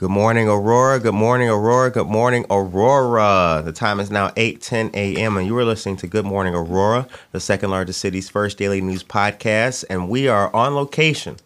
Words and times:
Good 0.00 0.08
morning, 0.10 0.48
Aurora. 0.48 0.98
Good 0.98 1.12
morning, 1.12 1.50
Aurora. 1.50 1.90
Good 1.90 2.06
morning, 2.06 2.46
Aurora. 2.50 3.60
The 3.62 3.70
time 3.70 4.00
is 4.00 4.10
now 4.10 4.30
8:10 4.30 4.94
a.m. 4.94 5.36
and 5.36 5.46
you 5.46 5.54
are 5.58 5.64
listening 5.66 5.98
to 5.98 6.06
Good 6.06 6.24
Morning 6.24 6.54
Aurora, 6.54 7.06
the 7.32 7.38
second 7.40 7.68
largest 7.70 8.00
city's 8.00 8.26
first 8.30 8.56
daily 8.56 8.80
news 8.80 9.04
podcast, 9.04 9.84
and 9.90 10.08
we 10.08 10.26
are 10.26 10.50
on 10.56 10.74
location 10.74 11.36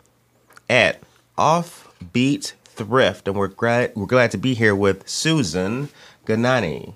at 0.70 1.02
Offbeat 1.37 2.52
Thrift, 2.64 3.27
and 3.27 3.37
we're 3.37 3.48
glad 3.48 3.91
we're 3.97 4.06
glad 4.06 4.30
to 4.30 4.38
be 4.38 4.55
here 4.55 4.77
with 4.77 5.09
Susan 5.09 5.89
Ganani. 6.25 6.95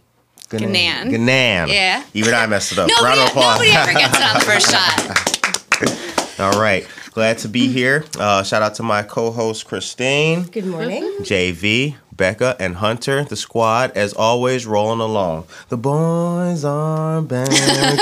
Ganan. 0.51 1.11
Ganan. 1.11 1.69
Yeah. 1.73 2.05
Even 2.15 2.35
I 2.35 2.47
messed 2.47 2.71
it 2.71 2.79
up. 2.79 2.89
Nobody, 3.01 3.05
Round 3.05 3.19
of 3.21 3.27
applause. 3.31 3.59
nobody 3.59 3.71
ever 3.73 3.93
gets 3.99 4.17
it 4.17 4.23
on 4.23 4.35
the 4.35 4.45
first 4.47 4.71
shot. 6.39 6.41
All 6.55 6.61
right. 6.61 6.87
Glad 7.19 7.39
to 7.39 7.49
be 7.49 7.67
here. 7.67 8.05
Uh, 8.17 8.45
shout 8.45 8.63
out 8.63 8.77
to 8.77 8.85
my 8.85 9.03
co-host 9.03 9.67
Christine. 9.67 10.45
Good 10.45 10.67
morning. 10.67 11.03
JV, 11.23 11.97
Becca, 12.13 12.55
and 12.61 12.77
Hunter, 12.77 13.25
the 13.25 13.35
squad, 13.35 13.91
as 13.97 14.13
always, 14.13 14.69
rolling 14.69 15.01
along. 15.01 15.49
The 15.69 15.79
boys 15.79 16.65
are 16.65 17.21
back 17.21 17.51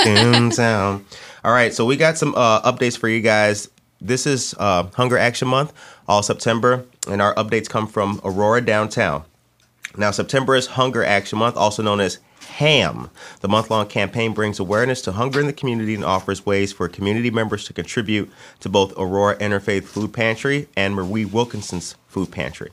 in 0.05 0.51
town. 0.55 1.03
All 1.43 1.51
right, 1.51 1.73
so 1.73 1.83
we 1.83 1.97
got 1.97 2.19
some 2.19 2.35
uh, 2.35 2.61
updates 2.61 2.95
for 2.95 3.09
you 3.09 3.21
guys. 3.21 3.71
This 3.99 4.27
is 4.27 4.53
uh, 4.59 4.83
Hunger 4.93 5.17
Action 5.17 5.47
Month, 5.47 5.73
all 6.07 6.21
September, 6.21 6.85
and 7.09 7.19
our 7.19 7.33
updates 7.33 7.67
come 7.67 7.87
from 7.87 8.21
Aurora 8.23 8.61
Downtown. 8.61 9.23
Now, 9.97 10.11
September 10.11 10.55
is 10.55 10.67
Hunger 10.67 11.03
Action 11.03 11.39
Month, 11.39 11.57
also 11.57 11.81
known 11.81 12.01
as 12.01 12.19
HAM. 12.57 13.11
The 13.41 13.47
month 13.47 13.69
long 13.69 13.85
campaign 13.85 14.33
brings 14.33 14.57
awareness 14.57 15.03
to 15.03 15.11
hunger 15.11 15.39
in 15.39 15.45
the 15.45 15.53
community 15.53 15.93
and 15.93 16.03
offers 16.03 16.43
ways 16.43 16.73
for 16.73 16.89
community 16.89 17.29
members 17.29 17.65
to 17.65 17.73
contribute 17.73 18.31
to 18.61 18.67
both 18.67 18.97
Aurora 18.97 19.35
Interfaith 19.37 19.83
Food 19.83 20.11
Pantry 20.11 20.67
and 20.75 20.95
Marie 20.95 21.23
Wilkinson's 21.23 21.93
Food 22.07 22.31
Pantry. 22.31 22.71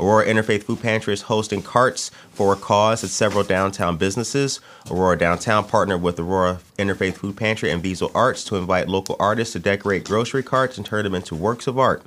Aurora 0.00 0.24
Interfaith 0.24 0.62
Food 0.62 0.80
Pantry 0.80 1.12
is 1.12 1.20
hosting 1.22 1.60
carts 1.60 2.10
for 2.32 2.54
a 2.54 2.56
cause 2.56 3.04
at 3.04 3.10
several 3.10 3.44
downtown 3.44 3.98
businesses. 3.98 4.58
Aurora 4.90 5.18
Downtown 5.18 5.66
partnered 5.68 6.00
with 6.00 6.18
Aurora 6.18 6.60
Interfaith 6.78 7.16
Food 7.16 7.36
Pantry 7.36 7.70
and 7.70 7.82
Visual 7.82 8.10
Arts 8.14 8.42
to 8.44 8.56
invite 8.56 8.88
local 8.88 9.16
artists 9.20 9.52
to 9.52 9.58
decorate 9.58 10.04
grocery 10.04 10.42
carts 10.42 10.78
and 10.78 10.86
turn 10.86 11.04
them 11.04 11.14
into 11.14 11.34
works 11.34 11.66
of 11.66 11.78
art 11.78 12.02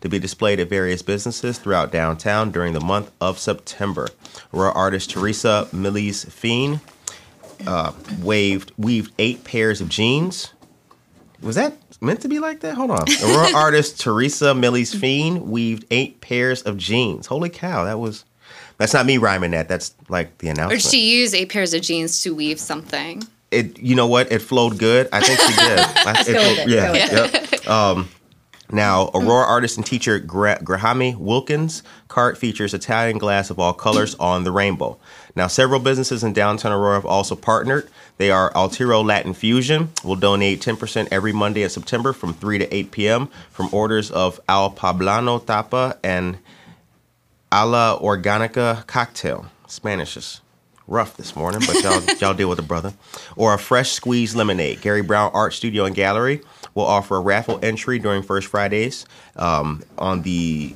to 0.00 0.08
be 0.08 0.18
displayed 0.18 0.60
at 0.60 0.68
various 0.68 1.02
businesses 1.02 1.58
throughout 1.58 1.92
downtown 1.92 2.50
during 2.50 2.72
the 2.72 2.80
month 2.80 3.10
of 3.20 3.38
September. 3.38 4.08
Aurora 4.52 4.72
artist 4.72 5.10
Teresa 5.10 5.68
Millies 5.72 6.24
Fiend 6.24 6.80
uh, 7.66 7.92
waved, 8.20 8.72
weaved 8.78 9.12
eight 9.18 9.44
pairs 9.44 9.80
of 9.80 9.88
jeans. 9.88 10.52
Was 11.42 11.56
that 11.56 11.74
meant 12.00 12.20
to 12.22 12.28
be 12.28 12.38
like 12.38 12.60
that? 12.60 12.74
Hold 12.74 12.90
on. 12.90 13.04
Aurora 13.24 13.48
artist 13.54 14.00
Teresa 14.00 14.54
Millies 14.54 14.94
Fiend 14.94 15.48
weaved 15.48 15.84
eight 15.90 16.20
pairs 16.20 16.62
of 16.62 16.76
jeans. 16.76 17.26
Holy 17.26 17.50
cow, 17.50 17.84
that 17.84 17.98
was. 17.98 18.24
That's 18.78 18.94
not 18.94 19.04
me 19.04 19.18
rhyming 19.18 19.50
that. 19.50 19.68
That's 19.68 19.94
like 20.08 20.38
the 20.38 20.48
announcement. 20.48 20.82
did 20.82 20.90
she 20.90 21.18
use 21.18 21.34
eight 21.34 21.50
pairs 21.50 21.74
of 21.74 21.82
jeans 21.82 22.22
to 22.22 22.34
weave 22.34 22.58
something? 22.58 23.22
it 23.50 23.78
you 23.78 23.94
know 23.94 24.06
what 24.06 24.30
it 24.30 24.40
flowed 24.40 24.78
good 24.78 25.08
i 25.12 25.20
think 25.20 25.40
she 25.40 25.54
did 25.54 25.78
I, 26.06 26.24
go 26.24 26.32
with 26.32 26.58
it, 26.58 26.68
yeah 26.68 26.92
go 26.92 27.22
with 27.22 27.52
yep. 27.52 27.68
um 27.68 28.08
now 28.72 29.06
mm-hmm. 29.06 29.18
aurora 29.18 29.46
artist 29.46 29.76
and 29.76 29.86
teacher 29.86 30.18
Gra- 30.18 30.58
grahami 30.62 31.16
wilkins 31.16 31.82
cart 32.08 32.38
features 32.38 32.74
italian 32.74 33.18
glass 33.18 33.50
of 33.50 33.58
all 33.58 33.72
colors 33.72 34.14
mm-hmm. 34.14 34.22
on 34.22 34.44
the 34.44 34.52
rainbow. 34.52 34.98
Now 35.36 35.46
several 35.46 35.80
businesses 35.80 36.24
in 36.24 36.32
downtown 36.32 36.72
aurora 36.72 36.94
have 36.94 37.06
also 37.06 37.36
partnered. 37.36 37.88
They 38.18 38.30
are 38.30 38.52
altiro 38.54 39.02
latin 39.02 39.34
fusion 39.34 39.90
will 40.04 40.16
donate 40.16 40.60
10% 40.60 41.08
every 41.10 41.32
monday 41.32 41.62
in 41.62 41.70
september 41.70 42.12
from 42.12 42.34
3 42.34 42.58
to 42.58 42.74
8 42.74 42.90
p.m 42.90 43.28
from 43.50 43.68
orders 43.72 44.10
of 44.10 44.40
al 44.48 44.70
poblano 44.70 45.44
tapa 45.44 45.98
and 46.02 46.38
ala 47.52 47.98
organica 48.00 48.86
cocktail. 48.86 49.46
Spanish 49.66 50.16
is 50.16 50.40
rough 50.86 51.16
this 51.16 51.36
morning, 51.36 51.60
but 51.66 51.82
y'all 51.82 52.02
y'all 52.20 52.34
deal 52.34 52.48
with 52.48 52.58
it, 52.58 52.68
brother. 52.68 52.92
Or 53.36 53.54
a 53.54 53.58
fresh 53.58 53.92
squeezed 53.92 54.36
lemonade. 54.36 54.80
Gary 54.80 55.02
Brown 55.02 55.30
Art 55.34 55.54
Studio 55.54 55.84
and 55.84 55.94
Gallery 55.94 56.42
will 56.74 56.86
offer 56.86 57.16
a 57.16 57.20
raffle 57.20 57.58
entry 57.62 57.98
during 57.98 58.22
First 58.22 58.48
Fridays 58.48 59.06
um, 59.36 59.82
on 59.98 60.22
the 60.22 60.74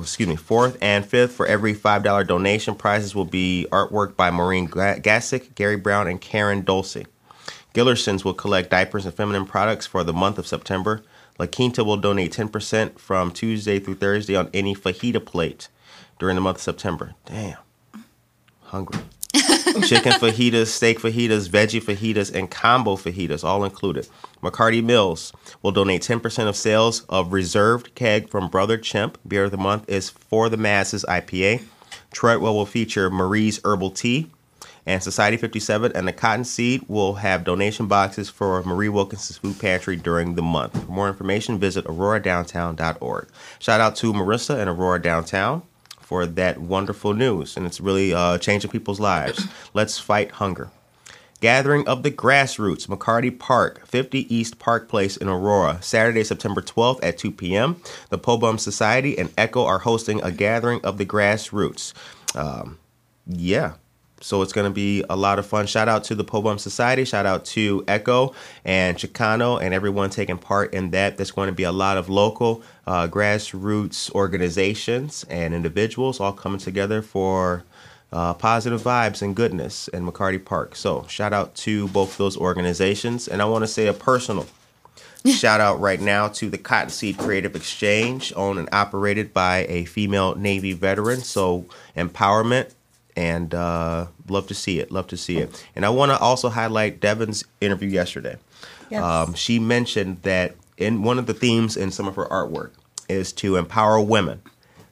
excuse 0.00 0.28
me 0.28 0.36
fourth 0.36 0.76
and 0.80 1.04
fifth 1.04 1.32
for 1.32 1.46
every 1.46 1.74
five 1.74 2.02
dollar 2.02 2.24
donation. 2.24 2.74
Prizes 2.74 3.14
will 3.14 3.24
be 3.24 3.66
artwork 3.70 4.16
by 4.16 4.30
Maureen 4.30 4.66
Ga- 4.66 5.00
Gassick, 5.00 5.54
Gary 5.54 5.76
Brown, 5.76 6.08
and 6.08 6.20
Karen 6.20 6.62
Dulce. 6.62 7.04
Gillersons 7.74 8.24
will 8.24 8.34
collect 8.34 8.70
diapers 8.70 9.04
and 9.04 9.14
feminine 9.14 9.46
products 9.46 9.86
for 9.86 10.02
the 10.02 10.12
month 10.12 10.38
of 10.38 10.46
September. 10.46 11.02
La 11.38 11.46
Quinta 11.46 11.84
will 11.84 11.96
donate 11.96 12.32
10% 12.32 12.98
from 12.98 13.30
Tuesday 13.30 13.78
through 13.78 13.94
Thursday 13.94 14.34
on 14.34 14.50
any 14.52 14.74
fajita 14.74 15.24
plate 15.24 15.68
during 16.18 16.34
the 16.34 16.40
month 16.40 16.56
of 16.56 16.62
September. 16.62 17.14
Damn. 17.26 17.58
Hungry. 18.64 19.00
Chicken 19.86 20.12
fajitas, 20.12 20.66
steak 20.66 20.98
fajitas, 20.98 21.48
veggie 21.48 21.82
fajitas, 21.82 22.34
and 22.34 22.50
combo 22.50 22.96
fajitas, 22.96 23.44
all 23.44 23.64
included. 23.64 24.08
McCarty 24.42 24.82
Mills 24.82 25.32
will 25.62 25.72
donate 25.72 26.02
10% 26.02 26.48
of 26.48 26.56
sales 26.56 27.04
of 27.08 27.32
reserved 27.32 27.94
keg 27.94 28.28
from 28.28 28.48
Brother 28.48 28.78
Chimp. 28.78 29.18
Beer 29.26 29.44
of 29.44 29.50
the 29.50 29.56
month 29.56 29.88
is 29.88 30.10
For 30.10 30.48
the 30.48 30.56
Masses 30.56 31.04
IPA. 31.08 31.62
Treadwell 32.12 32.54
will 32.54 32.66
feature 32.66 33.10
Marie's 33.10 33.60
Herbal 33.64 33.90
Tea. 33.90 34.30
And 34.86 35.02
Society 35.02 35.36
57 35.36 35.92
and 35.94 36.08
the 36.08 36.14
Cotton 36.14 36.44
Seed 36.44 36.82
will 36.88 37.14
have 37.14 37.44
donation 37.44 37.88
boxes 37.88 38.30
for 38.30 38.62
Marie 38.62 38.88
Wilkinson's 38.88 39.36
Food 39.36 39.58
Pantry 39.58 39.96
during 39.96 40.34
the 40.34 40.40
month. 40.42 40.82
For 40.82 40.90
more 40.90 41.08
information, 41.08 41.58
visit 41.58 41.84
auroradowntown.org. 41.84 43.28
Shout 43.58 43.80
out 43.82 43.96
to 43.96 44.12
Marissa 44.14 44.58
and 44.58 44.70
Aurora 44.70 45.02
Downtown 45.02 45.62
for 46.08 46.24
that 46.24 46.56
wonderful 46.56 47.12
news, 47.12 47.54
and 47.54 47.66
it's 47.66 47.82
really 47.82 48.14
uh, 48.14 48.38
changing 48.38 48.70
people's 48.70 48.98
lives. 48.98 49.46
Let's 49.74 49.98
fight 49.98 50.30
hunger. 50.30 50.70
Gathering 51.42 51.86
of 51.86 52.02
the 52.02 52.10
Grassroots, 52.10 52.86
McCarty 52.86 53.38
Park, 53.38 53.86
50 53.86 54.34
East 54.34 54.58
Park 54.58 54.88
Place 54.88 55.18
in 55.18 55.28
Aurora, 55.28 55.76
Saturday, 55.82 56.24
September 56.24 56.62
12th 56.62 57.00
at 57.02 57.18
2 57.18 57.30
p.m. 57.32 57.82
The 58.08 58.18
Pobum 58.18 58.58
Society 58.58 59.18
and 59.18 59.30
Echo 59.36 59.66
are 59.66 59.80
hosting 59.80 60.22
a 60.22 60.32
gathering 60.32 60.80
of 60.82 60.96
the 60.96 61.04
Grassroots. 61.04 61.92
Um, 62.34 62.78
yeah, 63.26 63.74
so 64.20 64.42
it's 64.42 64.52
going 64.52 64.68
to 64.68 64.74
be 64.74 65.04
a 65.08 65.16
lot 65.16 65.38
of 65.38 65.46
fun. 65.46 65.66
Shout 65.66 65.88
out 65.88 66.04
to 66.04 66.14
the 66.14 66.24
Pobum 66.24 66.58
Society. 66.58 67.04
Shout 67.04 67.26
out 67.26 67.44
to 67.46 67.84
Echo 67.86 68.34
and 68.64 68.96
Chicano 68.96 69.60
and 69.62 69.72
everyone 69.72 70.10
taking 70.10 70.38
part 70.38 70.74
in 70.74 70.90
that. 70.90 71.16
There's 71.16 71.30
going 71.30 71.48
to 71.48 71.54
be 71.54 71.62
a 71.62 71.72
lot 71.72 71.96
of 71.96 72.08
local 72.08 72.62
uh, 72.86 73.08
grassroots 73.08 74.12
organizations 74.14 75.24
and 75.28 75.54
individuals 75.54 76.20
all 76.20 76.32
coming 76.32 76.58
together 76.58 77.02
for 77.02 77.64
uh, 78.12 78.34
positive 78.34 78.82
vibes 78.82 79.22
and 79.22 79.36
goodness 79.36 79.88
in 79.88 80.06
McCarty 80.06 80.42
Park. 80.42 80.74
So 80.74 81.06
shout 81.08 81.32
out 81.32 81.54
to 81.56 81.88
both 81.88 82.16
those 82.16 82.36
organizations. 82.36 83.28
And 83.28 83.42
I 83.42 83.44
want 83.44 83.62
to 83.62 83.68
say 83.68 83.86
a 83.86 83.92
personal 83.92 84.46
Shout 85.26 85.60
out 85.60 85.80
right 85.80 86.00
now 86.00 86.28
to 86.28 86.48
the 86.48 86.58
Cottonseed 86.58 87.18
Creative 87.18 87.54
Exchange, 87.56 88.32
owned 88.36 88.58
and 88.58 88.68
operated 88.72 89.34
by 89.34 89.66
a 89.68 89.84
female 89.84 90.36
Navy 90.36 90.72
veteran. 90.72 91.20
So 91.20 91.66
empowerment 91.96 92.72
and 93.18 93.52
uh, 93.52 94.06
love 94.28 94.46
to 94.46 94.54
see 94.54 94.78
it. 94.78 94.92
Love 94.92 95.08
to 95.08 95.16
see 95.16 95.38
it. 95.38 95.66
And 95.74 95.84
I 95.84 95.88
want 95.88 96.12
to 96.12 96.18
also 96.18 96.48
highlight 96.50 97.00
Devin's 97.00 97.42
interview 97.60 97.88
yesterday. 97.88 98.36
Yes. 98.90 99.02
Um, 99.02 99.34
she 99.34 99.58
mentioned 99.58 100.22
that 100.22 100.54
in 100.76 101.02
one 101.02 101.18
of 101.18 101.26
the 101.26 101.34
themes 101.34 101.76
in 101.76 101.90
some 101.90 102.06
of 102.06 102.14
her 102.14 102.26
artwork 102.26 102.70
is 103.08 103.32
to 103.32 103.56
empower 103.56 104.00
women 104.00 104.40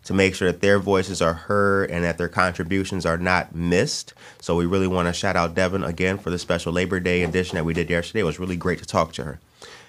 to 0.03 0.13
make 0.13 0.35
sure 0.35 0.51
that 0.51 0.61
their 0.61 0.81
voices 0.81 1.23
are 1.23 1.35
heard 1.35 1.89
and 1.89 2.03
that 2.03 2.19
their 2.19 2.29
contributions 2.29 3.07
are 3.07 3.17
not 3.17 3.55
missed. 3.55 4.13
So 4.41 4.57
we 4.57 4.67
really 4.67 4.89
want 4.89 5.07
to 5.07 5.13
shout 5.13 5.37
out 5.37 5.55
Devin 5.55 5.85
again 5.85 6.19
for 6.19 6.31
the 6.31 6.39
special 6.39 6.73
Labor 6.73 6.99
Day 6.99 7.23
edition 7.23 7.55
that 7.55 7.65
we 7.65 7.75
did 7.75 7.89
yesterday. 7.89 8.21
It 8.21 8.25
was 8.25 8.41
really 8.41 8.57
great 8.57 8.81
to 8.81 8.87
talk 8.87 9.13
to 9.15 9.25
her. 9.25 9.39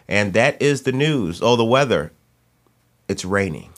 And 0.07 0.33
that 0.33 0.62
is 0.62 0.83
the 0.83 0.91
news. 0.91 1.41
Oh, 1.41 1.56
the 1.56 1.65
weather. 1.65 2.12
It's 3.07 3.25
raining. 3.25 3.71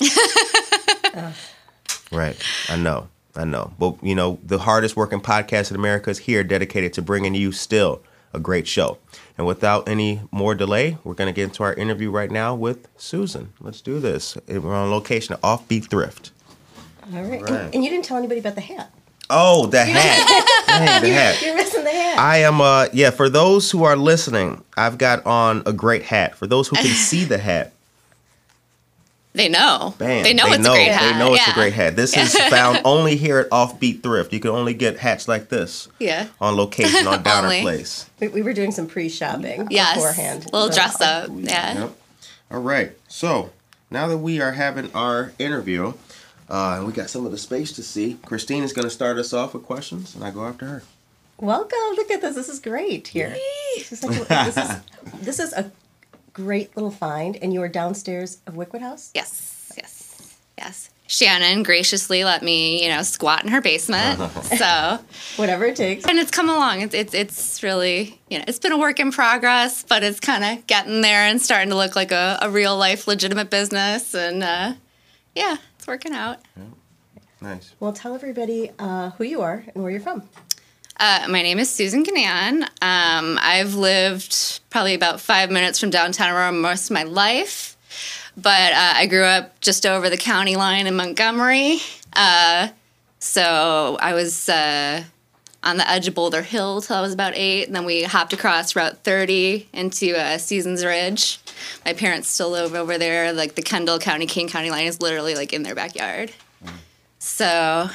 right. 2.11 2.37
I 2.67 2.75
know. 2.75 3.07
I 3.39 3.45
know. 3.45 3.73
But, 3.79 4.03
you 4.03 4.15
know, 4.15 4.37
the 4.43 4.59
hardest 4.59 4.97
working 4.97 5.21
podcast 5.21 5.71
in 5.71 5.77
America 5.77 6.09
is 6.09 6.19
here 6.19 6.43
dedicated 6.43 6.91
to 6.93 7.01
bringing 7.01 7.35
you 7.35 7.53
still 7.53 8.03
a 8.33 8.39
great 8.39 8.67
show. 8.67 8.97
And 9.37 9.47
without 9.47 9.87
any 9.87 10.21
more 10.29 10.53
delay, 10.55 10.97
we're 11.05 11.13
going 11.13 11.33
to 11.33 11.35
get 11.35 11.45
into 11.45 11.63
our 11.63 11.73
interview 11.73 12.11
right 12.11 12.29
now 12.29 12.53
with 12.53 12.89
Susan. 12.97 13.53
Let's 13.61 13.79
do 13.79 13.99
this. 13.99 14.37
We're 14.47 14.73
on 14.73 14.91
location 14.91 15.33
at 15.33 15.41
Offbeat 15.41 15.89
Thrift. 15.89 16.31
All 17.13 17.23
right. 17.23 17.41
Right. 17.41 17.49
And, 17.49 17.75
and 17.75 17.83
you 17.83 17.89
didn't 17.89 18.05
tell 18.05 18.17
anybody 18.17 18.41
about 18.41 18.55
the 18.55 18.61
hat. 18.61 18.91
Oh, 19.29 19.67
the 19.67 19.85
hat. 19.85 20.63
Dang, 20.67 21.01
the 21.01 21.09
hat. 21.09 21.41
You're 21.41 21.55
missing 21.55 21.83
the 21.83 21.91
hat. 21.91 22.19
I 22.19 22.37
am 22.39 22.61
uh 22.61 22.87
yeah, 22.93 23.11
for 23.11 23.29
those 23.29 23.69
who 23.69 23.83
are 23.83 23.95
listening, 23.95 24.63
I've 24.75 24.97
got 24.97 25.25
on 25.25 25.61
a 25.65 25.73
great 25.73 26.03
hat. 26.03 26.35
For 26.35 26.47
those 26.47 26.67
who 26.67 26.75
can 26.75 26.85
see 26.87 27.25
the 27.25 27.37
hat, 27.37 27.73
they 29.33 29.47
know. 29.47 29.93
Bam. 29.97 30.23
They 30.23 30.33
know 30.33 30.47
it's 30.47 30.63
know, 30.63 30.73
a 30.73 30.75
great 30.75 30.91
hat. 30.91 31.13
They 31.13 31.19
know 31.19 31.33
it's 31.33 31.45
yeah. 31.47 31.51
a 31.51 31.55
great 31.55 31.73
hat. 31.73 31.95
This 31.95 32.17
is 32.17 32.35
found 32.49 32.81
only 32.83 33.15
here 33.15 33.39
at 33.39 33.49
Offbeat 33.49 34.01
Thrift. 34.01 34.33
You 34.33 34.39
can 34.39 34.51
only 34.51 34.73
get 34.73 34.97
hats 34.97 35.27
like 35.27 35.49
this 35.49 35.87
Yeah. 35.99 36.27
on 36.41 36.55
location 36.55 37.05
on 37.07 37.21
Downer 37.23 37.61
Place. 37.61 38.09
We, 38.19 38.27
we 38.29 38.41
were 38.41 38.53
doing 38.53 38.71
some 38.71 38.87
pre-shopping 38.87 39.67
Yes. 39.69 39.95
beforehand. 39.95 40.45
Little 40.51 40.69
So- 40.71 40.75
dress 40.75 40.99
up. 41.01 41.29
Yeah. 41.33 41.79
Yep. 41.81 41.95
All 42.51 42.59
right. 42.61 42.91
So 43.07 43.51
now 43.91 44.07
that 44.07 44.17
we 44.17 44.41
are 44.41 44.53
having 44.53 44.91
our 44.93 45.33
interview, 45.37 45.93
uh, 46.49 46.75
and 46.77 46.87
we 46.87 46.93
got 46.93 47.09
some 47.11 47.25
of 47.25 47.31
the 47.31 47.37
space 47.37 47.71
to 47.73 47.83
see, 47.83 48.17
Christine 48.25 48.63
is 48.63 48.73
going 48.73 48.85
to 48.85 48.89
start 48.89 49.17
us 49.19 49.31
off 49.33 49.53
with 49.53 49.63
questions, 49.63 50.15
and 50.15 50.23
I 50.23 50.31
go 50.31 50.45
after 50.45 50.65
her. 50.65 50.83
Welcome. 51.37 51.77
Look 51.95 52.09
at 52.11 52.21
this. 52.21 52.35
This 52.35 52.49
is 52.49 52.59
great 52.59 53.07
here. 53.09 53.35
This 53.77 53.91
is, 54.03 54.03
like, 54.03 54.27
this 54.27 54.57
is 54.57 54.69
this 55.21 55.39
is 55.39 55.53
a 55.53 55.71
great 56.33 56.75
little 56.75 56.91
find, 56.91 57.37
and 57.41 57.53
you 57.53 57.61
are 57.61 57.67
downstairs 57.67 58.39
of 58.47 58.55
Wickwood 58.55 58.81
House. 58.81 59.11
Yes. 59.13 59.71
Yes. 59.77 60.37
Yes. 60.57 60.89
Shannon 61.07 61.63
graciously 61.63 62.23
let 62.23 62.43
me, 62.43 62.83
you 62.83 62.89
know, 62.89 63.01
squat 63.01 63.43
in 63.43 63.49
her 63.49 63.61
basement. 63.61 64.19
so, 64.43 64.99
Whatever 65.37 65.65
it 65.65 65.75
takes. 65.75 66.05
and 66.05 66.19
it's 66.19 66.29
come 66.29 66.49
along. 66.49 66.81
It's, 66.81 66.93
it's 66.93 67.13
it's 67.15 67.63
really, 67.63 68.21
you 68.29 68.37
know, 68.37 68.43
it's 68.47 68.59
been 68.59 68.71
a 68.73 68.77
work 68.77 68.99
in 68.99 69.11
progress, 69.11 69.83
but 69.83 70.03
it's 70.03 70.19
kind 70.19 70.43
of 70.43 70.67
getting 70.67 71.01
there 71.01 71.21
and 71.23 71.41
starting 71.41 71.69
to 71.69 71.75
look 71.75 71.95
like 71.95 72.11
a, 72.11 72.37
a 72.43 72.49
real 72.51 72.77
life 72.77 73.07
legitimate 73.07 73.49
business. 73.49 74.13
And 74.13 74.43
uh, 74.43 74.73
yeah, 75.33 75.57
it's 75.77 75.87
working 75.87 76.13
out. 76.13 76.37
Nice. 77.41 77.73
Well, 77.79 77.93
tell 77.93 78.13
everybody 78.13 78.69
uh, 78.77 79.09
who 79.11 79.23
you 79.23 79.41
are 79.41 79.63
and 79.73 79.81
where 79.81 79.91
you're 79.91 80.01
from. 80.01 80.23
Uh, 80.99 81.25
my 81.29 81.41
name 81.41 81.59
is 81.59 81.69
Susan 81.69 82.03
Ganan. 82.03 82.63
Um, 82.81 83.39
I've 83.41 83.73
lived 83.73 84.59
probably 84.69 84.95
about 84.95 85.21
five 85.21 85.49
minutes 85.49 85.79
from 85.79 85.91
downtown 85.91 86.29
Aurora 86.29 86.51
most 86.51 86.89
of 86.89 86.93
my 86.93 87.03
life, 87.03 87.77
but 88.35 88.73
uh, 88.73 88.93
I 88.95 89.05
grew 89.05 89.23
up 89.23 89.61
just 89.61 89.85
over 89.85 90.09
the 90.09 90.17
county 90.17 90.57
line 90.57 90.87
in 90.87 90.97
Montgomery. 90.97 91.77
Uh, 92.11 92.67
so 93.19 93.97
I 94.01 94.13
was 94.13 94.49
uh, 94.49 95.05
on 95.63 95.77
the 95.77 95.89
edge 95.89 96.09
of 96.09 96.15
Boulder 96.15 96.41
Hill 96.41 96.81
till 96.81 96.97
I 96.97 97.01
was 97.01 97.13
about 97.13 97.31
eight, 97.33 97.67
and 97.67 97.75
then 97.75 97.85
we 97.85 98.03
hopped 98.03 98.33
across 98.33 98.75
Route 98.75 99.01
30 99.05 99.69
into 99.71 100.17
uh, 100.17 100.37
Seasons 100.37 100.83
Ridge. 100.83 101.39
My 101.85 101.93
parents 101.93 102.27
still 102.27 102.49
live 102.49 102.75
over 102.75 102.97
there. 102.97 103.31
Like 103.31 103.55
the 103.55 103.61
Kendall 103.61 103.99
County, 103.99 104.25
Kane 104.25 104.49
County 104.49 104.69
line 104.69 104.87
is 104.87 105.01
literally 105.01 105.35
like 105.35 105.53
in 105.53 105.63
their 105.63 105.75
backyard. 105.75 106.33
So 107.19 107.89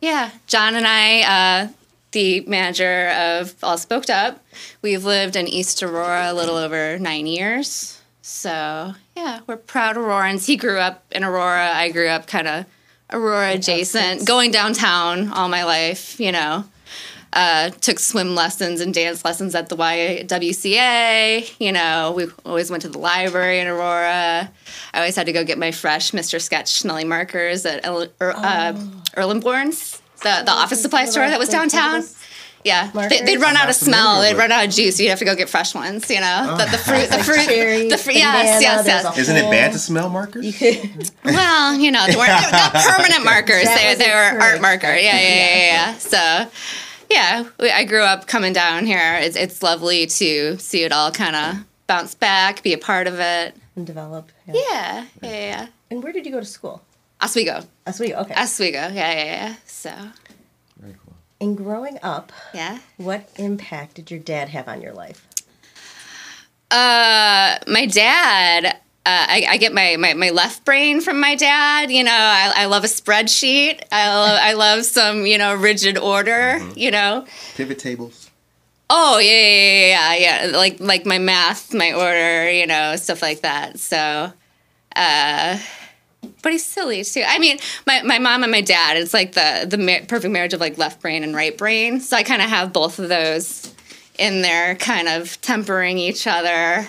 yeah, 0.00 0.30
John 0.46 0.76
and 0.76 0.86
I, 0.86 1.20
uh, 1.64 1.68
the 2.12 2.42
manager 2.42 3.08
of 3.08 3.54
All 3.62 3.76
Spoked 3.78 4.10
Up, 4.10 4.44
we've 4.80 5.04
lived 5.04 5.36
in 5.36 5.48
East 5.48 5.82
Aurora 5.82 6.30
a 6.30 6.34
little 6.34 6.56
over 6.56 6.98
nine 6.98 7.26
years. 7.26 8.00
So 8.22 8.94
yeah, 9.16 9.40
we're 9.46 9.56
proud 9.56 9.96
Aurorans. 9.96 10.46
He 10.46 10.56
grew 10.56 10.78
up 10.78 11.04
in 11.10 11.24
Aurora. 11.24 11.72
I 11.74 11.90
grew 11.90 12.08
up 12.08 12.26
kind 12.26 12.48
of 12.48 12.66
Aurora 13.10 13.52
adjacent, 13.52 14.26
going 14.26 14.50
downtown 14.50 15.32
all 15.32 15.48
my 15.48 15.64
life. 15.64 16.18
You 16.20 16.32
know, 16.32 16.64
uh, 17.32 17.70
took 17.70 17.98
swim 17.98 18.34
lessons 18.34 18.80
and 18.80 18.92
dance 18.92 19.24
lessons 19.24 19.54
at 19.54 19.68
the 19.68 19.76
YWCA. 19.76 21.54
You 21.58 21.72
know, 21.72 22.12
we 22.16 22.26
always 22.44 22.70
went 22.70 22.82
to 22.82 22.88
the 22.88 22.98
library 22.98 23.58
in 23.58 23.66
Aurora. 23.66 24.50
I 24.94 24.98
always 24.98 25.16
had 25.16 25.26
to 25.26 25.32
go 25.32 25.44
get 25.44 25.58
my 25.58 25.72
fresh 25.72 26.12
Mr. 26.12 26.40
Sketch 26.40 26.72
Snelling 26.72 27.08
markers 27.08 27.64
at 27.66 27.84
El- 27.84 28.08
er, 28.20 28.32
uh, 28.36 28.72
Erlenborn's, 29.16 29.91
the, 30.22 30.42
the 30.44 30.52
office 30.52 30.80
supply 30.80 31.04
store 31.06 31.28
that 31.28 31.38
was 31.38 31.48
downtown. 31.48 32.02
Yeah, 32.64 32.86
they, 32.86 32.94
Markers? 32.94 33.20
they'd 33.22 33.40
run 33.40 33.56
out 33.56 33.68
of 33.68 33.74
smell. 33.74 34.20
They'd 34.20 34.36
run 34.36 34.52
out 34.52 34.64
of 34.64 34.70
juice. 34.70 35.00
You'd 35.00 35.08
have 35.10 35.18
to 35.18 35.24
go 35.24 35.34
get 35.34 35.48
fresh 35.48 35.74
ones. 35.74 36.08
You 36.08 36.20
know, 36.20 36.46
oh. 36.50 36.56
the, 36.58 36.70
the 36.70 36.78
fruit, 36.78 37.10
the 37.10 37.24
fruit, 37.24 37.44
Cherry, 37.44 37.88
the 37.88 37.98
fruit. 37.98 38.14
banana, 38.14 38.44
Yes, 38.44 38.62
yes, 38.62 38.86
yes. 38.86 39.18
Isn't 39.18 39.36
it 39.36 39.50
bad 39.50 39.72
to 39.72 39.78
smell 39.80 40.08
markers? 40.08 40.46
Well, 41.24 41.74
you 41.74 41.90
know, 41.90 42.06
they 42.06 42.14
weren't 42.16 42.52
not 42.52 42.72
permanent 42.72 43.24
markers. 43.24 43.64
That 43.64 43.96
They, 43.98 44.04
they 44.04 44.10
were 44.10 44.40
art 44.40 44.60
marker. 44.60 44.94
Yeah, 44.94 44.96
yeah, 44.96 45.20
yeah, 45.20 45.56
yeah. 45.56 45.90
yeah. 45.90 45.98
So, 45.98 46.50
yeah, 47.10 47.44
we, 47.58 47.70
I 47.70 47.84
grew 47.84 48.02
up 48.02 48.26
coming 48.28 48.52
down 48.52 48.86
here. 48.86 49.16
It's, 49.16 49.36
it's 49.36 49.60
lovely 49.62 50.06
to 50.06 50.56
see 50.58 50.84
it 50.84 50.92
all 50.92 51.10
kind 51.10 51.34
of 51.34 51.64
bounce 51.88 52.14
back, 52.14 52.62
be 52.62 52.72
a 52.74 52.78
part 52.78 53.06
of 53.08 53.18
it. 53.18 53.56
and 53.74 53.86
develop. 53.86 54.30
Yeah. 54.46 54.54
Yeah, 54.54 55.04
yeah, 55.22 55.30
yeah. 55.30 55.66
And 55.90 56.02
where 56.02 56.12
did 56.12 56.24
you 56.26 56.32
go 56.32 56.38
to 56.40 56.46
school? 56.46 56.80
Oswego, 57.20 57.62
Oswego. 57.86 58.16
Okay. 58.20 58.34
Oswego. 58.34 58.78
Yeah, 58.78 58.90
yeah, 58.92 59.24
yeah. 59.24 59.54
So, 59.82 59.92
Very 60.78 60.94
cool. 61.04 61.16
and 61.40 61.56
growing 61.56 61.98
up, 62.04 62.30
yeah. 62.54 62.78
what 62.98 63.28
impact 63.34 63.94
did 63.94 64.12
your 64.12 64.20
dad 64.20 64.48
have 64.50 64.68
on 64.68 64.80
your 64.80 64.92
life? 64.92 65.26
Uh, 66.70 67.58
my 67.66 67.86
dad. 67.86 68.76
Uh, 69.04 69.26
I, 69.28 69.46
I 69.48 69.56
get 69.56 69.72
my, 69.74 69.96
my, 69.96 70.14
my 70.14 70.30
left 70.30 70.64
brain 70.64 71.00
from 71.00 71.18
my 71.18 71.34
dad. 71.34 71.90
You 71.90 72.04
know, 72.04 72.12
I, 72.12 72.52
I 72.54 72.64
love 72.66 72.84
a 72.84 72.86
spreadsheet. 72.86 73.80
I 73.90 74.06
love, 74.14 74.38
I 74.40 74.52
love 74.52 74.84
some, 74.84 75.26
you 75.26 75.36
know, 75.36 75.52
rigid 75.56 75.98
order, 75.98 76.60
you 76.76 76.92
know. 76.92 77.26
Pivot 77.56 77.80
tables. 77.80 78.30
Oh 78.88 79.18
yeah, 79.18 79.30
yeah, 79.32 79.86
yeah, 79.88 80.14
yeah, 80.14 80.46
yeah. 80.46 80.56
Like 80.56 80.78
like 80.78 81.04
my 81.06 81.18
math, 81.18 81.74
my 81.74 81.92
order, 81.92 82.52
you 82.52 82.68
know, 82.68 82.94
stuff 82.94 83.20
like 83.20 83.40
that. 83.40 83.80
So, 83.80 84.32
uh, 84.94 85.58
but 86.42 86.52
he's 86.52 86.64
silly 86.64 87.04
too. 87.04 87.22
I 87.26 87.38
mean, 87.38 87.58
my, 87.86 88.02
my 88.02 88.18
mom 88.18 88.42
and 88.42 88.52
my 88.52 88.60
dad. 88.60 88.96
It's 88.96 89.14
like 89.14 89.32
the 89.32 89.66
the 89.68 89.78
ma- 89.78 90.04
perfect 90.06 90.32
marriage 90.32 90.52
of 90.52 90.60
like 90.60 90.76
left 90.76 91.00
brain 91.00 91.24
and 91.24 91.34
right 91.34 91.56
brain. 91.56 92.00
So 92.00 92.16
I 92.16 92.22
kind 92.22 92.42
of 92.42 92.48
have 92.50 92.72
both 92.72 92.98
of 92.98 93.08
those 93.08 93.72
in 94.18 94.42
there, 94.42 94.74
kind 94.76 95.08
of 95.08 95.40
tempering 95.40 95.98
each 95.98 96.26
other. 96.26 96.88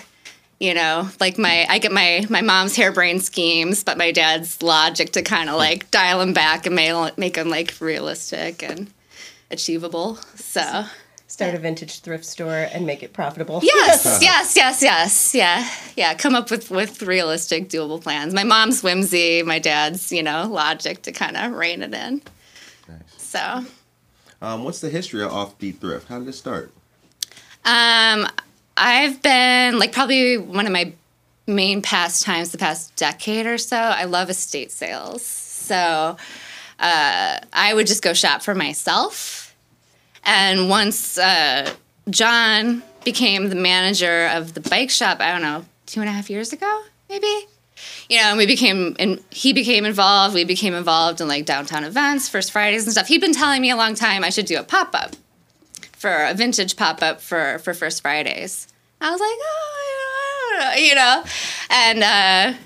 You 0.60 0.74
know, 0.74 1.08
like 1.20 1.38
my 1.38 1.66
I 1.68 1.78
get 1.78 1.92
my 1.92 2.26
my 2.28 2.42
mom's 2.42 2.76
harebrained 2.76 3.22
schemes, 3.22 3.84
but 3.84 3.96
my 3.96 4.12
dad's 4.12 4.62
logic 4.62 5.12
to 5.12 5.22
kind 5.22 5.48
of 5.48 5.54
hmm. 5.54 5.60
like 5.60 5.90
dial 5.90 6.18
them 6.18 6.32
back 6.32 6.66
and 6.66 6.74
make 6.74 7.18
make 7.18 7.34
them 7.34 7.48
like 7.48 7.74
realistic 7.80 8.62
and 8.62 8.90
achievable. 9.50 10.16
So. 10.36 10.84
Start 11.34 11.56
a 11.56 11.58
vintage 11.58 11.98
thrift 11.98 12.24
store 12.24 12.68
and 12.72 12.86
make 12.86 13.02
it 13.02 13.12
profitable. 13.12 13.60
Yes, 13.64 14.20
yes, 14.22 14.54
yes, 14.54 14.80
yes. 14.82 15.34
Yeah, 15.34 15.68
yeah. 15.96 16.14
Come 16.14 16.36
up 16.36 16.48
with 16.48 16.70
with 16.70 17.02
realistic, 17.02 17.68
doable 17.68 18.00
plans. 18.00 18.32
My 18.32 18.44
mom's 18.44 18.84
whimsy, 18.84 19.42
my 19.42 19.58
dad's, 19.58 20.12
you 20.12 20.22
know, 20.22 20.46
logic 20.48 21.02
to 21.02 21.10
kind 21.10 21.36
of 21.36 21.50
rein 21.50 21.82
it 21.82 21.92
in. 21.92 22.22
Nice. 22.88 23.00
So, 23.18 23.64
Um, 24.40 24.62
what's 24.62 24.80
the 24.80 24.90
history 24.90 25.24
of 25.24 25.32
Offbeat 25.32 25.78
Thrift? 25.80 26.06
How 26.06 26.20
did 26.20 26.28
it 26.28 26.34
start? 26.34 26.70
um, 27.64 28.28
I've 28.76 29.20
been 29.20 29.80
like 29.80 29.90
probably 29.92 30.38
one 30.38 30.66
of 30.66 30.72
my 30.72 30.92
main 31.48 31.82
pastimes 31.82 32.52
the 32.52 32.58
past 32.58 32.94
decade 32.94 33.46
or 33.46 33.58
so. 33.58 33.76
I 33.76 34.04
love 34.04 34.30
estate 34.30 34.70
sales. 34.70 35.22
So, 35.26 36.16
uh, 36.78 37.38
I 37.52 37.74
would 37.74 37.88
just 37.88 38.02
go 38.04 38.12
shop 38.14 38.42
for 38.42 38.54
myself. 38.54 39.43
And 40.24 40.68
once 40.68 41.18
uh, 41.18 41.72
John 42.10 42.82
became 43.04 43.48
the 43.48 43.54
manager 43.54 44.28
of 44.28 44.54
the 44.54 44.60
bike 44.60 44.90
shop, 44.90 45.20
I 45.20 45.32
don't 45.32 45.42
know, 45.42 45.64
two 45.86 46.00
and 46.00 46.08
a 46.08 46.12
half 46.12 46.30
years 46.30 46.52
ago, 46.52 46.82
maybe. 47.08 47.46
You 48.08 48.18
know, 48.18 48.28
and 48.28 48.38
we 48.38 48.46
became, 48.46 48.96
and 48.98 49.22
he 49.30 49.52
became 49.52 49.84
involved. 49.84 50.34
We 50.34 50.44
became 50.44 50.74
involved 50.74 51.20
in 51.20 51.28
like 51.28 51.44
downtown 51.44 51.84
events, 51.84 52.28
First 52.28 52.52
Fridays 52.52 52.84
and 52.84 52.92
stuff. 52.92 53.08
He'd 53.08 53.20
been 53.20 53.34
telling 53.34 53.60
me 53.60 53.70
a 53.70 53.76
long 53.76 53.94
time 53.94 54.24
I 54.24 54.30
should 54.30 54.46
do 54.46 54.58
a 54.58 54.62
pop 54.62 54.94
up 54.94 55.16
for 55.92 56.24
a 56.24 56.34
vintage 56.34 56.76
pop 56.76 57.02
up 57.02 57.20
for 57.20 57.58
for 57.58 57.74
First 57.74 58.02
Fridays. 58.02 58.68
I 59.00 59.10
was 59.10 59.20
like, 59.20 59.28
oh, 59.30 60.74
you 60.78 60.94
know, 60.94 61.24
and 61.70 62.02
uh, 62.02 62.58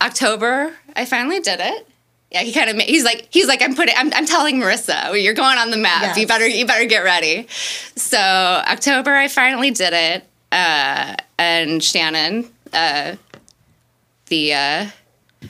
October 0.00 0.74
I 0.94 1.04
finally 1.04 1.40
did 1.40 1.60
it. 1.60 1.88
Yeah, 2.36 2.42
he 2.42 2.52
kind 2.52 2.68
of 2.68 2.76
he's 2.76 3.02
like 3.02 3.28
he's 3.30 3.46
like 3.46 3.62
I'm 3.62 3.74
putting 3.74 3.94
I'm, 3.96 4.12
I'm 4.12 4.26
telling 4.26 4.56
Marissa 4.56 5.22
you're 5.22 5.32
going 5.32 5.56
on 5.56 5.70
the 5.70 5.78
map. 5.78 6.02
Yes. 6.02 6.18
You 6.18 6.26
better 6.26 6.46
you 6.46 6.66
better 6.66 6.84
get 6.84 7.02
ready. 7.02 7.46
So 7.48 8.18
October 8.18 9.14
I 9.14 9.28
finally 9.28 9.70
did 9.70 9.94
it, 9.94 10.24
uh, 10.52 11.16
and 11.38 11.82
Shannon, 11.82 12.50
uh, 12.74 13.16
the 14.26 14.52
uh, 14.52 14.86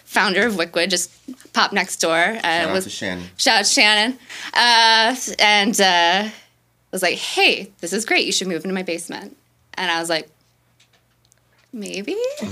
founder 0.04 0.46
of 0.46 0.54
Wickwood, 0.54 0.90
just 0.90 1.10
popped 1.52 1.72
next 1.72 1.96
door 1.96 2.14
and 2.14 2.40
Shout 2.44 2.68
out 2.68 2.72
was 2.72 2.84
to 2.84 2.90
Shannon. 2.90 3.24
shout 3.36 3.58
out 3.58 3.66
Shannon, 3.66 4.18
uh, 4.54 5.16
and 5.40 5.80
uh, 5.80 6.28
was 6.92 7.02
like, 7.02 7.18
"Hey, 7.18 7.72
this 7.80 7.92
is 7.92 8.04
great. 8.04 8.26
You 8.26 8.32
should 8.32 8.46
move 8.46 8.62
into 8.64 8.74
my 8.74 8.84
basement." 8.84 9.36
And 9.74 9.90
I 9.90 9.98
was 9.98 10.08
like, 10.08 10.28
"Maybe." 11.76 12.16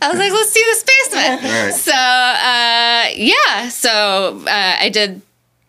I 0.00 0.08
was 0.10 0.18
like, 0.18 0.32
"Let's 0.32 0.52
do 0.52 0.60
the 0.60 0.84
basement." 0.86 1.42
Right. 1.42 1.74
So 1.74 1.92
uh, 1.92 3.08
yeah, 3.16 3.68
so 3.68 4.42
uh, 4.46 4.76
I 4.80 4.88
did 4.88 5.20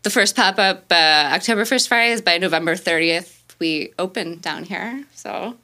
the 0.03 0.09
first 0.09 0.35
pop 0.35 0.57
up 0.59 0.85
uh, 0.91 1.31
October 1.33 1.65
first 1.65 1.87
Fridays. 1.87 2.21
By 2.21 2.37
November 2.37 2.75
thirtieth, 2.75 3.43
we 3.59 3.93
opened 3.99 4.41
down 4.41 4.63
here. 4.63 5.05
So 5.13 5.57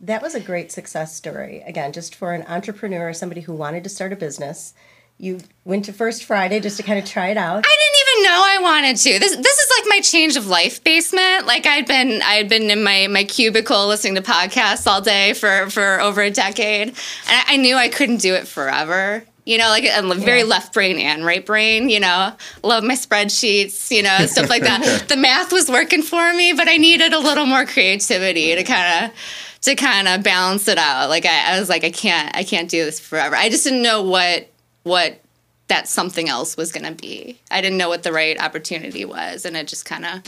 That 0.00 0.22
was 0.22 0.34
a 0.34 0.40
great 0.40 0.72
success 0.72 1.14
story. 1.14 1.62
Again, 1.66 1.92
just 1.92 2.14
for 2.14 2.32
an 2.34 2.44
entrepreneur, 2.48 3.12
somebody 3.12 3.42
who 3.42 3.52
wanted 3.54 3.84
to 3.84 3.90
start 3.90 4.12
a 4.12 4.16
business. 4.16 4.74
You 5.18 5.40
went 5.64 5.84
to 5.86 5.92
First 5.92 6.24
Friday 6.24 6.58
just 6.60 6.76
to 6.78 6.82
kind 6.82 6.98
of 6.98 7.04
try 7.04 7.28
it 7.28 7.36
out. 7.36 7.64
I 7.66 7.76
didn't 7.76 8.00
even 8.18 8.24
know 8.24 8.42
I 8.44 8.58
wanted 8.60 8.96
to. 8.96 9.18
This 9.20 9.36
this 9.36 9.58
is 9.58 9.70
like 9.78 9.86
my 9.88 10.00
change 10.00 10.36
of 10.36 10.48
life 10.48 10.82
basement. 10.82 11.46
Like 11.46 11.66
I'd 11.66 11.86
been 11.86 12.20
I'd 12.22 12.48
been 12.48 12.68
in 12.70 12.82
my 12.82 13.06
my 13.06 13.24
cubicle 13.24 13.86
listening 13.86 14.16
to 14.16 14.22
podcasts 14.22 14.86
all 14.86 15.00
day 15.00 15.32
for 15.34 15.70
for 15.70 16.00
over 16.00 16.20
a 16.20 16.30
decade, 16.30 16.88
and 16.88 16.96
I, 17.28 17.44
I 17.50 17.56
knew 17.56 17.76
I 17.76 17.88
couldn't 17.88 18.18
do 18.18 18.34
it 18.34 18.48
forever. 18.48 19.24
You 19.46 19.58
know, 19.58 19.68
like 19.68 19.84
I'm 19.90 20.10
very 20.20 20.38
Yeah. 20.40 20.44
left 20.46 20.72
brain 20.74 20.98
and 20.98 21.24
right 21.24 21.44
brain. 21.46 21.88
You 21.90 22.00
know, 22.00 22.32
love 22.62 22.82
my 22.82 22.94
spreadsheets. 22.94 23.90
You 23.90 24.02
know, 24.02 24.26
stuff 24.26 24.50
like 24.50 24.62
that. 24.62 25.04
the 25.08 25.16
math 25.16 25.52
was 25.52 25.68
working 25.70 26.02
for 26.02 26.34
me, 26.34 26.52
but 26.54 26.66
I 26.66 26.76
needed 26.76 27.12
a 27.12 27.18
little 27.20 27.46
more 27.46 27.66
creativity 27.66 28.54
to 28.56 28.64
kind 28.64 29.04
of 29.04 29.10
to 29.62 29.74
kind 29.76 30.08
of 30.08 30.22
balance 30.22 30.66
it 30.66 30.76
out. 30.78 31.08
Like 31.08 31.24
I, 31.24 31.54
I 31.54 31.60
was 31.60 31.68
like, 31.68 31.84
I 31.84 31.90
can't, 31.90 32.36
I 32.36 32.42
can't 32.42 32.68
do 32.68 32.84
this 32.84 32.98
forever. 33.00 33.36
I 33.36 33.48
just 33.48 33.64
didn't 33.64 33.82
know 33.82 34.02
what 34.02 34.48
what 34.84 35.20
that 35.68 35.88
something 35.88 36.28
else 36.28 36.56
was 36.56 36.70
going 36.70 36.84
to 36.84 36.92
be. 36.92 37.40
I 37.50 37.60
didn't 37.60 37.78
know 37.78 37.88
what 37.88 38.02
the 38.02 38.12
right 38.12 38.40
opportunity 38.40 39.04
was, 39.04 39.44
and 39.44 39.56
it 39.56 39.66
just 39.66 39.84
kind 39.84 40.04
of 40.04 40.22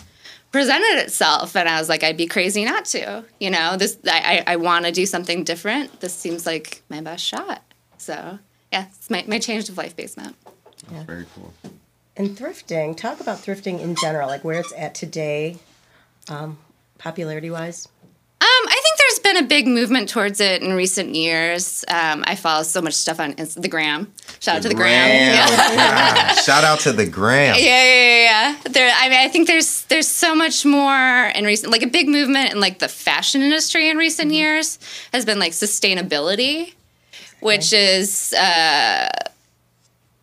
presented 0.51 1.03
itself. 1.03 1.55
And 1.55 1.69
I 1.69 1.79
was 1.79 1.89
like, 1.89 2.03
I'd 2.03 2.17
be 2.17 2.27
crazy 2.27 2.65
not 2.65 2.87
to. 2.87 3.25
You 3.39 3.51
know, 3.51 3.77
this 3.77 3.99
I 4.07 4.43
I, 4.47 4.53
I 4.55 4.57
want 4.57 4.87
to 4.87 4.93
do 4.93 5.07
something 5.07 5.45
different. 5.45 6.01
This 6.01 6.15
seems 6.15 6.47
like 6.47 6.83
my 6.89 7.01
best 7.01 7.25
shot. 7.25 7.63
So 7.99 8.39
yeah, 8.73 8.87
it's 8.89 9.11
my 9.11 9.25
my 9.29 9.39
change 9.39 9.69
of 9.69 9.77
life 9.77 9.95
basement. 9.95 10.37
That's 10.91 11.05
very 11.05 11.27
cool. 11.35 11.53
And 12.17 12.31
thrifting, 12.31 12.97
talk 12.97 13.21
about 13.21 13.39
thrifting 13.39 13.81
in 13.81 13.95
general, 13.95 14.27
like 14.29 14.43
where 14.43 14.59
it's 14.59 14.73
at 14.75 14.95
today, 14.95 15.59
um, 16.29 16.59
popularity 16.97 17.51
wise. 17.51 17.89
Um, 18.41 18.47
I 18.49 18.81
think 18.83 18.96
there's 18.96 18.96
been 19.37 19.45
a 19.45 19.49
big 19.49 19.67
movement 19.67 20.09
towards 20.09 20.41
it 20.41 20.63
in 20.63 20.73
recent 20.73 21.15
years. 21.15 21.85
Um, 21.89 22.25
I 22.27 22.35
follow 22.35 22.63
so 22.63 22.81
much 22.81 22.95
stuff 22.95 23.21
on 23.21 23.33
Inst- 23.39 23.61
the 23.61 23.69
gram. 23.69 24.13
Shout 24.41 24.57
out 24.57 24.63
to 24.63 24.69
the 24.69 24.75
gram. 24.75 25.09
Yeah. 25.09 25.47
Yeah. 25.77 26.33
Shout 26.35 26.65
out 26.65 26.81
to 26.81 26.93
the 26.93 27.07
gram. 27.07 27.57
Yeah, 27.59 27.85
yeah, 27.85 27.95
yeah, 27.95 28.23
yeah. 28.23 28.57
There, 28.71 28.93
I 28.95 29.09
mean, 29.09 29.19
I 29.19 29.29
think 29.29 29.47
there's 29.47 29.85
there's 29.85 30.09
so 30.09 30.35
much 30.35 30.65
more 30.65 31.27
in 31.35 31.45
recent, 31.45 31.73
like 31.73 31.83
a 31.83 31.87
big 31.87 32.09
movement 32.09 32.53
in 32.53 32.61
like 32.61 32.79
the 32.79 32.89
fashion 32.89 33.43
industry 33.43 33.89
in 33.91 33.97
recent 33.97 34.33
years 34.33 34.79
has 35.13 35.25
been 35.25 35.39
like 35.39 35.53
sustainability, 35.53 36.75
which 37.41 37.73
is 37.73 38.33
uh, 38.35 39.09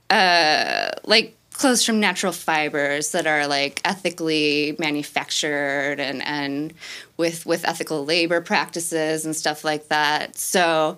uh, 0.09 0.89
like 1.05 1.35
clothes 1.53 1.85
from 1.85 1.99
natural 1.99 2.33
fibers 2.33 3.11
that 3.11 3.27
are 3.27 3.47
like 3.47 3.81
ethically 3.85 4.75
manufactured 4.79 5.99
and 5.99 6.21
and 6.23 6.73
with 7.17 7.45
with 7.45 7.65
ethical 7.67 8.05
labor 8.05 8.41
practices 8.41 9.25
and 9.25 9.35
stuff 9.35 9.63
like 9.63 9.87
that. 9.87 10.37
So 10.37 10.97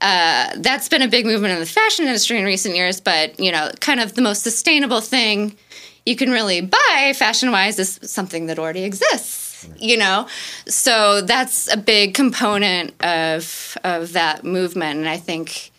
uh, 0.00 0.50
that's 0.58 0.88
been 0.88 1.02
a 1.02 1.08
big 1.08 1.24
movement 1.24 1.54
in 1.54 1.60
the 1.60 1.66
fashion 1.66 2.04
industry 2.06 2.38
in 2.38 2.44
recent 2.44 2.76
years. 2.76 3.00
But 3.00 3.38
you 3.40 3.50
know, 3.50 3.70
kind 3.80 4.00
of 4.00 4.14
the 4.14 4.22
most 4.22 4.42
sustainable 4.42 5.00
thing 5.00 5.56
you 6.04 6.14
can 6.16 6.30
really 6.30 6.60
buy 6.60 7.12
fashion 7.16 7.50
wise 7.50 7.78
is 7.78 7.98
something 8.02 8.46
that 8.46 8.58
already 8.58 8.84
exists. 8.84 9.44
You 9.78 9.96
know, 9.96 10.28
so 10.68 11.22
that's 11.22 11.72
a 11.72 11.76
big 11.76 12.14
component 12.14 12.94
of 13.02 13.76
of 13.82 14.12
that 14.12 14.44
movement, 14.44 14.98
and 14.98 15.08
I 15.08 15.16
think 15.16 15.72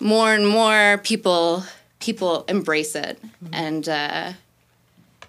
more 0.00 0.32
and 0.34 0.48
more 0.48 0.98
people 1.04 1.62
people 2.00 2.44
embrace 2.48 2.94
it, 2.96 3.20
and 3.52 3.88
uh, 3.88 4.32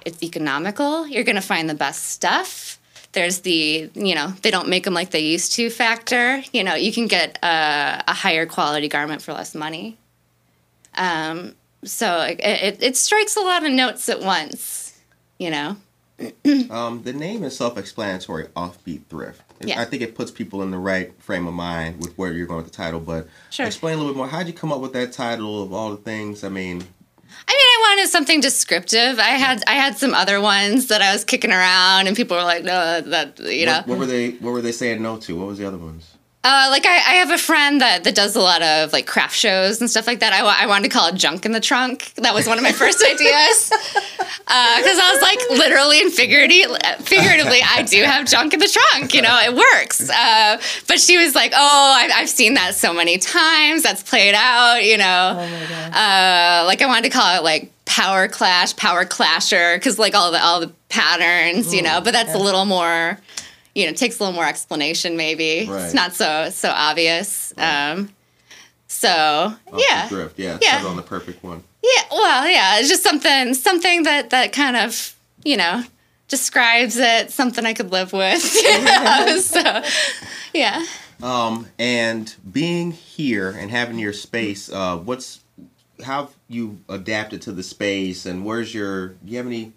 it's 0.06 0.24
economical. 0.24 1.06
You're 1.08 1.24
going 1.24 1.36
to 1.36 1.42
find 1.42 1.70
the 1.70 1.76
best 1.76 2.08
stuff. 2.08 2.80
There's 3.12 3.42
the, 3.42 3.90
you 3.94 4.16
know, 4.16 4.30
they 4.42 4.52
don't 4.52 4.70
make 4.70 4.86
them 4.86 4.94
like 4.94 5.12
they 5.12 5.20
used 5.20 5.52
to 5.54 5.70
factor. 5.70 6.42
You 6.54 6.64
know, 6.64 6.76
you 6.76 6.94
can 6.94 7.08
get 7.08 7.38
a, 7.44 8.02
a 8.08 8.14
higher 8.14 8.46
quality 8.46 8.88
garment 8.88 9.22
for 9.22 9.34
less 9.34 9.54
money. 9.54 9.98
Um, 10.96 11.56
so 11.84 12.22
it, 12.22 12.40
it, 12.40 12.82
it 12.82 12.96
strikes 12.98 13.36
a 13.36 13.42
lot 13.42 13.66
of 13.66 13.72
notes 13.72 14.08
at 14.08 14.22
once, 14.22 14.98
you 15.38 15.50
know. 15.50 15.76
Um, 16.70 17.04
the 17.04 17.14
name 17.14 17.44
is 17.44 17.58
self-explanatory. 17.58 18.46
Offbeat 18.56 19.06
thrift. 19.10 19.42
Yeah. 19.66 19.82
I 19.82 19.86
think 19.86 20.02
it 20.02 20.16
puts 20.16 20.32
people 20.32 20.62
in 20.62 20.72
the 20.72 20.78
right 20.78 21.12
frame 21.22 21.48
of 21.48 21.54
mind 21.54 22.00
with 22.02 22.18
where 22.18 22.32
you're 22.32 22.48
going 22.48 22.64
with 22.64 22.72
the 22.72 22.76
title. 22.76 23.00
But 23.00 23.28
Sure. 23.50 23.66
explain 23.66 23.96
a 23.96 23.98
little 23.98 24.14
bit 24.14 24.18
more. 24.18 24.28
How'd 24.28 24.48
you 24.48 24.54
come 24.54 24.72
up 24.72 24.80
with 24.82 24.94
that 24.94 25.12
title 25.14 25.62
of 25.64 25.74
all 25.74 25.92
the 25.92 25.98
things? 25.98 26.44
I 26.44 26.50
mean, 26.50 26.78
I 27.48 27.52
mean, 27.52 27.58
I 27.58 27.88
wanted 27.96 28.10
something 28.10 28.42
descriptive. 28.42 29.18
I 29.20 29.32
had 29.32 29.64
I 29.68 29.74
had 29.74 29.98
some 29.98 30.14
other 30.14 30.42
ones 30.42 30.88
that 30.88 31.02
I 31.02 31.14
was 31.14 31.24
kicking 31.24 31.52
around, 31.52 32.08
and 32.08 32.16
people 32.16 32.36
were 32.38 32.44
like, 32.44 32.64
"No, 32.64 33.02
that, 33.02 33.40
you 33.40 33.66
know." 33.66 33.78
what, 33.78 33.88
what 33.88 34.00
were 34.00 34.06
they? 34.06 34.32
What 34.32 34.52
were 34.52 34.62
they 34.62 34.72
saying 34.74 35.02
no 35.02 35.18
to? 35.18 35.38
What 35.38 35.48
was 35.48 35.58
the 35.58 35.66
other 35.66 35.78
ones? 35.78 36.11
Uh, 36.44 36.68
like 36.72 36.88
I, 36.88 36.96
I 36.96 37.14
have 37.22 37.30
a 37.30 37.38
friend 37.38 37.82
that, 37.82 38.04
that 38.04 38.16
does 38.16 38.36
a 38.36 38.40
lot 38.42 38.64
of 38.64 38.92
like 38.94 39.06
craft 39.06 39.36
shows 39.36 39.80
and 39.80 39.88
stuff 39.88 40.08
like 40.08 40.22
that. 40.22 40.34
I, 40.34 40.64
I 40.64 40.66
wanted 40.66 40.90
to 40.90 40.98
call 40.98 41.08
it 41.08 41.14
junk 41.14 41.46
in 41.46 41.52
the 41.52 41.60
trunk. 41.60 42.12
That 42.16 42.34
was 42.34 42.48
one 42.48 42.58
of 42.58 42.64
my 42.64 42.72
first 42.72 43.04
ideas 43.06 43.70
because 43.70 44.48
I 44.48 45.12
was 45.14 45.22
like 45.22 45.40
literally 45.60 46.02
and 46.02 46.12
figuratively, 46.12 46.80
figuratively, 47.02 47.60
I 47.64 47.84
do 47.84 48.02
have 48.04 48.26
junk 48.28 48.56
in 48.56 48.60
the 48.60 48.68
trunk. 48.68 49.14
You 49.14 49.22
know, 49.22 49.38
it 49.40 49.54
works. 49.56 50.10
Uh, 50.10 50.60
but 50.88 51.00
she 51.00 51.18
was 51.18 51.36
like, 51.36 51.52
"Oh, 51.56 51.94
I've, 51.96 52.12
I've 52.12 52.30
seen 52.30 52.56
that 52.56 52.74
so 52.74 52.92
many 52.92 53.20
times. 53.20 53.84
That's 53.84 54.02
played 54.02 54.34
out." 54.36 54.84
You 54.84 54.98
know, 54.98 55.38
Oh 55.38 55.48
my 55.48 55.68
god. 55.70 56.64
uh, 56.64 56.66
like 56.66 56.82
I 56.82 56.88
wanted 56.88 57.04
to 57.04 57.10
call 57.18 57.38
it 57.38 57.44
like 57.44 57.72
power 57.86 58.28
clash, 58.28 58.76
power 58.76 59.06
clasher, 59.06 59.76
because 59.76 60.00
like 60.00 60.16
all 60.16 60.32
the 60.32 60.42
all 60.44 60.60
the 60.60 60.72
patterns, 60.90 61.72
you 61.74 61.84
know. 61.84 62.02
But 62.02 62.14
that's 62.14 62.34
a 62.34 62.40
little 62.40 62.66
more, 62.66 63.20
you 63.76 63.86
know, 63.86 63.92
it 63.92 63.98
takes 63.98 64.20
a 64.20 64.24
little 64.24 64.34
more 64.36 64.46
explanation. 64.48 65.16
Maybe 65.18 65.68
Right. 65.70 65.84
it's 65.86 65.94
not 65.94 66.14
so 66.14 66.50
so 66.52 66.70
obvious. 66.70 67.54
Um, 67.58 68.10
so 68.88 69.08
Offbeat 69.68 69.82
yeah, 69.90 70.08
thrift. 70.08 70.38
Yeah. 70.40 70.58
Yeah. 70.62 70.86
on 70.86 70.96
the 70.98 71.02
perfect 71.02 71.44
one. 71.44 71.64
yeah. 71.82 72.02
Well, 72.12 72.48
yeah, 72.50 72.80
it's 72.80 72.90
just 72.90 73.04
something 73.04 73.54
something 73.54 74.04
that 74.04 74.30
that 74.32 74.52
kind 74.52 74.76
of 74.78 75.16
you 75.44 75.58
know 75.58 75.84
describes 76.28 76.98
it. 76.98 77.32
Something 77.32 77.66
I 77.66 77.74
could 77.74 77.92
live 77.92 78.14
with. 78.14 78.44
So 79.42 79.82
yeah. 80.54 80.86
Um, 81.24 81.68
and 81.78 82.34
being 82.52 82.92
here 82.92 83.52
and 83.52 83.70
having 83.70 84.00
your 84.00 84.14
space, 84.14 84.72
uh, 84.72 84.98
what's 84.98 85.40
how 86.04 86.24
have 86.26 86.36
you 86.50 86.80
adapted 86.90 87.42
to 87.44 87.52
the 87.52 87.62
space, 87.64 88.26
and 88.26 88.44
where's 88.44 88.74
your? 88.74 89.10
Do 89.10 89.16
you 89.32 89.38
have 89.38 89.46
any 89.46 89.72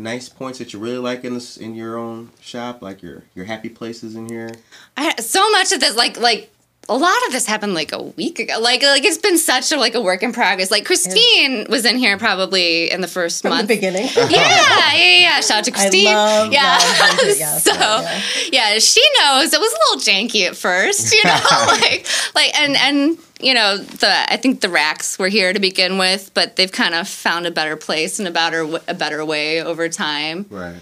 nice 0.00 0.28
points 0.28 0.58
that 0.58 0.72
you 0.72 0.78
really 0.78 0.98
like 0.98 1.24
in 1.24 1.34
this 1.34 1.56
in 1.56 1.74
your 1.74 1.96
own 1.96 2.30
shop, 2.40 2.82
like 2.82 3.02
your 3.02 3.24
your 3.34 3.44
happy 3.44 3.68
places 3.68 4.16
in 4.16 4.28
here? 4.28 4.50
I, 4.96 5.14
so 5.20 5.48
much 5.50 5.72
of 5.72 5.80
this, 5.80 5.94
like 5.96 6.18
like 6.18 6.50
a 6.88 6.96
lot 6.96 7.16
of 7.26 7.32
this 7.32 7.46
happened 7.46 7.74
like 7.74 7.92
a 7.92 8.02
week 8.02 8.38
ago. 8.40 8.58
Like 8.58 8.82
like 8.82 9.04
it's 9.04 9.18
been 9.18 9.38
such 9.38 9.70
a 9.70 9.76
like 9.76 9.94
a 9.94 10.00
work 10.00 10.22
in 10.22 10.32
progress. 10.32 10.70
Like 10.70 10.84
Christine 10.86 11.66
was 11.68 11.84
in 11.84 11.98
here 11.98 12.18
probably 12.18 12.90
in 12.90 13.00
the 13.00 13.06
first 13.06 13.42
From 13.42 13.50
month. 13.50 13.68
the 13.68 13.76
beginning. 13.76 14.08
yeah, 14.16 14.28
yeah, 14.28 14.94
yeah, 14.94 15.18
yeah. 15.20 15.40
Shout 15.40 15.58
out 15.58 15.64
to 15.64 15.70
Christine. 15.70 16.06
love- 16.06 16.52
yeah. 16.52 16.78
love 17.00 17.18
yes, 17.22 17.64
so 17.70 17.72
yeah. 17.72 18.20
yeah, 18.50 18.78
she 18.80 19.02
knows 19.20 19.52
it 19.52 19.60
was 19.60 19.72
a 19.72 19.78
little 19.94 20.00
janky 20.00 20.46
at 20.48 20.56
first, 20.56 21.12
you 21.12 21.22
know, 21.24 21.38
like 21.68 22.06
like 22.34 22.58
and 22.58 22.76
and 22.76 23.18
you 23.42 23.54
know 23.54 23.76
the 23.76 24.32
I 24.32 24.36
think 24.36 24.60
the 24.60 24.68
racks 24.68 25.18
were 25.18 25.28
here 25.28 25.52
to 25.52 25.58
begin 25.60 25.98
with, 25.98 26.30
but 26.34 26.56
they've 26.56 26.70
kind 26.72 26.94
of 26.94 27.08
found 27.08 27.46
a 27.46 27.50
better 27.50 27.76
place 27.76 28.18
and 28.18 28.28
a 28.28 28.30
better 28.30 28.80
a 28.86 28.94
better 28.94 29.24
way 29.24 29.62
over 29.62 29.88
time 29.88 30.46
Right. 30.50 30.76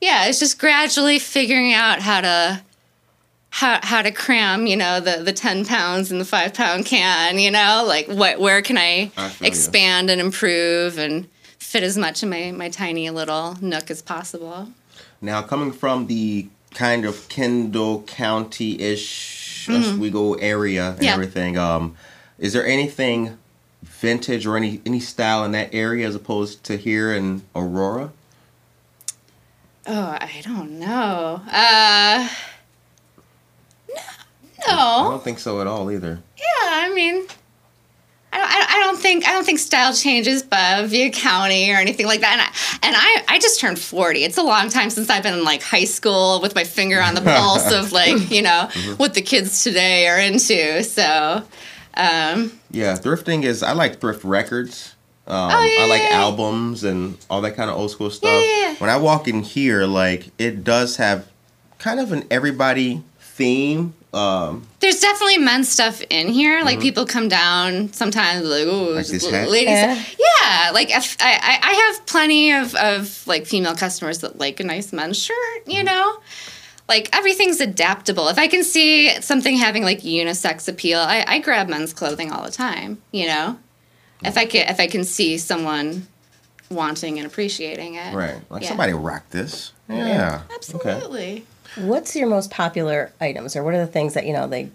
yeah, 0.00 0.26
it's 0.26 0.38
just 0.38 0.58
gradually 0.58 1.18
figuring 1.18 1.72
out 1.72 2.00
how 2.00 2.20
to 2.20 2.62
how 3.50 3.78
how 3.82 4.02
to 4.02 4.10
cram, 4.10 4.66
you 4.66 4.76
know, 4.76 5.00
the 5.00 5.22
the 5.22 5.32
ten 5.32 5.64
pounds 5.64 6.10
in 6.10 6.18
the 6.18 6.24
five 6.24 6.54
pound 6.54 6.86
can, 6.86 7.38
you 7.38 7.50
know, 7.50 7.84
like 7.86 8.06
what 8.08 8.40
where 8.40 8.62
can 8.62 8.76
I, 8.78 9.10
I 9.16 9.32
expand 9.42 10.10
and 10.10 10.20
improve 10.20 10.98
and 10.98 11.28
fit 11.58 11.82
as 11.82 11.96
much 11.96 12.22
in 12.22 12.30
my 12.30 12.50
my 12.52 12.68
tiny 12.68 13.08
little 13.10 13.56
nook 13.60 13.90
as 13.90 14.02
possible. 14.02 14.68
Now, 15.20 15.40
coming 15.42 15.72
from 15.72 16.06
the 16.08 16.48
kind 16.74 17.04
of 17.04 17.28
Kendall 17.28 18.02
County 18.02 18.80
ish 18.80 19.43
Oswego 19.68 20.34
area 20.34 20.86
and 20.88 20.94
Mm-hmm. 20.96 21.04
Yeah. 21.04 21.12
everything, 21.14 21.58
um, 21.58 21.94
is 22.38 22.52
there 22.52 22.66
anything 22.66 23.38
vintage 23.82 24.46
or 24.46 24.56
any 24.56 24.80
any 24.86 25.00
style 25.00 25.44
in 25.44 25.52
that 25.52 25.74
area 25.74 26.06
as 26.08 26.14
opposed 26.14 26.64
to 26.64 26.76
here 26.76 27.12
in 27.12 27.42
Aurora? 27.54 28.10
Oh, 29.86 30.16
I 30.20 30.40
don't 30.42 30.78
know. 30.78 31.42
Uh, 31.50 32.28
no, 33.88 33.94
no. 34.68 34.76
I 34.78 35.02
don't 35.10 35.22
think 35.22 35.38
so 35.38 35.60
at 35.60 35.66
all 35.66 35.90
either. 35.90 36.20
Yeah, 36.38 36.44
I 36.70 36.92
mean, 36.94 37.26
I 38.34 38.58
don't, 38.58 38.70
I 38.70 38.80
don't 38.84 38.98
think 39.00 39.26
I 39.28 39.32
don't 39.32 39.44
think 39.44 39.58
style 39.58 39.94
changes 39.94 40.42
by 40.42 40.84
via 40.86 41.10
county 41.10 41.70
or 41.70 41.76
anything 41.76 42.06
like 42.06 42.20
that. 42.20 42.32
And 42.32 42.40
I, 42.42 42.88
and 42.88 42.96
I 43.30 43.34
I 43.36 43.38
just 43.38 43.60
turned 43.60 43.78
forty. 43.78 44.24
It's 44.24 44.36
a 44.38 44.42
long 44.42 44.68
time 44.68 44.90
since 44.90 45.08
I've 45.10 45.22
been 45.22 45.34
in 45.34 45.44
like 45.44 45.62
high 45.62 45.84
school 45.84 46.40
with 46.42 46.54
my 46.54 46.64
finger 46.64 47.00
on 47.00 47.14
the 47.14 47.20
pulse 47.36 47.70
of 47.72 47.92
like 47.92 48.30
you 48.30 48.42
know 48.42 48.68
what 48.96 49.14
the 49.14 49.22
kids 49.22 49.62
today 49.62 50.08
are 50.08 50.18
into. 50.18 50.82
So, 50.84 51.42
um, 51.94 52.52
Yeah, 52.70 52.96
thrifting 52.96 53.44
is. 53.44 53.62
I 53.62 53.72
like 53.72 54.00
thrift 54.00 54.24
records. 54.24 54.94
Um, 55.26 55.50
Oh, 55.52 55.62
yeah, 55.62 55.84
I 55.84 55.86
like 55.88 56.02
yeah, 56.02 56.08
yeah. 56.10 56.16
albums 56.24 56.84
and 56.84 57.16
all 57.30 57.40
that 57.42 57.56
kind 57.56 57.70
of 57.70 57.76
old 57.76 57.90
school 57.90 58.10
stuff. 58.10 58.30
yeah, 58.30 58.68
yeah. 58.70 58.74
When 58.76 58.90
I 58.90 58.96
walk 58.98 59.26
in 59.28 59.42
here, 59.42 59.86
like 59.86 60.28
it 60.38 60.64
does 60.64 60.96
have 60.96 61.28
kind 61.78 61.98
of 62.00 62.12
an 62.12 62.24
everybody 62.30 63.02
theme. 63.20 63.94
Um, 64.14 64.66
There's 64.80 65.00
definitely 65.00 65.38
men's 65.38 65.68
stuff 65.68 66.00
in 66.08 66.28
here. 66.28 66.62
Like 66.62 66.74
mm-hmm. 66.78 66.82
people 66.82 67.06
come 67.06 67.28
down 67.28 67.92
sometimes, 67.92 68.46
like 68.46 68.66
oh, 68.66 68.92
Like 68.94 69.06
this 69.06 69.24
l- 69.24 69.32
hat? 69.32 69.50
ladies. 69.50 69.70
Yeah. 69.70 70.02
Yeah, 70.18 70.70
like 70.72 70.90
if 70.94 71.16
I, 71.20 71.32
I 71.32 71.70
I 71.70 71.72
have 71.72 72.06
plenty 72.06 72.52
of 72.52 72.74
of 72.76 73.26
like 73.26 73.46
female 73.46 73.74
customers 73.74 74.18
that 74.18 74.38
like 74.38 74.60
a 74.60 74.64
nice 74.64 74.92
men's 74.92 75.18
shirt. 75.18 75.36
You 75.66 75.76
mm-hmm. 75.76 75.86
know, 75.86 76.18
like 76.88 77.08
everything's 77.16 77.60
adaptable. 77.60 78.28
If 78.28 78.38
I 78.38 78.46
can 78.46 78.62
see 78.62 79.20
something 79.20 79.56
having 79.56 79.82
like 79.82 80.00
unisex 80.00 80.68
appeal, 80.68 81.00
I, 81.00 81.24
I 81.26 81.38
grab 81.40 81.68
men's 81.68 81.92
clothing 81.92 82.30
all 82.30 82.44
the 82.44 82.50
time. 82.50 83.02
You 83.10 83.26
know, 83.26 83.58
if 84.22 84.36
I 84.36 84.44
can 84.46 84.68
if 84.68 84.78
I 84.80 84.86
can 84.86 85.04
see 85.04 85.38
someone 85.38 86.06
wanting 86.70 87.18
and 87.18 87.26
appreciating 87.26 87.94
it. 87.94 88.14
right. 88.14 88.40
Like 88.50 88.62
Yeah. 88.62 88.68
somebody 88.68 88.92
rocked 88.92 89.30
this. 89.30 89.72
Mm-hmm. 89.88 89.98
Yeah. 89.98 90.42
Okay. 90.44 90.54
Absolutely. 90.90 91.46
What's 91.76 92.14
your 92.14 92.28
most 92.28 92.50
popular 92.50 93.12
items, 93.20 93.56
or 93.56 93.64
what 93.64 93.74
are 93.74 93.84
the 93.84 93.90
things 93.90 94.14
that 94.14 94.26
you 94.26 94.32
know 94.32 94.46
they 94.46 94.70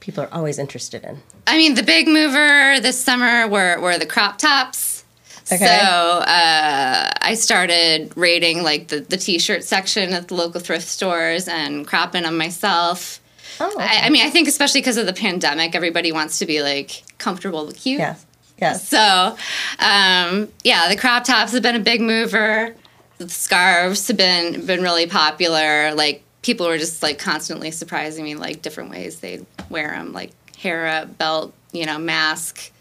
people 0.00 0.24
are 0.24 0.32
always 0.32 0.58
interested 0.58 1.04
in? 1.04 1.22
I 1.46 1.56
mean, 1.56 1.74
the 1.74 1.82
big 1.82 2.08
mover 2.08 2.80
this 2.80 3.02
summer 3.02 3.48
were, 3.48 3.80
were 3.80 3.98
the 3.98 4.06
crop 4.06 4.38
tops. 4.38 5.04
Okay. 5.52 5.64
So 5.64 5.72
uh, 5.72 7.10
I 7.20 7.34
started 7.34 8.12
raiding 8.16 8.62
like 8.62 8.88
the, 8.88 9.00
the 9.00 9.16
t-shirt 9.16 9.64
section 9.64 10.12
at 10.12 10.28
the 10.28 10.34
local 10.34 10.60
thrift 10.60 10.86
stores 10.86 11.48
and 11.48 11.86
cropping 11.86 12.22
them 12.22 12.38
myself. 12.38 13.20
Oh, 13.58 13.76
I, 13.78 14.06
I 14.06 14.10
mean, 14.10 14.24
I 14.24 14.30
think 14.30 14.46
especially 14.48 14.80
because 14.80 14.96
of 14.96 15.06
the 15.06 15.12
pandemic, 15.12 15.74
everybody 15.74 16.12
wants 16.12 16.38
to 16.38 16.46
be 16.46 16.62
like 16.62 17.02
comfortable 17.18 17.66
but 17.66 17.76
cute. 17.76 17.98
yes, 17.98 18.24
yes. 18.58 18.88
So, 18.88 19.36
um, 19.80 20.48
yeah, 20.62 20.88
the 20.88 20.96
crop 20.96 21.24
tops 21.24 21.52
have 21.52 21.62
been 21.62 21.76
a 21.76 21.80
big 21.80 22.00
mover. 22.00 22.74
The 23.20 23.28
scarves 23.28 24.08
have 24.08 24.16
been 24.16 24.64
been 24.64 24.80
really 24.80 25.06
popular. 25.06 25.92
Like 25.94 26.22
people 26.40 26.66
were 26.66 26.78
just 26.78 27.02
like 27.02 27.18
constantly 27.18 27.70
surprising 27.70 28.24
me, 28.24 28.34
like 28.34 28.62
different 28.62 28.88
ways 28.88 29.20
they'd 29.20 29.44
wear 29.68 29.90
them, 29.90 30.14
like 30.14 30.30
hair 30.56 30.86
up, 30.86 31.18
belt, 31.18 31.52
you 31.70 31.84
know, 31.84 31.98
mask, 31.98 32.72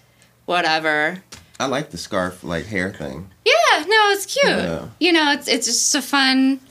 whatever. 0.46 1.22
I 1.60 1.66
like 1.66 1.90
the 1.90 1.98
scarf 1.98 2.42
like 2.42 2.68
hair 2.68 2.90
thing. 2.94 3.30
Yeah, 3.46 3.84
no, 3.86 4.12
it's 4.12 4.26
cute. 4.28 4.46
Yeah. 4.46 4.88
You 5.02 5.12
know, 5.12 5.34
it's 5.34 5.50
it's 5.50 5.68
just 5.68 5.94
a 5.96 6.02
fun, 6.02 6.62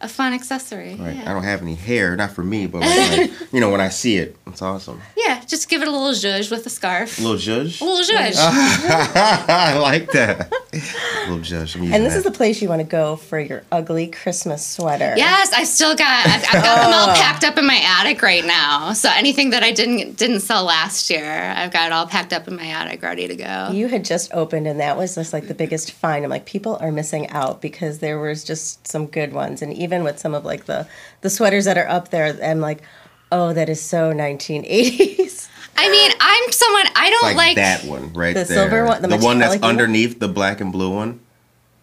a 0.00 0.08
fun 0.08 0.32
accessory. 0.32 0.94
Right. 0.94 1.16
Yeah. 1.16 1.28
I 1.28 1.34
don't 1.34 1.42
have 1.42 1.62
any 1.62 1.74
hair, 1.74 2.14
not 2.14 2.30
for 2.30 2.44
me, 2.44 2.68
but 2.68 2.82
like, 2.82 3.32
you 3.52 3.58
know 3.58 3.70
when 3.70 3.80
I 3.80 3.88
see 3.88 4.18
it, 4.18 4.36
it's 4.56 4.62
awesome. 4.62 5.02
yeah, 5.18 5.44
just 5.44 5.68
give 5.68 5.82
it 5.82 5.88
a 5.88 5.90
little 5.90 6.12
zhuzh 6.12 6.50
with 6.50 6.64
a 6.64 6.70
scarf. 6.70 7.18
A 7.18 7.20
little 7.20 7.36
judge. 7.36 7.78
A 7.82 7.84
little 7.84 8.00
zhuzh. 8.00 8.36
I 8.38 9.76
like 9.76 10.10
that. 10.12 10.50
little 11.28 11.40
judge. 11.40 11.74
And 11.74 11.92
this 11.92 12.14
that. 12.14 12.16
is 12.16 12.24
the 12.24 12.30
place 12.30 12.62
you 12.62 12.70
want 12.70 12.80
to 12.80 12.86
go 12.86 13.16
for 13.16 13.38
your 13.38 13.64
ugly 13.70 14.06
Christmas 14.06 14.66
sweater. 14.66 15.12
Yes, 15.14 15.52
I 15.52 15.64
still 15.64 15.94
got. 15.94 16.26
I've, 16.26 16.42
I've 16.42 16.62
got 16.62 16.82
them 16.84 16.94
all 16.94 17.10
oh. 17.10 17.14
packed 17.14 17.44
up 17.44 17.58
in 17.58 17.66
my 17.66 17.78
attic 17.84 18.22
right 18.22 18.46
now. 18.46 18.94
So 18.94 19.10
anything 19.14 19.50
that 19.50 19.62
I 19.62 19.72
didn't 19.72 20.16
didn't 20.16 20.40
sell 20.40 20.64
last 20.64 21.10
year, 21.10 21.52
I've 21.54 21.70
got 21.70 21.88
it 21.88 21.92
all 21.92 22.06
packed 22.06 22.32
up 22.32 22.48
in 22.48 22.56
my 22.56 22.66
attic, 22.66 23.02
ready 23.02 23.28
to 23.28 23.36
go. 23.36 23.68
You 23.72 23.88
had 23.88 24.06
just 24.06 24.32
opened, 24.32 24.66
and 24.66 24.80
that 24.80 24.96
was 24.96 25.16
just 25.16 25.34
like 25.34 25.48
the 25.48 25.54
biggest 25.54 25.92
find. 25.92 26.24
I'm 26.24 26.30
like, 26.30 26.46
people 26.46 26.78
are 26.80 26.90
missing 26.90 27.28
out 27.28 27.60
because 27.60 27.98
there 27.98 28.18
was 28.18 28.42
just 28.42 28.88
some 28.88 29.04
good 29.04 29.34
ones, 29.34 29.60
and 29.60 29.70
even 29.74 30.02
with 30.02 30.18
some 30.18 30.32
of 30.32 30.46
like 30.46 30.64
the 30.64 30.88
the 31.20 31.28
sweaters 31.28 31.66
that 31.66 31.76
are 31.76 31.88
up 31.88 32.08
there, 32.08 32.38
I'm 32.42 32.60
like, 32.60 32.80
oh, 33.32 33.52
that 33.52 33.68
is 33.68 33.80
so 33.80 34.12
1980s. 34.12 35.48
I 35.78 35.90
mean, 35.90 36.10
I'm 36.20 36.52
someone 36.52 36.86
I 36.96 37.10
don't 37.10 37.22
like, 37.22 37.36
like. 37.36 37.56
that 37.56 37.84
one 37.84 38.12
right 38.14 38.34
The 38.34 38.44
there. 38.44 38.56
silver 38.68 38.84
one, 38.86 39.02
the 39.02 39.08
one 39.08 39.38
that's 39.38 39.54
metallic 39.54 39.62
one? 39.62 39.70
underneath 39.70 40.18
the 40.18 40.28
black 40.28 40.60
and 40.60 40.72
blue 40.72 40.90
one. 40.94 41.20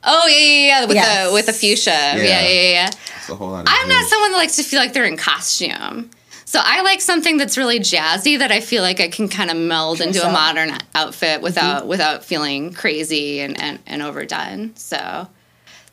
Oh 0.03 0.27
yeah, 0.27 0.37
yeah, 0.37 0.65
yeah, 0.81 0.85
with 0.85 0.95
Yes. 0.95 1.27
the 1.27 1.33
with 1.33 1.45
the 1.45 1.53
fuchsia. 1.53 1.91
Yeah, 1.91 2.15
yeah, 2.17 2.41
yeah. 2.41 2.61
yeah. 2.71 2.87
It's 2.87 3.29
a 3.29 3.35
whole 3.35 3.51
lot. 3.51 3.61
Of 3.61 3.67
I'm 3.69 3.87
not 3.87 4.05
someone 4.09 4.31
that 4.31 4.37
likes 4.37 4.55
to 4.57 4.63
feel 4.63 4.79
like 4.79 4.93
they're 4.93 5.05
in 5.05 5.15
costume. 5.15 6.09
So 6.45 6.59
I 6.61 6.81
like 6.81 7.01
something 7.01 7.37
that's 7.37 7.57
really 7.57 7.79
jazzy 7.79 8.37
that 8.37 8.51
I 8.51 8.59
feel 8.59 8.83
like 8.83 8.99
I 8.99 9.07
can 9.07 9.27
kind 9.29 9.49
of 9.49 9.57
meld 9.57 10.01
into 10.01 10.19
so. 10.19 10.29
a 10.29 10.31
modern 10.31 10.71
outfit 10.93 11.35
Mm-hmm. 11.35 11.43
without 11.43 11.87
without 11.87 12.25
feeling 12.25 12.73
crazy 12.73 13.39
and, 13.39 13.59
and, 13.61 13.79
and 13.87 14.01
overdone. 14.01 14.75
So 14.75 15.27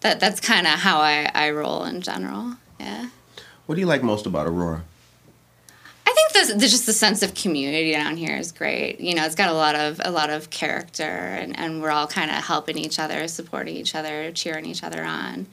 that 0.01 0.19
that's 0.21 0.41
kind 0.41 0.67
of 0.67 0.75
how 0.81 0.99
I, 1.01 1.31
I 1.35 1.51
roll 1.51 1.85
in 1.85 2.01
general. 2.01 2.57
Yeah. 2.81 3.11
What 3.67 3.75
do 3.77 3.81
you 3.81 3.87
like 3.87 4.03
most 4.03 4.27
about 4.27 4.47
Aurora? 4.49 4.85
I 6.21 6.33
think 6.33 6.33
this, 6.33 6.55
the, 6.55 6.69
just 6.69 6.87
the 6.87 6.93
sense 6.93 7.23
of 7.23 7.35
community 7.35 7.93
down 7.93 8.17
here 8.17 8.37
is 8.37 8.53
great. 8.53 9.01
You 9.01 9.15
know, 9.15 9.25
it's 9.25 9.35
got 9.35 9.49
a 9.49 9.55
lot 9.55 9.75
of 9.75 10.01
a 10.05 10.11
lot 10.11 10.31
of 10.31 10.51
character, 10.51 11.03
and, 11.03 11.59
and 11.59 11.81
we're 11.81 11.91
all 11.91 12.07
kind 12.07 12.31
of 12.31 12.37
helping 12.39 12.77
each 12.79 12.99
other, 12.99 13.27
supporting 13.29 13.77
each 13.77 13.95
other, 13.95 14.31
cheering 14.33 14.67
each 14.67 14.83
other 14.83 15.03
on. 15.03 15.47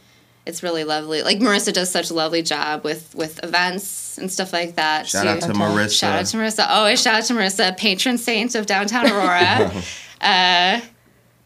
It's 0.45 0.63
really 0.63 0.83
lovely. 0.85 1.23
Like 1.23 1.39
Marissa 1.39 1.73
does 1.73 1.91
such 1.91 2.09
a 2.09 2.13
lovely 2.13 2.41
job 2.41 2.83
with 2.83 3.13
with 3.15 3.43
events 3.43 4.17
and 4.17 4.31
stuff 4.31 4.53
like 4.53 4.75
that. 4.75 5.07
Shout 5.07 5.23
She- 5.23 5.29
out 5.29 5.41
to 5.41 5.47
Marissa. 5.49 5.99
Shout 5.99 6.19
out 6.19 6.25
to 6.27 6.37
Marissa. 6.37 6.67
Always 6.67 7.01
shout 7.01 7.15
out 7.15 7.23
to 7.25 7.33
Marissa, 7.33 7.77
patron 7.77 8.17
saint 8.17 8.55
of 8.55 8.65
downtown 8.65 9.07
Aurora. 9.11 9.71
uh, 10.21 10.81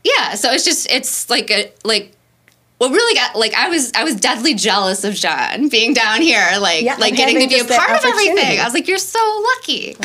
yeah, 0.04 0.36
so 0.36 0.52
it's 0.52 0.66
just 0.66 0.90
it's 0.92 1.30
like 1.30 1.50
a 1.52 1.72
like 1.84 2.14
what 2.82 2.90
really 2.90 3.14
got 3.14 3.36
like 3.36 3.54
I 3.54 3.70
was 3.70 3.92
I 3.94 4.04
was 4.04 4.16
deadly 4.16 4.56
jealous 4.56 5.04
of 5.04 5.14
John 5.14 5.70
being 5.70 5.94
down 5.94 6.20
here, 6.20 6.44
like 6.60 6.82
Yeah, 6.82 6.96
like 6.96 7.16
getting 7.16 7.40
to 7.40 7.48
be 7.48 7.60
a 7.60 7.64
part 7.64 7.92
of 7.92 8.04
everything. 8.04 8.60
I 8.60 8.64
was 8.64 8.74
like, 8.74 8.88
you're 8.88 8.98
so 8.98 9.44
lucky. 9.56 9.96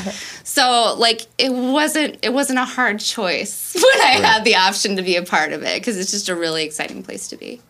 So 0.45 0.95
like 0.99 1.23
it 1.39 1.55
wasn't 1.55 2.19
it 2.21 2.35
wasn't 2.35 2.59
a 2.59 2.67
hard 2.67 3.01
choice 3.01 3.75
when 3.75 4.03
I 4.03 4.21
had 4.21 4.45
the 4.45 4.57
option 4.57 4.97
to 4.97 5.03
be 5.03 5.17
a 5.17 5.23
part 5.23 5.55
of 5.55 5.63
it 5.63 5.81
because 5.81 5.97
it's 5.97 6.11
just 6.11 6.29
a 6.29 6.37
really 6.37 6.65
exciting 6.65 7.03
place 7.03 7.29
to 7.29 7.39
be. 7.39 7.63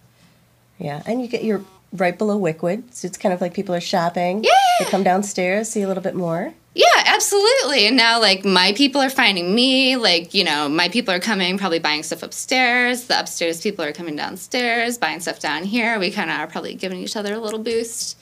Yeah, 0.78 1.04
and 1.06 1.22
you 1.22 1.28
get 1.28 1.44
you're 1.44 1.64
right 1.92 2.18
below 2.18 2.36
Wickwood, 2.36 2.92
so 2.92 3.06
it's 3.06 3.16
kind 3.16 3.32
of 3.32 3.40
like 3.40 3.54
people 3.54 3.76
are 3.76 3.80
shopping. 3.80 4.42
Yeah. 4.42 4.50
They 4.80 4.86
come 4.86 5.04
downstairs, 5.04 5.68
see 5.68 5.82
a 5.82 5.86
little 5.86 6.02
bit 6.02 6.16
more. 6.16 6.52
Yeah, 6.78 6.84
absolutely. 7.06 7.86
And 7.86 7.96
now, 7.96 8.20
like, 8.20 8.44
my 8.44 8.74
people 8.74 9.00
are 9.00 9.08
finding 9.08 9.54
me. 9.54 9.96
Like, 9.96 10.34
you 10.34 10.44
know, 10.44 10.68
my 10.68 10.90
people 10.90 11.14
are 11.14 11.18
coming, 11.18 11.56
probably 11.56 11.78
buying 11.78 12.02
stuff 12.02 12.22
upstairs. 12.22 13.04
The 13.04 13.18
upstairs 13.18 13.62
people 13.62 13.82
are 13.82 13.92
coming 13.92 14.14
downstairs, 14.14 14.98
buying 14.98 15.20
stuff 15.20 15.40
down 15.40 15.64
here. 15.64 15.98
We 15.98 16.10
kind 16.10 16.30
of 16.30 16.36
are 16.38 16.46
probably 16.46 16.74
giving 16.74 16.98
each 16.98 17.16
other 17.16 17.32
a 17.32 17.38
little 17.38 17.60
boost. 17.60 18.18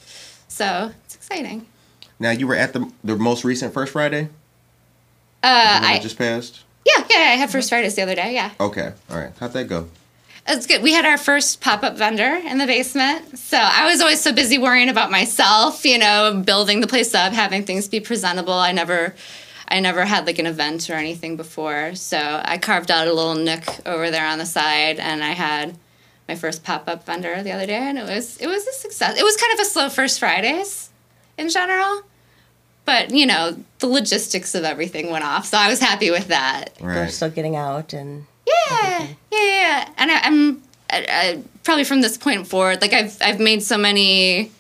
So 0.49 0.93
it's 1.05 1.17
exciting. 1.17 1.67
Now 2.21 2.31
you 2.31 2.47
were 2.47 2.55
at 2.55 2.73
the 2.75 2.89
the 3.03 3.17
most 3.17 3.43
recent 3.43 3.75
First 3.75 3.91
Friday. 3.91 4.29
Uh, 5.43 5.49
The 5.65 5.73
one 5.75 5.83
that 5.83 5.97
I, 5.97 5.99
just 5.99 6.17
passed. 6.17 6.61
yeah, 6.87 7.05
yeah, 7.11 7.17
I 7.17 7.37
had 7.37 7.51
First 7.51 7.71
Fridays 7.71 7.97
the 7.97 8.03
other 8.03 8.15
day. 8.15 8.35
Yeah. 8.35 8.53
Okay, 8.61 8.93
all 9.11 9.19
right. 9.19 9.33
How'd 9.41 9.53
that 9.55 9.65
go? 9.69 9.89
It's 10.47 10.67
good. 10.67 10.83
We 10.83 10.93
had 10.93 11.05
our 11.07 11.17
first 11.17 11.61
pop 11.61 11.83
up 11.83 11.97
vendor 11.97 12.41
in 12.47 12.59
the 12.59 12.67
basement. 12.67 13.39
So 13.39 13.57
I 13.57 13.87
was 13.91 14.01
always 14.01 14.21
so 14.21 14.33
busy 14.33 14.59
worrying 14.59 14.91
about 14.91 15.11
myself, 15.11 15.85
you 15.87 15.99
know, 15.99 16.43
building 16.45 16.81
the 16.81 16.87
place 16.87 17.15
up, 17.15 17.33
having 17.33 17.65
things 17.65 17.89
be 17.89 18.01
presentable. 18.01 18.53
I 18.53 18.73
never. 18.73 19.15
I 19.67 19.81
never 19.81 20.05
had 20.05 20.27
like 20.27 20.39
an 20.39 20.45
event 20.45 20.91
or 20.91 20.93
anything 20.93 21.37
before, 21.37 21.95
so 21.95 22.19
I 22.45 22.59
carved 22.59 22.91
out 22.91 23.09
a 23.09 23.13
little 23.15 23.35
nook 23.35 23.65
over 23.87 24.11
there 24.11 24.27
on 24.27 24.39
the 24.39 24.45
side, 24.45 25.01
and 25.01 25.25
I 25.25 25.31
had 25.31 25.79
my 26.29 26.35
first 26.35 26.63
pop 26.63 26.87
up 26.87 27.07
vendor 27.07 27.43
the 27.43 27.51
other 27.51 27.65
day, 27.67 27.79
and 27.79 27.97
it 27.99 28.05
was 28.05 28.37
it 28.37 28.47
was 28.47 28.67
a 28.67 28.73
success. 28.73 29.19
It 29.19 29.25
was 29.25 29.37
kind 29.39 29.55
of 29.55 29.61
a 29.61 29.65
slow 29.65 29.89
first 29.89 30.21
Fridays 30.21 30.91
in 31.39 31.49
general, 31.49 32.03
but 32.85 33.11
you 33.11 33.25
know 33.25 33.57
the 33.79 33.87
logistics 33.87 34.55
of 34.55 34.65
everything 34.65 35.11
went 35.11 35.25
off, 35.25 35.47
so 35.47 35.57
I 35.57 35.71
was 35.71 35.81
happy 35.81 36.11
with 36.11 36.29
that. 36.29 36.75
We're 36.79 37.09
still 37.09 37.31
getting 37.31 37.57
out, 37.57 37.95
and 37.95 38.27
Yeah, 38.47 39.07
yeah, 39.33 39.45
yeah. 39.45 39.89
And 39.97 40.11
I, 40.11 40.21
I'm 40.23 40.63
I, 40.91 41.07
I, 41.09 41.43
probably 41.63 41.85
from 41.85 42.01
this 42.01 42.17
point 42.17 42.47
forward, 42.47 42.81
like 42.81 42.93
I've 42.93 43.17
I've 43.21 43.41
made 43.41 43.63
so 43.63 43.77
many 43.79 44.51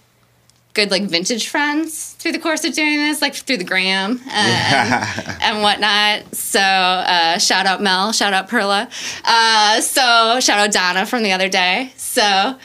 good 0.74 0.90
like 0.90 1.04
vintage 1.04 1.48
friends 1.48 2.14
through 2.14 2.32
the 2.32 2.38
course 2.38 2.64
of 2.64 2.74
doing 2.74 2.96
this, 2.96 3.22
like 3.22 3.34
through 3.34 3.58
the 3.58 3.64
gram 3.64 4.20
uh, 4.26 4.30
and, 4.32 5.42
and 5.42 5.62
whatnot. 5.62 6.34
So 6.34 6.60
uh, 6.60 7.38
shout 7.38 7.66
out 7.66 7.80
Mel, 7.82 8.12
shout 8.12 8.32
out 8.32 8.48
Perla. 8.48 8.88
Uh, 9.24 9.80
so 9.80 10.40
shout 10.40 10.58
out 10.58 10.72
Donna 10.72 11.06
from 11.06 11.22
the 11.22 11.32
other 11.32 11.48
day. 11.48 11.92
So. 11.96 12.56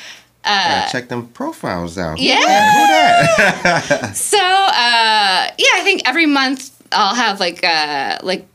Gotta 0.42 0.92
check 0.92 1.10
them 1.10 1.28
profiles 1.28 1.98
out. 1.98 2.18
Who 2.18 2.26
Yeah. 2.26 2.40
that? 2.40 3.84
Who 3.84 3.98
that? 3.98 4.16
So 4.16 4.38
uh, 4.38 5.52
yeah, 5.58 5.76
I 5.76 5.82
think 5.84 6.08
every 6.08 6.26
month 6.26 6.72
I'll 6.92 7.14
have 7.14 7.40
like 7.40 7.62
a 7.64 8.20
like 8.24 8.48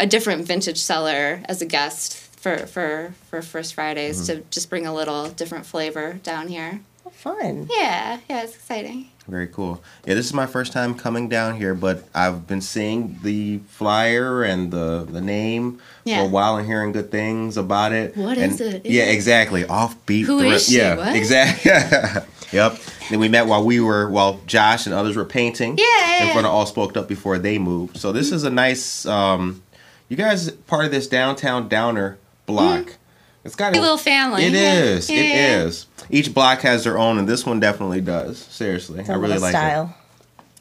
a 0.00 0.06
different 0.06 0.46
vintage 0.46 0.78
seller 0.78 1.40
as 1.46 1.60
a 1.62 1.66
guest 1.66 2.16
for 2.16 2.58
for 2.66 3.14
for 3.30 3.42
First 3.42 3.74
Fridays 3.74 4.26
to 4.26 4.42
just 4.50 4.70
bring 4.70 4.86
a 4.86 4.94
little 4.94 5.28
different 5.30 5.66
flavor 5.66 6.14
down 6.22 6.48
here. 6.48 6.80
oh, 7.06 7.10
fun. 7.10 7.68
Yeah, 7.70 8.18
yeah, 8.28 8.42
it's 8.42 8.54
exciting. 8.54 9.10
Very 9.28 9.48
cool. 9.48 9.82
Yeah, 10.06 10.14
this 10.14 10.26
is 10.26 10.32
my 10.32 10.46
first 10.46 10.72
time 10.72 10.94
coming 10.94 11.28
down 11.28 11.56
here, 11.56 11.74
but 11.74 12.04
I've 12.14 12.46
been 12.46 12.60
seeing 12.60 13.18
the 13.24 13.58
flyer 13.68 14.44
and 14.44 14.70
the 14.70 15.04
the 15.10 15.20
name 15.20 15.80
Yeah. 16.04 16.20
for 16.20 16.26
a 16.26 16.28
while 16.28 16.56
and 16.56 16.66
hearing 16.66 16.92
good 16.92 17.10
things 17.10 17.56
about 17.56 17.92
it. 17.92 18.16
What 18.16 18.38
and 18.38 18.52
is 18.52 18.60
it? 18.60 18.86
Yeah, 18.86 19.04
exactly. 19.04 19.64
Offbeat. 19.64 20.26
Who 20.26 20.38
is 20.40 20.66
she? 20.68 20.78
Yeah, 20.78 20.96
What? 20.96 21.16
exactly. 21.16 21.72
yep. 22.52 22.78
Then 23.10 23.18
we 23.20 23.28
met 23.28 23.46
while 23.46 23.64
we 23.64 23.80
were 23.80 24.08
while 24.08 24.40
Josh 24.46 24.86
and 24.86 24.94
others 24.94 25.16
were 25.16 25.24
painting. 25.24 25.76
Yeah, 25.78 25.84
yeah, 26.18 26.24
In 26.26 26.32
front 26.32 26.46
of 26.46 26.52
All 26.52 26.66
Spoked 26.66 26.96
Up 26.96 27.08
before 27.08 27.38
they 27.38 27.58
moved. 27.58 27.96
So 27.96 28.12
this 28.12 28.30
is 28.30 28.44
a 28.44 28.50
nice. 28.50 29.06
um 29.06 29.62
You 30.08 30.16
guys 30.16 30.50
part 30.50 30.84
of 30.84 30.90
this 30.90 31.06
downtown 31.08 31.68
downer 31.68 32.18
block. 32.46 32.96
It's 33.44 33.54
got 33.54 33.76
A 33.76 33.80
little 33.80 33.96
family. 33.98 34.44
It 34.44 34.52
Yeah. 34.52 34.72
is. 34.74 35.08
Yeah, 35.10 35.20
It 35.20 35.66
is. 35.66 35.86
Each 36.10 36.32
block 36.32 36.60
has 36.62 36.84
their 36.84 36.98
own, 36.98 37.18
and 37.18 37.28
this 37.28 37.46
one 37.46 37.60
definitely 37.60 38.00
does. 38.00 38.38
Seriously, 38.38 39.04
I 39.08 39.12
really 39.14 39.38
like 39.38 39.52
style. 39.52 39.94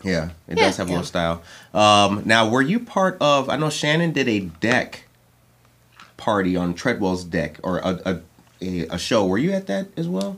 it. 0.03 0.08
Yeah, 0.10 0.29
it 0.47 0.58
Yeah. 0.58 0.65
does 0.65 0.77
have 0.77 0.88
a 0.88 0.91
little 0.91 1.05
style. 1.05 1.41
Um, 1.73 2.21
now, 2.25 2.47
were 2.47 2.62
you 2.62 2.79
part 2.79 3.17
of? 3.19 3.49
I 3.49 3.58
know 3.58 3.71
Shannon 3.71 4.12
did 4.12 4.27
a 4.27 4.39
deck 4.41 5.05
party 6.17 6.55
on 6.55 6.73
Treadwell's 6.75 7.23
deck 7.23 7.58
or 7.63 7.79
a 7.79 8.21
a, 8.62 8.88
a, 8.89 8.97
show. 8.99 9.25
Were 9.25 9.38
you 9.39 9.51
at 9.51 9.67
that 9.67 9.88
as 9.97 10.08
well? 10.08 10.38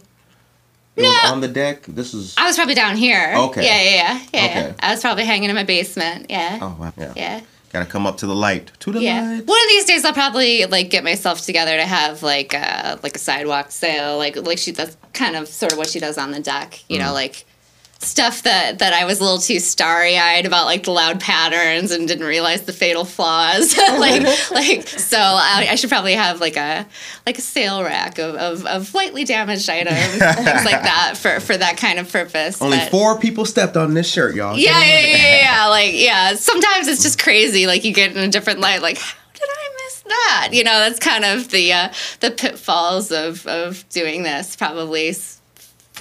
It 0.96 1.04
was 1.04 1.32
on 1.32 1.42
the 1.42 1.48
deck. 1.48 1.84
This 1.84 2.14
is. 2.14 2.34
I 2.38 2.46
was 2.46 2.56
probably 2.56 2.74
down 2.76 2.96
here. 2.96 3.34
Okay. 3.38 3.64
Yeah, 3.66 3.82
yeah, 3.82 3.92
yeah. 3.92 4.20
yeah, 4.34 4.46
Okay. 4.70 4.76
I 4.80 4.92
was 4.92 5.02
probably 5.02 5.26
hanging 5.26 5.50
in 5.50 5.56
my 5.56 5.64
basement. 5.64 6.28
Yeah. 6.30 6.60
Oh 6.62 6.76
wow. 6.80 6.94
Yeah. 6.98 7.14
Yeah. 7.16 7.42
Got 7.74 7.80
to 7.80 7.86
come 7.86 8.08
up 8.08 8.18
to 8.18 8.26
the 8.28 8.36
light. 8.36 8.72
To 8.80 8.92
the 8.92 9.02
Yeah. 9.02 9.22
light. 9.22 9.46
One 9.46 9.62
of 9.62 9.68
these 9.70 9.86
days, 9.86 10.06
I'll 10.06 10.14
probably 10.14 10.66
like 10.66 10.90
get 10.90 11.04
myself 11.04 11.42
together 11.42 11.76
to 11.78 11.86
have 11.86 12.24
like 12.24 12.54
a 12.54 13.00
like 13.04 13.16
a 13.16 13.20
sidewalk 13.20 13.72
sale, 13.72 14.18
like 14.18 14.36
like 14.38 14.58
she 14.58 14.72
that's 14.72 14.96
kind 15.14 15.36
of 15.36 15.48
sort 15.48 15.72
of 15.74 15.78
what 15.78 15.90
she 15.90 16.00
does 16.00 16.18
on 16.18 16.32
the 16.32 16.40
deck. 16.40 16.80
You 16.88 16.98
Mm. 16.98 17.06
know, 17.06 17.14
like 17.14 17.46
stuff 18.00 18.44
that 18.44 18.80
that 18.80 18.94
I 18.94 19.06
was 19.06 19.20
a 19.20 19.24
little 19.24 19.40
too 19.40 19.60
starry 19.60 20.18
eyed 20.18 20.46
about, 20.46 20.66
like 20.66 20.84
the 20.84 20.92
loud 20.92 21.20
patterns, 21.20 21.92
and 21.92 22.08
didn't 22.08 22.26
realize 22.28 22.64
the 22.64 22.74
fatal 22.74 23.06
flaws. 23.06 23.76
like 23.78 24.22
like 24.52 24.88
so, 24.88 25.18
I, 25.18 25.68
I 25.72 25.76
should 25.76 25.90
probably 25.90 26.14
have 26.14 26.40
like 26.40 26.58
a 26.58 26.86
like 27.26 27.38
a 27.38 27.42
sale 27.42 27.84
rack 27.84 28.18
of 28.20 28.36
of, 28.36 28.66
of 28.66 28.94
lightly 28.94 29.24
damaged 29.24 29.70
items, 29.70 29.98
things 30.18 30.66
like 30.66 30.84
that 30.84 31.16
for 31.18 31.40
for 31.40 31.58
that 31.58 31.78
kind 31.78 32.00
of 32.00 32.12
purpose. 32.12 32.62
Only 32.62 32.78
But- 32.78 32.92
four 32.92 33.20
people 33.20 33.46
stepped 33.46 33.78
on 33.78 33.94
this 33.94 34.10
shirt, 34.12 34.36
y'all. 34.36 34.58
yeah, 34.58 34.80
yeah, 34.80 35.00
yeah, 35.00 35.18
yeah, 35.18 35.42
yeah. 35.42 35.66
Like, 35.68 35.92
yeah. 35.94 36.36
Sometimes 36.36 36.88
it's 36.88 37.04
just 37.04 37.22
crazy. 37.22 37.68
Like, 37.68 37.84
you 37.84 37.94
get 37.94 38.12
in 38.12 38.18
a 38.18 38.28
different 38.30 38.60
light. 38.60 38.82
Like, 38.82 38.98
how 38.98 39.14
did 39.34 39.50
I 39.50 39.70
miss 39.86 40.02
that? 40.02 40.50
You 40.54 40.64
know, 40.64 40.80
that's 40.80 41.00
kind 41.00 41.26
of 41.26 41.50
the 41.50 41.74
uh, 41.74 41.94
the 42.20 42.32
pitfalls 42.32 43.12
of 43.12 43.46
of 43.48 43.88
doing 43.90 44.24
this. 44.24 44.56
Probably 44.56 45.14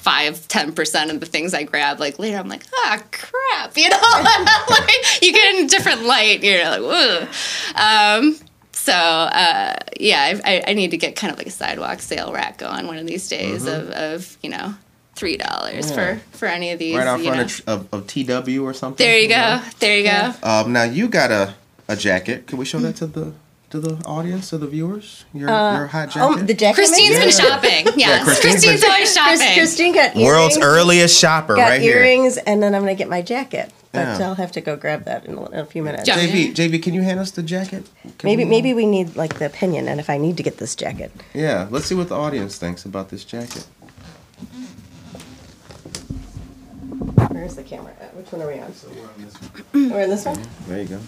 five, 0.06 0.46
ten 0.46 0.72
percent 0.72 1.10
of 1.10 1.18
the 1.18 1.26
things 1.26 1.52
I 1.52 1.64
grab. 1.64 1.98
Like 1.98 2.20
later, 2.20 2.38
I'm 2.38 2.48
like, 2.48 2.62
ah, 2.72 3.02
crap. 3.10 3.76
You 3.76 3.90
know, 3.90 3.98
like 4.70 5.20
you 5.20 5.32
get 5.32 5.56
in 5.56 5.64
a 5.64 5.68
different 5.68 6.04
light. 6.04 6.42
You're 6.42 6.78
like, 6.78 7.28
um. 7.74 8.36
So 8.70 8.92
uh, 8.92 9.74
yeah, 9.98 10.38
I, 10.44 10.58
I, 10.58 10.64
I 10.68 10.72
need 10.74 10.92
to 10.92 10.96
get 10.96 11.16
kind 11.16 11.32
of 11.32 11.38
like 11.38 11.48
a 11.48 11.50
sidewalk 11.50 12.00
sale 12.00 12.32
rack 12.32 12.58
going 12.58 12.86
one 12.86 12.98
of 12.98 13.06
these 13.06 13.28
days 13.28 13.66
of, 13.66 13.90
of 13.90 14.38
you 14.42 14.50
know 14.50 14.74
three 15.16 15.36
dollars 15.36 15.90
Mm-hmm. 15.90 15.98
Yeah. 15.98 16.18
for 16.18 16.36
for 16.38 16.46
any 16.46 16.70
of 16.70 16.78
these. 16.78 16.96
Right 16.96 17.06
out 17.06 17.20
front 17.20 17.60
of, 17.66 17.92
of, 17.92 18.06
TW 18.06 18.62
or 18.62 18.74
something. 18.74 19.04
There 19.04 19.18
you 19.18 19.28
go. 19.28 19.60
There 19.80 19.98
you 19.98 20.04
go. 20.04 20.34
Um, 20.42 20.72
now 20.72 20.84
you 20.84 21.08
got 21.08 21.32
a, 21.32 21.54
a 21.88 21.96
jacket. 21.96 22.46
Can 22.46 22.58
we 22.58 22.64
show 22.64 22.78
that 22.78 22.96
to 22.96 23.06
the 23.06 23.32
to 23.70 23.80
the 23.80 23.96
audience, 24.06 24.50
to 24.50 24.58
the 24.58 24.66
viewers? 24.66 25.24
Your 25.34 25.50
uh, 25.50 25.76
your 25.78 25.86
hot 25.88 26.10
jacket. 26.10 26.22
Oh, 26.22 26.34
the 26.36 26.54
jacket. 26.54 26.76
Christine's 26.76 27.18
been 27.18 27.30
shopping. 27.30 27.86
Yes, 27.96 28.24
Christine's 28.24 28.54
Christine's, 28.64 28.80
been- 28.80 28.90
always 28.90 29.12
Chris- 29.16 29.40
shopping. 29.40 29.54
Christine 29.58 29.94
got 29.94 30.16
earrings. 30.16 30.24
World's 30.26 30.58
earliest 30.58 31.18
shopper, 31.18 31.56
got 31.56 31.70
right 31.70 31.80
here. 31.80 31.96
earrings, 31.98 32.36
and 32.36 32.62
then 32.62 32.74
I'm 32.74 32.82
gonna 32.82 32.94
get 32.94 33.08
my 33.08 33.22
jacket. 33.22 33.72
But 33.92 34.20
Yeah. 34.20 34.28
I'll 34.28 34.34
have 34.34 34.52
to 34.52 34.60
go 34.60 34.76
grab 34.76 35.04
that 35.04 35.24
in 35.26 35.34
a, 35.36 35.44
in 35.50 35.58
a 35.60 35.64
few 35.66 35.82
minutes. 35.82 36.06
Yeah. 36.06 36.16
JV, 36.18 36.52
JV, 36.54 36.82
can 36.82 36.92
you 36.94 37.00
hand 37.02 37.18
us 37.18 37.30
the 37.30 37.42
jacket? 37.42 37.88
Can 38.02 38.12
Maybe 38.28 38.44
we- 38.44 38.50
maybe 38.50 38.74
we 38.74 38.86
need 38.86 39.16
like 39.16 39.38
the 39.38 39.46
opinion, 39.46 39.88
and 39.88 39.98
if 40.00 40.08
I 40.10 40.18
need 40.18 40.36
to 40.36 40.42
get 40.42 40.58
this 40.58 40.74
jacket. 40.74 41.10
Yeah, 41.34 41.66
let's 41.70 41.86
see 41.86 41.94
what 41.94 42.08
the 42.08 42.16
audience 42.16 42.58
thinks 42.58 42.84
about 42.84 43.08
this 43.08 43.24
jacket. 43.24 43.66
Where's 47.30 47.56
the 47.56 47.62
camera 47.62 47.92
at? 48.00 48.14
Which 48.16 48.30
one 48.32 48.42
are 48.42 48.48
we 48.48 48.58
on? 48.60 48.72
We're 49.72 50.00
in 50.02 50.10
this 50.10 50.24
one. 50.24 50.40
There 50.68 50.80
you 50.82 50.88
go. 50.88 51.00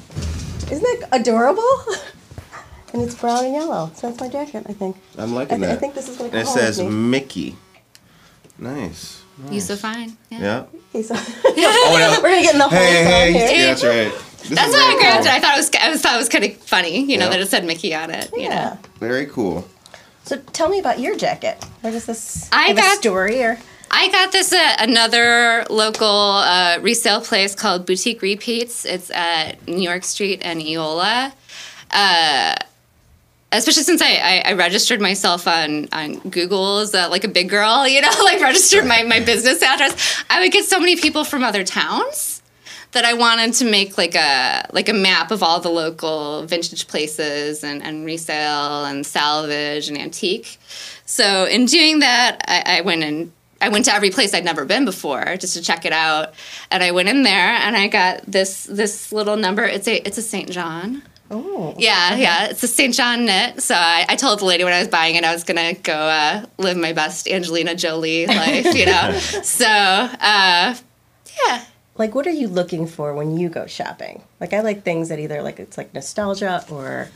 Isn't 0.70 0.82
that 1.00 1.08
adorable? 1.12 1.62
and 2.92 3.02
it's 3.02 3.14
brown 3.14 3.44
and 3.44 3.54
yellow. 3.54 3.90
So 3.94 4.08
that's 4.08 4.20
my 4.20 4.28
jacket, 4.28 4.64
I 4.68 4.72
think. 4.72 4.96
I'm 5.16 5.32
I, 5.32 5.36
liking 5.36 5.58
th- 5.60 5.70
I 5.72 5.76
think 5.76 5.94
this 5.94 6.08
is 6.08 6.16
gonna 6.16 6.30
And 6.30 6.46
come 6.46 6.56
it 6.56 6.60
says 6.60 6.80
me. 6.80 6.88
Mickey. 6.88 7.56
Nice. 8.58 9.22
You 9.50 9.60
so 9.60 9.76
fine. 9.76 10.16
Yeah. 10.30 10.40
Yeah. 10.40 10.64
Okay, 10.90 11.02
so- 11.02 11.14
Oh. 11.16 12.18
We're 12.22 12.30
gonna 12.30 12.42
get 12.42 12.52
in 12.54 12.58
the 12.58 12.64
whole 12.68 12.78
Hey, 12.78 13.04
hey, 13.04 13.32
here. 13.32 13.46
yeah, 13.60 13.66
that's 13.66 13.84
right. 13.84 14.12
This 14.38 14.50
That's 14.50 14.68
is 14.68 14.74
why 14.74 14.94
I 14.96 14.98
grabbed 15.00 15.24
cool. 15.24 15.32
it. 15.32 15.36
I 15.36 15.40
thought 15.40 15.54
it 15.54 15.58
was. 15.58 15.70
I 15.80 15.90
was 15.90 16.00
thought 16.02 16.14
it 16.14 16.18
was 16.18 16.28
kind 16.28 16.44
of 16.44 16.56
funny. 16.58 17.00
You 17.00 17.18
know 17.18 17.24
Yeah. 17.26 17.30
that 17.30 17.40
it 17.40 17.48
said 17.48 17.64
Mickey 17.64 17.94
on 17.94 18.10
it. 18.10 18.30
You 18.34 18.42
Yeah. 18.42 18.64
know. 18.64 18.78
Very 19.00 19.26
cool. 19.26 19.68
So 20.24 20.36
tell 20.52 20.68
me 20.68 20.78
about 20.78 21.00
your 21.00 21.16
jacket. 21.16 21.62
What 21.82 21.92
is 21.94 22.06
this? 22.06 22.48
I 22.52 22.66
have 22.68 22.78
a 22.78 22.80
got- 22.80 22.98
story 22.98 23.42
or 23.42 23.58
I 23.90 24.08
got 24.10 24.32
this 24.32 24.52
at 24.52 24.86
another 24.86 25.64
local 25.70 26.06
uh, 26.06 26.78
resale 26.82 27.20
place 27.20 27.54
called 27.54 27.84
Boutique 27.86 28.22
Repeats. 28.22 28.84
It's 28.84 29.10
at 29.10 29.66
New 29.66 29.80
York 29.80 30.04
Street 30.04 30.40
and 30.44 30.60
Eola. 30.62 31.32
Uh, 31.90 32.54
especially 33.52 33.82
since 33.82 34.02
I, 34.02 34.14
I, 34.16 34.42
I 34.46 34.52
registered 34.52 35.00
myself 35.00 35.46
on, 35.46 35.88
on 35.92 36.18
Google 36.18 36.78
as 36.78 36.94
uh, 36.94 37.08
like 37.10 37.24
a 37.24 37.28
big 37.28 37.48
girl, 37.48 37.86
you 37.88 38.00
know, 38.00 38.10
like 38.24 38.40
registered 38.40 38.86
my, 38.86 39.02
my 39.02 39.20
business 39.20 39.62
address. 39.62 40.22
I 40.28 40.40
would 40.40 40.52
get 40.52 40.64
so 40.64 40.78
many 40.78 40.96
people 40.96 41.24
from 41.24 41.42
other 41.42 41.64
towns 41.64 42.42
that 42.92 43.04
I 43.04 43.14
wanted 43.14 43.52
to 43.54 43.64
make 43.64 43.98
like 43.98 44.14
a 44.14 44.66
like 44.72 44.88
a 44.88 44.94
map 44.94 45.30
of 45.30 45.42
all 45.42 45.60
the 45.60 45.68
local 45.68 46.46
vintage 46.46 46.88
places 46.88 47.62
and, 47.62 47.82
and 47.82 48.04
resale 48.04 48.84
and 48.86 49.04
salvage 49.04 49.88
and 49.88 49.98
antique. 49.98 50.58
So 51.04 51.44
in 51.44 51.66
doing 51.66 51.98
that, 52.00 52.40
I, 52.46 52.78
I 52.78 52.80
went 52.80 53.02
and 53.04 53.32
I 53.60 53.68
went 53.68 53.86
to 53.86 53.92
every 53.92 54.10
place 54.10 54.34
I'd 54.34 54.44
never 54.44 54.64
been 54.64 54.84
before 54.84 55.36
just 55.36 55.54
to 55.54 55.62
check 55.62 55.84
it 55.84 55.92
out. 55.92 56.32
And 56.70 56.82
I 56.82 56.92
went 56.92 57.08
in 57.08 57.24
there 57.24 57.50
and 57.50 57.76
I 57.76 57.88
got 57.88 58.22
this 58.22 58.64
this 58.64 59.12
little 59.12 59.36
number. 59.36 59.64
It's 59.64 59.88
a 59.88 60.06
it's 60.06 60.18
a 60.18 60.22
St. 60.22 60.50
John. 60.50 61.02
Oh 61.30 61.74
Yeah, 61.78 62.16
yeah, 62.16 62.46
it's 62.46 62.62
a 62.62 62.68
St. 62.68 62.94
John 62.94 63.24
knit. 63.26 63.62
So 63.62 63.74
I, 63.74 64.06
I 64.08 64.16
told 64.16 64.40
the 64.40 64.44
lady 64.44 64.64
when 64.64 64.72
I 64.72 64.78
was 64.78 64.88
buying 64.88 65.14
it, 65.16 65.24
I 65.24 65.32
was 65.32 65.44
gonna 65.44 65.74
go 65.74 65.92
uh, 65.92 66.46
live 66.58 66.76
my 66.76 66.92
best 66.92 67.28
Angelina 67.28 67.74
Jolie 67.74 68.26
life, 68.26 68.74
you 68.74 68.86
know. 68.86 69.18
so 69.42 69.66
uh, 69.66 70.74
yeah, 71.46 71.64
like 71.96 72.14
what 72.14 72.26
are 72.26 72.30
you 72.30 72.48
looking 72.48 72.86
for 72.86 73.14
when 73.14 73.36
you 73.36 73.48
go 73.48 73.66
shopping? 73.66 74.22
Like 74.40 74.52
I 74.52 74.60
like 74.60 74.84
things 74.84 75.08
that 75.08 75.18
either 75.18 75.42
like 75.42 75.58
it's 75.60 75.76
like 75.76 75.92
nostalgia 75.94 76.64
or 76.70 77.08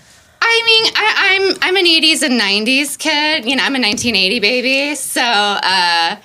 I 0.45 0.63
mean, 0.67 0.93
I, 0.97 1.15
I'm 1.31 1.57
I'm 1.63 1.77
an 1.77 1.87
'80s 1.87 2.23
and 2.23 2.39
'90s 2.41 2.99
kid. 2.99 3.45
You 3.47 3.57
know, 3.57 3.63
I'm 3.63 3.75
a 3.77 3.81
1980 3.81 4.41
baby, 4.41 4.95
so 4.97 5.23
uh, 5.23 6.17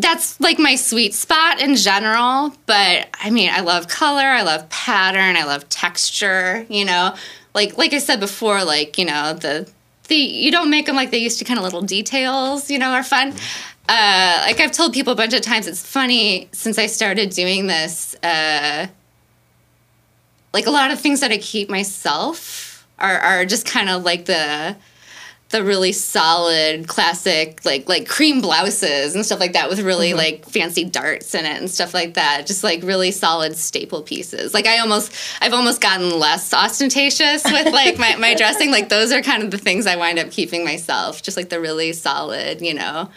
that's 0.00 0.40
like 0.40 0.58
my 0.58 0.76
sweet 0.76 1.14
spot 1.14 1.60
in 1.60 1.76
general. 1.76 2.54
But 2.66 3.08
I 3.20 3.30
mean, 3.30 3.50
I 3.52 3.60
love 3.60 3.88
color, 3.88 4.22
I 4.22 4.42
love 4.42 4.68
pattern, 4.68 5.36
I 5.36 5.44
love 5.44 5.68
texture. 5.68 6.66
You 6.68 6.84
know, 6.84 7.14
like 7.54 7.76
like 7.78 7.92
I 7.92 7.98
said 7.98 8.20
before, 8.20 8.64
like 8.64 8.98
you 8.98 9.04
know 9.04 9.34
the 9.34 9.70
the 10.08 10.16
you 10.16 10.50
don't 10.50 10.70
make 10.70 10.86
them 10.86 10.96
like 10.96 11.10
they 11.10 11.18
used 11.18 11.38
to. 11.38 11.44
Kind 11.44 11.58
of 11.58 11.64
little 11.64 11.82
details, 11.82 12.70
you 12.70 12.78
know, 12.78 12.90
are 12.90 13.02
fun. 13.02 13.34
Uh, 13.88 14.42
like 14.46 14.60
I've 14.60 14.72
told 14.72 14.92
people 14.92 15.12
a 15.12 15.16
bunch 15.16 15.34
of 15.34 15.42
times, 15.42 15.66
it's 15.66 15.84
funny 15.84 16.48
since 16.52 16.78
I 16.78 16.86
started 16.86 17.30
doing 17.30 17.66
this. 17.66 18.14
Uh, 18.22 18.86
like 20.52 20.66
a 20.66 20.70
lot 20.70 20.90
of 20.90 21.00
things 21.00 21.20
that 21.20 21.32
I 21.32 21.38
keep 21.38 21.68
myself 21.68 22.86
are, 22.98 23.18
are 23.18 23.44
just 23.44 23.66
kind 23.66 23.88
of 23.88 24.04
like 24.04 24.26
the 24.26 24.76
the 25.50 25.64
really 25.64 25.92
solid 25.92 26.86
classic 26.86 27.64
like 27.64 27.88
like 27.88 28.08
cream 28.08 28.40
blouses 28.40 29.14
and 29.14 29.26
stuff 29.26 29.40
like 29.40 29.52
that 29.52 29.68
with 29.68 29.80
really 29.80 30.10
mm-hmm. 30.10 30.18
like 30.18 30.44
fancy 30.46 30.84
darts 30.84 31.34
in 31.34 31.44
it 31.44 31.58
and 31.58 31.70
stuff 31.70 31.92
like 31.92 32.14
that 32.14 32.46
just 32.46 32.62
like 32.62 32.82
really 32.82 33.10
solid 33.10 33.56
staple 33.56 34.02
pieces 34.02 34.54
like 34.54 34.66
i 34.66 34.78
almost 34.78 35.12
i've 35.40 35.52
almost 35.52 35.80
gotten 35.80 36.18
less 36.18 36.54
ostentatious 36.54 37.44
with 37.44 37.72
like 37.72 37.98
my, 37.98 38.16
my 38.16 38.34
dressing 38.34 38.70
like 38.70 38.88
those 38.88 39.12
are 39.12 39.22
kind 39.22 39.42
of 39.42 39.50
the 39.50 39.58
things 39.58 39.86
i 39.86 39.96
wind 39.96 40.18
up 40.18 40.30
keeping 40.30 40.64
myself 40.64 41.22
just 41.22 41.36
like 41.36 41.48
the 41.48 41.60
really 41.60 41.92
solid 41.92 42.60
you 42.60 42.72
know 42.72 43.08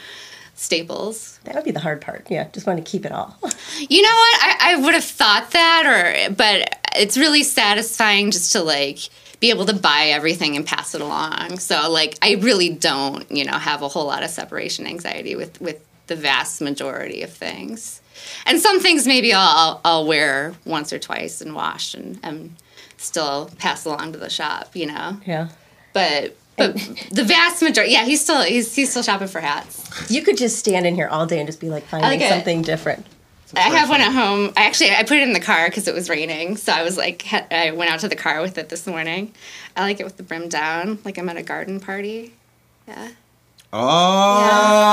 staples 0.56 1.34
that 1.44 1.56
would 1.56 1.66
be 1.66 1.72
the 1.72 1.80
hard 1.80 2.00
part. 2.00 2.28
Yeah, 2.30 2.48
just 2.54 2.66
want 2.66 2.84
to 2.84 2.90
keep 2.90 3.06
it 3.06 3.12
all. 3.12 3.38
you 3.80 4.02
know 4.02 4.08
what? 4.08 4.42
I, 4.42 4.58
I 4.62 4.76
would 4.78 4.94
have 4.94 5.04
thought 5.04 5.52
that, 5.52 6.30
or 6.30 6.34
but 6.34 6.80
it's 6.96 7.18
really 7.18 7.44
satisfying 7.44 8.32
just 8.32 8.54
to 8.54 8.64
like 8.64 9.00
be 9.44 9.50
able 9.50 9.66
to 9.66 9.74
buy 9.74 10.06
everything 10.06 10.56
and 10.56 10.66
pass 10.66 10.96
it 10.96 11.02
along. 11.02 11.60
So 11.60 11.92
like 11.92 12.18
I 12.22 12.36
really 12.36 12.70
don't, 12.70 13.30
you 13.30 13.44
know, 13.44 13.58
have 13.58 13.82
a 13.82 13.90
whole 13.90 14.06
lot 14.06 14.24
of 14.24 14.30
separation 14.30 14.88
anxiety 14.88 15.36
with 15.36 15.60
with 15.60 15.86
the 16.08 16.16
vast 16.16 16.62
majority 16.62 17.24
of 17.24 17.30
things. 17.30 18.00
And 18.46 18.62
some 18.62 18.80
things 18.80 19.06
maybe 19.06 19.34
I'll 19.34 19.82
I'll 19.84 20.08
wear 20.08 20.54
once 20.64 20.94
or 20.94 21.00
twice 21.00 21.42
and 21.42 21.54
wash 21.54 21.94
and, 21.94 22.22
and 22.24 22.56
still 22.96 23.52
pass 23.60 23.84
along 23.84 24.14
to 24.14 24.18
the 24.18 24.30
shop, 24.30 24.78
you 24.78 24.86
know. 24.86 25.18
Yeah. 25.26 25.50
But 25.92 26.38
but 26.56 26.76
the 27.12 27.26
vast 27.26 27.62
majority, 27.62 27.92
yeah, 27.92 28.06
he's 28.06 28.22
still 28.22 28.44
he's 28.44 28.74
he's 28.74 28.92
still 28.92 29.04
shopping 29.04 29.28
for 29.28 29.42
hats. 29.42 30.10
You 30.10 30.22
could 30.22 30.38
just 30.38 30.58
stand 30.58 30.88
in 30.88 30.96
here 30.96 31.10
all 31.10 31.26
day 31.26 31.40
and 31.40 31.48
just 31.48 31.60
be 31.60 31.70
like 31.70 31.84
finding 31.84 32.18
like 32.18 32.30
something 32.30 32.62
different. 32.62 33.06
I 33.56 33.70
have 33.70 33.90
one 33.90 34.02
at 34.02 34.12
home. 34.12 34.52
I 34.58 34.66
actually 34.66 34.92
I 34.92 35.04
put 35.04 35.18
it 35.18 35.24
in 35.24 35.34
the 35.34 35.40
car 35.40 35.68
because 35.70 35.88
it 35.88 35.94
was 35.94 36.10
raining, 36.10 36.58
so 36.58 36.72
I 36.72 36.84
was 36.84 36.98
like 36.98 37.26
I 37.52 37.72
went 37.72 37.92
out 37.92 38.00
to 38.02 38.08
the 38.08 38.16
car 38.16 38.42
with 38.42 38.58
it 38.58 38.70
this 38.70 38.88
morning. 38.88 39.34
I 39.76 39.82
like 39.82 40.00
it 40.00 40.04
with 40.04 40.18
the 40.18 40.24
brim 40.24 40.50
down, 40.50 40.98
like 41.06 41.18
I'm 41.18 41.30
at 41.30 41.38
a 41.38 41.44
garden 41.44 41.80
party. 41.80 42.34
Yeah, 42.88 43.10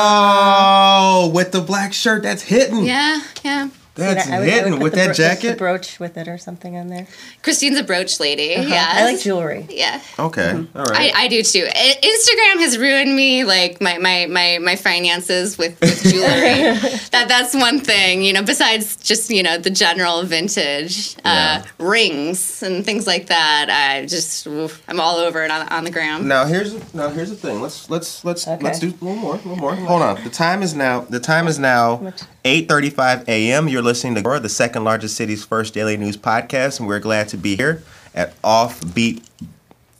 Oh, 0.02 1.30
with 1.34 1.52
the 1.52 1.60
black 1.60 1.92
shirt 1.92 2.22
that's 2.22 2.42
hitting. 2.42 2.84
yeah, 2.84 3.20
yeah. 3.42 3.68
That's 4.00 4.28
I 4.28 4.38
would- 4.40 4.48
I 4.48 4.70
would 4.70 4.82
with 4.82 4.94
that 4.94 5.06
bro- 5.06 5.14
jacket. 5.14 5.58
brooch 5.58 6.00
with 6.00 6.16
it 6.16 6.26
or 6.28 6.38
something 6.38 6.76
on 6.76 6.88
there. 6.88 7.06
Christine's 7.42 7.78
a 7.78 7.82
brooch 7.82 8.18
lady. 8.20 8.54
Yeah, 8.56 8.60
Uh-huh. 8.62 9.00
I 9.00 9.04
like 9.12 9.20
jewelry. 9.20 9.66
Yeah. 9.70 10.00
Okay, 10.18 10.50
all 10.74 10.84
right. 10.84 11.12
I, 11.14 11.24
I 11.24 11.28
do 11.28 11.42
too. 11.42 11.66
I- 11.68 11.98
Instagram 12.02 12.60
has 12.60 12.78
ruined 12.78 13.14
me, 13.14 13.44
like 13.44 13.80
my 13.80 13.98
my 13.98 14.26
my, 14.26 14.58
my 14.60 14.76
finances 14.76 15.56
with, 15.58 15.78
with 15.80 16.02
jewelry. 16.12 16.74
that 17.10 17.26
that's 17.28 17.54
one 17.54 17.80
thing, 17.80 18.22
you 18.22 18.32
know. 18.32 18.42
Besides 18.42 18.96
just 18.96 19.30
you 19.30 19.42
know 19.42 19.58
the 19.58 19.70
general 19.70 20.22
vintage 20.24 21.14
uh, 21.18 21.20
Yeah. 21.24 21.62
rings 21.78 22.62
and 22.62 22.84
things 22.84 23.06
like 23.06 23.26
that, 23.26 23.68
I 23.70 24.06
just 24.06 24.46
oof, 24.46 24.82
I'm 24.88 25.00
all 25.00 25.16
over 25.16 25.44
it 25.44 25.50
on, 25.50 25.68
on 25.68 25.84
the 25.84 25.90
gram. 25.90 26.26
Now 26.28 26.44
here's 26.46 26.72
now 26.94 27.08
here's 27.10 27.30
the 27.30 27.36
thing. 27.36 27.60
Let's 27.60 27.88
let's 27.90 28.24
let's 28.24 28.46
Okay. 28.48 28.62
let's 28.64 28.78
do 28.78 28.90
one 29.00 29.18
more, 29.18 29.36
one 29.38 29.58
more. 29.58 29.74
Hold 29.74 30.02
on. 30.02 30.22
The 30.24 30.30
time 30.30 30.62
is 30.62 30.74
now 30.74 31.00
the 31.00 31.20
time 31.20 31.46
is 31.46 31.58
now 31.58 31.96
much? 31.98 32.22
8:35 32.44 33.28
a.m. 33.28 33.68
You're 33.68 33.82
listening 33.82 34.14
to 34.14 34.22
Aurora, 34.22 34.40
the 34.40 34.48
second 34.48 34.84
largest 34.84 35.16
city's 35.16 35.44
first 35.44 35.74
daily 35.74 35.96
news 35.96 36.16
podcast, 36.16 36.78
and 36.78 36.88
we're 36.88 36.98
glad 37.00 37.28
to 37.28 37.36
be 37.36 37.56
here 37.56 37.82
at 38.14 38.40
Offbeat 38.42 39.22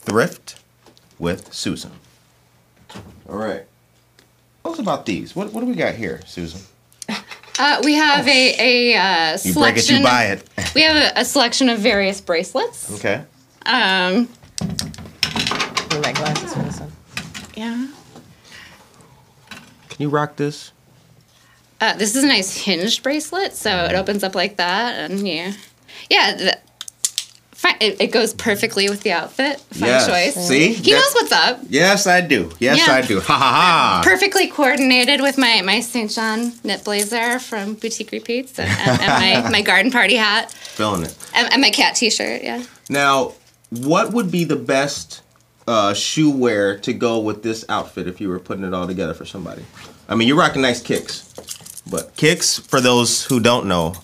Thrift 0.01 0.57
with 1.19 1.53
Susan. 1.53 1.93
All 3.29 3.37
right. 3.37 3.65
Tell 4.63 4.73
us 4.73 4.79
about 4.79 5.07
these. 5.07 5.37
What 5.37 5.53
what 5.53 5.61
do 5.61 5.67
we 5.67 5.75
got 5.75 5.95
here, 5.95 6.21
Susan? 6.27 6.61
Uh, 7.59 7.81
we 7.85 7.93
have 7.95 8.27
a 8.27 8.55
a 8.93 8.97
uh, 8.97 9.39
You 9.45 9.53
break 9.53 9.77
it, 9.77 9.83
selection. 9.83 9.97
you 9.99 10.03
buy 10.05 10.25
it. 10.27 10.49
We 10.75 10.83
have 10.83 10.97
a, 10.97 11.21
a 11.21 11.25
selection 11.25 11.69
of 11.69 11.79
various 11.81 12.21
bracelets. 12.21 12.91
Okay. 12.95 13.23
Um, 13.67 14.29
Need 14.63 16.03
my 16.03 16.13
glasses 16.13 16.55
for 16.55 16.61
this 16.63 16.81
one. 16.81 16.93
yeah. 17.57 17.89
Can 19.89 19.99
you 19.99 20.09
rock 20.09 20.37
this? 20.37 20.73
Uh, 21.81 21.95
this 21.97 22.15
is 22.15 22.23
a 22.25 22.27
nice 22.27 22.57
hinged 22.57 23.03
bracelet, 23.03 23.55
so 23.55 23.71
it 23.87 23.95
opens 23.95 24.23
up 24.23 24.35
like 24.35 24.57
that, 24.57 25.11
and 25.11 25.27
yeah, 25.27 25.53
yeah. 26.11 26.35
The, 26.37 26.59
it, 27.79 28.01
it 28.01 28.07
goes 28.13 28.33
perfectly 28.35 28.89
with 28.89 29.03
the 29.03 29.13
outfit. 29.13 29.61
Fine 29.61 29.89
Yes. 29.89 30.07
choice. 30.35 30.47
See? 30.49 30.73
he 30.73 30.93
knows 30.93 31.13
what's 31.15 31.33
up. 31.33 31.61
Yes, 31.69 32.07
I 32.07 32.21
do. 32.23 32.51
Yes, 32.59 32.79
Yeah. 32.87 32.95
I 32.95 33.03
do. 33.03 33.21
Ha 33.21 33.33
ha 33.35 33.39
ha. 33.39 34.01
Perfectly 34.05 34.47
coordinated 34.49 35.21
with 35.21 35.37
my 35.39 35.61
my 35.63 35.81
St. 35.81 36.11
John 36.11 36.53
knit 36.65 36.85
blazer 36.85 37.39
from 37.39 37.75
Boutique 37.75 38.13
Repeats, 38.13 38.59
and, 38.59 38.69
and, 38.69 39.01
and 39.03 39.45
my 39.45 39.51
my 39.59 39.63
garden 39.63 39.91
party 39.91 40.17
hat, 40.17 40.53
Feeling 40.53 41.03
it. 41.05 41.15
and, 41.35 41.53
and 41.53 41.61
my 41.63 41.71
cat 41.71 41.97
T-shirt. 41.97 42.43
Yeah. 42.43 42.63
Now, 42.89 43.35
what 43.71 44.13
would 44.13 44.31
be 44.31 44.45
the 44.45 44.57
best 44.57 45.23
uh, 45.69 45.93
shoe 45.95 46.31
wear 46.31 46.79
to 46.81 46.93
go 46.93 47.19
with 47.21 47.43
this 47.43 47.65
outfit 47.69 48.07
if 48.09 48.21
you 48.21 48.29
were 48.29 48.39
putting 48.41 48.65
it 48.65 48.73
all 48.75 48.87
together 48.87 49.15
for 49.15 49.25
somebody? 49.27 49.65
I 50.09 50.15
mean, 50.17 50.29
you're 50.29 50.37
rocking 50.39 50.63
nice 50.63 50.83
kicks, 50.83 51.33
but 51.91 52.15
kicks, 52.17 52.59
for 52.59 52.81
those 52.81 53.25
who 53.25 53.41
don't 53.41 53.67
know, 53.67 53.95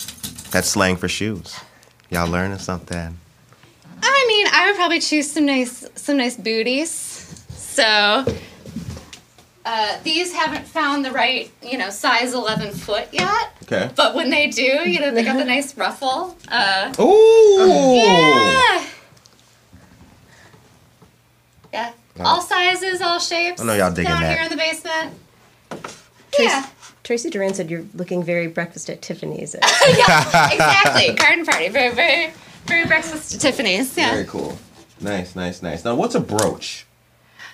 that's 0.51 0.67
slang 0.69 0.95
for 0.97 1.07
shoes. 1.07 1.55
Y'all 2.09 2.29
learning 2.29 2.57
something? 2.59 3.17
I 4.01 4.25
mean, 4.27 4.47
I 4.51 4.67
would 4.67 4.75
probably 4.75 4.99
choose 4.99 5.31
some 5.31 5.45
nice 5.45 5.85
some 5.95 6.17
nice 6.17 6.35
booties. 6.35 6.91
So. 7.49 8.25
Uh, 9.69 9.99
these 10.03 10.31
haven't 10.33 10.65
found 10.65 11.03
the 11.03 11.11
right, 11.11 11.51
you 11.61 11.77
know, 11.77 11.89
size 11.89 12.33
11 12.33 12.71
foot 12.71 13.05
yet. 13.11 13.51
Okay. 13.63 13.91
But 13.97 14.15
when 14.15 14.29
they 14.29 14.47
do, 14.47 14.61
you 14.89 15.01
know, 15.01 15.11
they 15.11 15.25
got 15.25 15.35
the 15.37 15.43
nice 15.55 15.75
ruffle. 15.75 16.37
Uh, 16.47 16.93
Ooh. 17.01 17.95
yeah. 17.95 18.85
Yeah. 21.73 21.93
All 22.19 22.41
sizes, 22.41 23.01
all 23.01 23.19
shapes. 23.19 23.61
I 23.61 23.65
know 23.65 23.73
y'all 23.73 23.91
digging 23.91 24.09
down 24.09 24.21
that. 24.21 24.35
here 24.37 24.43
in 24.43 24.49
the 24.49 24.55
basement. 24.55 25.13
Tracy, 26.31 26.43
Yeah, 26.49 26.65
Tracy 27.07 27.29
Duran 27.29 27.53
said 27.53 27.71
you're 27.71 27.85
looking 27.93 28.21
very 28.21 28.47
breakfast 28.47 28.89
at 28.89 29.01
Tiffany's. 29.01 29.55
yeah, 29.97 30.51
exactly. 30.51 31.13
Garden 31.15 31.45
party, 31.45 31.69
very, 31.69 31.95
very, 31.95 32.33
very 32.65 32.85
breakfast 32.85 33.33
at 33.33 33.39
Tiffany's. 33.39 33.95
Yeah. 33.95 34.11
Very 34.11 34.25
cool. 34.25 34.57
Nice, 34.99 35.33
nice, 35.33 35.61
nice. 35.61 35.85
Now, 35.85 35.95
what's 35.95 36.15
a 36.15 36.19
brooch? 36.19 36.85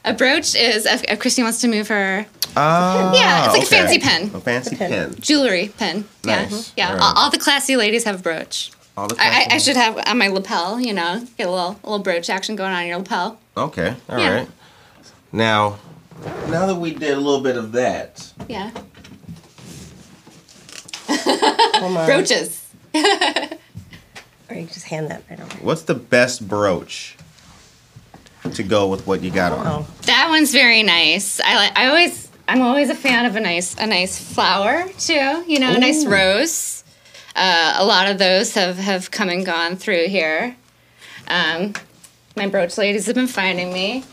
A 0.06 0.12
brooch 0.12 0.56
is 0.56 0.88
if, 0.88 1.04
if 1.04 1.20
Christine 1.20 1.46
wants 1.46 1.62
to 1.62 1.68
move 1.68 1.88
her 1.90 2.26
Ah, 2.58 3.14
Yeah, 3.14 3.46
it's 3.46 3.54
like 3.54 3.64
a 3.64 3.66
fancy 3.68 4.00
pen. 4.00 4.24
A 4.34 4.40
fancy 4.40 4.76
A 4.76 4.80
pen. 4.80 4.90
pen. 4.90 5.16
jewelry 5.22 5.72
pin. 5.78 6.06
Nice. 6.24 6.74
Yeah, 6.76 6.86
yeah. 6.88 6.90
All 6.90 6.94
right. 6.98 7.04
All, 7.04 7.14
all 7.26 7.30
the 7.30 7.38
classy 7.38 7.76
ladies 7.76 8.06
have 8.06 8.22
a 8.22 8.24
brooch. 8.24 8.72
All 8.98 9.08
the 9.08 9.16
I, 9.20 9.46
I, 9.52 9.56
I 9.56 9.58
should 9.60 9.76
have 9.76 10.00
on 10.08 10.18
my 10.18 10.30
lapel. 10.30 10.80
You 10.82 10.94
know, 10.94 11.24
get 11.38 11.48
a 11.48 11.52
little 11.52 11.80
a 11.84 11.90
little 11.92 12.00
brooch 12.00 12.28
action 12.32 12.56
going 12.56 12.72
on 12.72 12.82
in 12.82 12.88
your 12.88 12.98
lapel. 12.98 13.40
Okay, 13.56 13.96
all 14.10 14.16
right. 14.18 14.24
Yeah. 14.24 14.46
Now, 15.32 15.78
now 16.50 16.66
that 16.66 16.76
we 16.76 16.92
did 16.96 17.12
a 17.12 17.22
little 17.22 17.42
bit 17.42 17.56
of 17.56 17.72
that, 17.74 18.34
Yeah. 18.50 18.72
Hold 21.76 21.98
on. 21.98 22.06
Brooches. 22.06 22.60
Or 24.50 24.56
you 24.56 24.68
just 24.68 24.86
hand 24.86 25.10
that. 25.10 25.24
I 25.30 25.36
don't 25.36 25.52
what's 25.64 25.84
the 25.84 25.96
best 25.96 26.48
brooch 26.48 27.18
to 28.54 28.62
go 28.64 28.88
with 28.88 29.08
what 29.08 29.22
you 29.24 29.32
got 29.32 29.52
on? 29.54 29.66
Oh, 29.66 29.88
That 30.02 30.28
one's 30.30 30.52
very 30.52 30.84
nice. 30.84 31.40
I 31.40 31.56
like. 31.56 31.78
I 31.78 31.88
always. 31.88 32.30
I'm 32.48 32.62
always 32.62 32.90
a 32.90 32.96
fan 32.96 33.26
of 33.26 33.36
a 33.38 33.40
nice 33.40 33.76
a 33.78 33.88
nice 33.88 34.20
flower 34.20 34.86
too. 35.00 35.44
You 35.48 35.60
know, 35.60 35.72
a 35.74 35.80
nice 35.80 36.06
rose. 36.06 36.84
Uh, 37.36 37.76
a 37.78 37.86
lot 37.86 38.12
of 38.12 38.18
those 38.20 38.54
have 38.54 38.78
have 38.78 39.10
come 39.12 39.30
and 39.30 39.46
gone 39.46 39.76
through 39.78 40.08
here. 40.08 40.56
Um, 41.30 41.74
my 42.36 42.48
brooch 42.48 42.78
ladies 42.78 43.06
have 43.06 43.16
been 43.16 43.28
finding 43.28 43.72
me. 43.74 44.04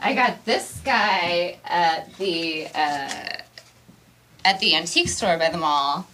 I 0.00 0.14
got 0.14 0.44
this 0.46 0.80
guy 0.84 1.58
at 1.64 2.14
the 2.16 2.66
uh, 2.68 3.38
at 4.44 4.60
the 4.60 4.76
antique 4.76 5.08
store 5.08 5.36
by 5.36 5.50
the 5.50 5.58
mall 5.58 6.06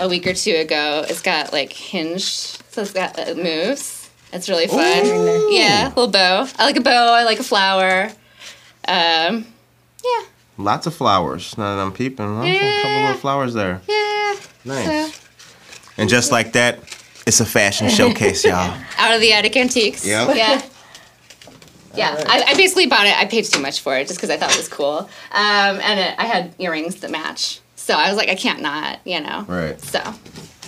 a 0.00 0.08
week 0.08 0.26
or 0.26 0.34
two 0.34 0.54
ago. 0.54 1.04
It's 1.08 1.22
got 1.22 1.52
like 1.52 1.72
hinged, 1.72 2.62
so 2.72 2.82
it's 2.82 2.92
got 2.92 3.18
it 3.18 3.36
moves. 3.36 4.10
It's 4.32 4.48
really 4.48 4.66
fun. 4.66 5.04
Ooh. 5.06 5.50
Yeah, 5.52 5.88
little 5.88 6.08
bow. 6.08 6.46
I 6.58 6.64
like 6.64 6.76
a 6.76 6.80
bow. 6.80 7.12
I 7.14 7.24
like 7.24 7.38
a 7.38 7.44
flower. 7.44 8.10
Um, 8.88 9.46
yeah, 10.04 10.26
Lots 10.58 10.86
of 10.86 10.94
flowers. 10.94 11.56
Now 11.58 11.76
that 11.76 11.82
I'm 11.82 11.92
peeping, 11.92 12.26
huh? 12.26 12.42
a 12.42 12.44
couple 12.44 12.90
Yeah. 12.90 13.00
little 13.06 13.20
flowers 13.20 13.54
there. 13.54 13.80
yeah. 13.88 14.34
Nice. 14.64 15.14
So, 15.14 15.20
And 15.98 16.08
just 16.08 16.32
like 16.32 16.52
that, 16.54 16.78
it's 17.26 17.40
a 17.40 17.44
fashion 17.46 17.88
showcase, 17.98 18.44
y'all. 18.44 18.74
out 18.98 19.14
of 19.14 19.20
the 19.20 19.32
attic 19.32 19.56
antiques. 19.56 20.06
Yep. 20.06 20.36
Yeah. 20.36 20.62
Yeah, 21.94 22.24
I, 22.26 22.42
I 22.48 22.54
basically 22.54 22.86
bought 22.86 23.06
it. 23.06 23.14
I 23.14 23.26
paid 23.26 23.44
too 23.44 23.60
much 23.60 23.80
for 23.82 23.94
it 23.98 24.06
just 24.08 24.18
because 24.18 24.30
I 24.30 24.38
thought 24.38 24.50
it 24.52 24.56
was 24.56 24.66
cool, 24.68 25.00
um, 25.00 25.08
and 25.32 26.00
it, 26.00 26.14
I 26.18 26.24
had 26.24 26.54
earrings 26.58 26.96
that 27.00 27.10
match. 27.10 27.60
So 27.82 27.94
I 27.94 28.08
was 28.08 28.16
like, 28.16 28.28
I 28.28 28.36
can't 28.36 28.60
not, 28.62 29.00
you 29.04 29.20
know. 29.20 29.44
Right. 29.48 29.80
So 29.80 29.98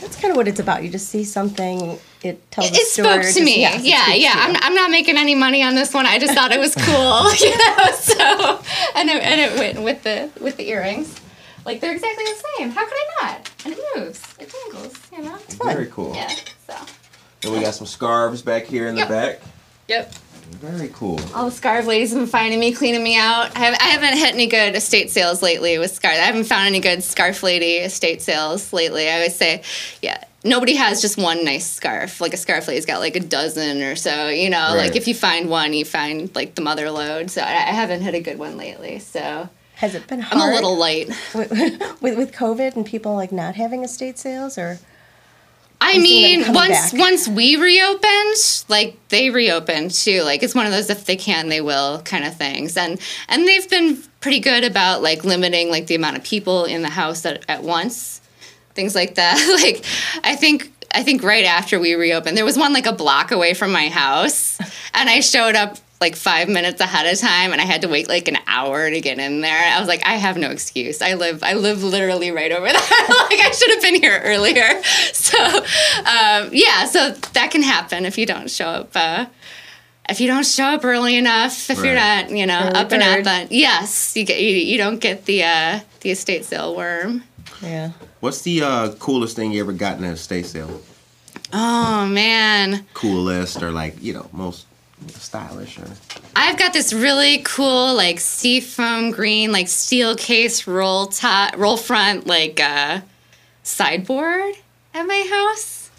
that's 0.00 0.16
kind 0.20 0.32
of 0.32 0.36
what 0.36 0.48
it's 0.48 0.58
about. 0.58 0.82
You 0.82 0.90
just 0.90 1.08
see 1.08 1.22
something, 1.22 1.96
it 2.24 2.50
tells 2.50 2.70
it, 2.70 2.76
a 2.76 2.80
it 2.80 2.86
story. 2.88 3.08
spoke 3.08 3.22
just- 3.22 3.36
to 3.38 3.44
me. 3.44 3.60
yes, 3.60 3.82
it 3.82 3.86
yeah, 3.86 4.12
yeah. 4.14 4.32
I'm, 4.36 4.56
I'm 4.60 4.74
not 4.74 4.90
making 4.90 5.16
any 5.16 5.36
money 5.36 5.62
on 5.62 5.76
this 5.76 5.94
one. 5.94 6.06
I 6.06 6.18
just 6.18 6.34
thought 6.34 6.50
it 6.50 6.58
was 6.58 6.74
cool, 6.78 7.32
you 7.34 7.56
know. 7.56 7.92
So 7.92 8.60
and 8.96 9.08
it, 9.08 9.22
and 9.22 9.40
it 9.40 9.56
went 9.56 9.82
with 9.84 10.02
the 10.02 10.28
with 10.42 10.56
the 10.56 10.68
earrings. 10.68 11.20
Like 11.64 11.80
they're 11.80 11.92
exactly 11.94 12.24
the 12.24 12.42
same. 12.58 12.70
How 12.70 12.84
could 12.84 12.96
I 12.96 13.06
not? 13.22 13.50
And 13.64 13.74
it 13.74 13.84
moves. 13.94 14.20
It 14.40 14.50
tingles. 14.50 14.98
You 15.12 15.22
know. 15.22 15.38
Very 15.62 15.86
cool. 15.86 16.16
Yeah. 16.16 16.34
So. 16.66 16.74
And 17.44 17.52
we 17.52 17.60
got 17.60 17.74
some 17.74 17.86
scarves 17.86 18.42
back 18.42 18.64
here 18.64 18.88
in 18.88 18.96
the 18.96 19.06
back. 19.06 19.40
Yep. 19.86 20.12
Very 20.50 20.88
cool. 20.92 21.20
All 21.34 21.46
the 21.46 21.50
scarf 21.50 21.86
ladies 21.86 22.10
have 22.10 22.18
been 22.20 22.28
finding 22.28 22.60
me, 22.60 22.72
cleaning 22.72 23.02
me 23.02 23.16
out. 23.16 23.54
I, 23.56 23.60
have, 23.60 23.74
I 23.80 23.84
haven't 23.84 24.18
hit 24.18 24.34
any 24.34 24.46
good 24.46 24.74
estate 24.76 25.10
sales 25.10 25.42
lately 25.42 25.78
with 25.78 25.92
scarf. 25.94 26.14
I 26.14 26.18
haven't 26.22 26.44
found 26.44 26.66
any 26.66 26.80
good 26.80 27.02
scarf 27.02 27.42
lady 27.42 27.76
estate 27.76 28.22
sales 28.22 28.72
lately. 28.72 29.08
I 29.08 29.14
always 29.14 29.34
say, 29.36 29.62
yeah, 30.02 30.22
nobody 30.44 30.74
has 30.76 31.00
just 31.00 31.16
one 31.18 31.44
nice 31.44 31.66
scarf. 31.70 32.20
Like 32.20 32.34
a 32.34 32.36
scarf 32.36 32.68
lady's 32.68 32.86
got 32.86 33.00
like 33.00 33.16
a 33.16 33.20
dozen 33.20 33.82
or 33.82 33.96
so. 33.96 34.28
You 34.28 34.50
know, 34.50 34.58
Right. 34.74 34.76
like 34.88 34.96
if 34.96 35.08
you 35.08 35.14
find 35.14 35.48
one, 35.48 35.72
you 35.72 35.84
find 35.84 36.34
like 36.34 36.54
the 36.54 36.62
mother 36.62 36.90
load. 36.90 37.30
So 37.30 37.40
I, 37.42 37.48
I 37.50 37.72
haven't 37.72 38.02
hit 38.02 38.14
a 38.14 38.20
good 38.20 38.38
one 38.38 38.56
lately. 38.56 38.98
So 39.00 39.48
Has 39.76 39.94
it 39.94 40.06
been 40.06 40.24
I'm 40.30 40.40
a 40.40 40.54
little 40.54 40.76
light. 40.76 41.08
with, 41.34 41.50
with 42.00 42.16
with 42.18 42.32
COVID 42.32 42.76
and 42.76 42.84
people 42.86 43.14
like 43.14 43.32
not 43.32 43.54
having 43.56 43.82
estate 43.82 44.18
sales 44.18 44.56
or 44.58 44.78
I 45.80 45.92
You've 45.92 46.06
seen 46.06 46.40
them 46.40 46.48
mean, 46.48 46.54
once 46.56 46.92
back. 46.92 47.00
once 47.00 47.28
we 47.28 47.56
reopened, 47.56 48.64
like 48.68 48.96
they 49.08 49.30
reopened 49.30 49.90
too. 49.90 50.22
Like 50.22 50.42
it's 50.42 50.54
one 50.54 50.66
of 50.66 50.72
those 50.72 50.88
if 50.90 51.04
they 51.04 51.16
can, 51.16 51.48
they 51.48 51.60
will 51.60 52.00
kind 52.02 52.24
of 52.24 52.36
things. 52.36 52.76
And 52.76 53.00
and 53.28 53.46
they've 53.46 53.68
been 53.68 53.98
pretty 54.20 54.40
good 54.40 54.64
about 54.64 55.02
like 55.02 55.24
limiting 55.24 55.68
like 55.70 55.86
the 55.86 55.94
amount 55.94 56.16
of 56.16 56.24
people 56.24 56.64
in 56.64 56.82
the 56.82 56.88
house 56.88 57.26
at, 57.26 57.44
at 57.48 57.62
once, 57.62 58.20
things 58.74 58.94
like 58.94 59.16
that. 59.16 59.36
like 59.62 59.84
I 60.24 60.36
think 60.36 60.72
I 60.92 61.02
think 61.02 61.22
right 61.22 61.44
after 61.44 61.78
we 61.78 61.94
reopened, 61.94 62.36
there 62.36 62.44
was 62.44 62.56
one 62.56 62.72
like 62.72 62.86
a 62.86 62.92
block 62.92 63.30
away 63.32 63.52
from 63.52 63.72
my 63.72 63.88
house, 63.88 64.58
and 64.94 65.10
I 65.10 65.20
showed 65.20 65.56
up 65.56 65.76
like 66.00 66.16
five 66.16 66.48
minutes 66.48 66.80
ahead 66.80 67.06
of 67.12 67.18
time 67.18 67.52
and 67.52 67.60
I 67.60 67.64
had 67.64 67.82
to 67.82 67.88
wait 67.88 68.08
like 68.08 68.28
an 68.28 68.36
hour 68.46 68.90
to 68.90 69.00
get 69.00 69.18
in 69.18 69.40
there. 69.40 69.72
I 69.74 69.78
was 69.78 69.88
like, 69.88 70.04
I 70.06 70.14
have 70.16 70.36
no 70.36 70.50
excuse. 70.50 71.00
I 71.00 71.14
live 71.14 71.42
I 71.42 71.54
live 71.54 71.82
literally 71.82 72.30
right 72.30 72.52
over 72.52 72.66
there. 72.66 72.74
like 72.74 73.40
I 73.40 73.50
should 73.56 73.70
have 73.70 73.82
been 73.82 73.94
here 73.96 74.20
earlier. 74.24 74.82
So 75.14 75.38
um, 75.42 76.50
yeah, 76.52 76.84
so 76.86 77.10
that 77.32 77.50
can 77.50 77.62
happen 77.62 78.04
if 78.04 78.18
you 78.18 78.26
don't 78.26 78.50
show 78.50 78.66
up 78.66 78.90
uh, 78.94 79.26
if 80.08 80.20
you 80.20 80.26
don't 80.26 80.44
show 80.46 80.64
up 80.64 80.84
early 80.84 81.16
enough, 81.16 81.70
if 81.70 81.82
you're 81.82 81.94
not, 81.94 82.28
you 82.30 82.44
know, 82.46 82.60
Early 82.60 82.74
up 82.74 82.92
and 82.92 83.02
at 83.02 83.24
bird. 83.24 83.48
yes, 83.50 84.14
you 84.16 84.24
get 84.24 84.40
you, 84.42 84.50
you 84.50 84.76
don't 84.76 84.98
get 85.00 85.24
the 85.24 85.42
uh, 85.44 85.80
the 86.00 86.10
estate 86.10 86.44
sale 86.44 86.76
worm. 86.76 87.24
Yeah. 87.62 87.92
What's 88.20 88.42
the 88.42 88.62
uh, 88.62 88.92
coolest 88.96 89.34
thing 89.36 89.52
you 89.52 89.60
ever 89.60 89.72
gotten 89.72 90.04
in 90.04 90.10
a 90.10 90.12
estate 90.14 90.44
sale? 90.46 90.82
Oh 91.52 92.06
man. 92.06 92.84
Coolest 92.94 93.62
or 93.62 93.70
like 93.70 94.02
you 94.02 94.12
know 94.12 94.28
most 94.32 94.66
stylish 95.08 95.78
or 95.78 95.86
I've 96.36 96.58
got 96.58 96.72
this 96.72 96.92
really 96.92 97.38
cool 97.38 97.94
like 97.94 98.20
seafoam 98.20 99.10
green 99.10 99.52
like 99.52 99.66
Steelcase 99.66 100.66
roll 100.66 101.06
top 101.06 101.56
roll 101.56 101.76
front 101.76 102.26
like 102.26 102.60
uh 102.60 103.00
sideboard 103.62 104.54
at 104.94 105.04
my 105.06 105.26
house. 105.30 105.90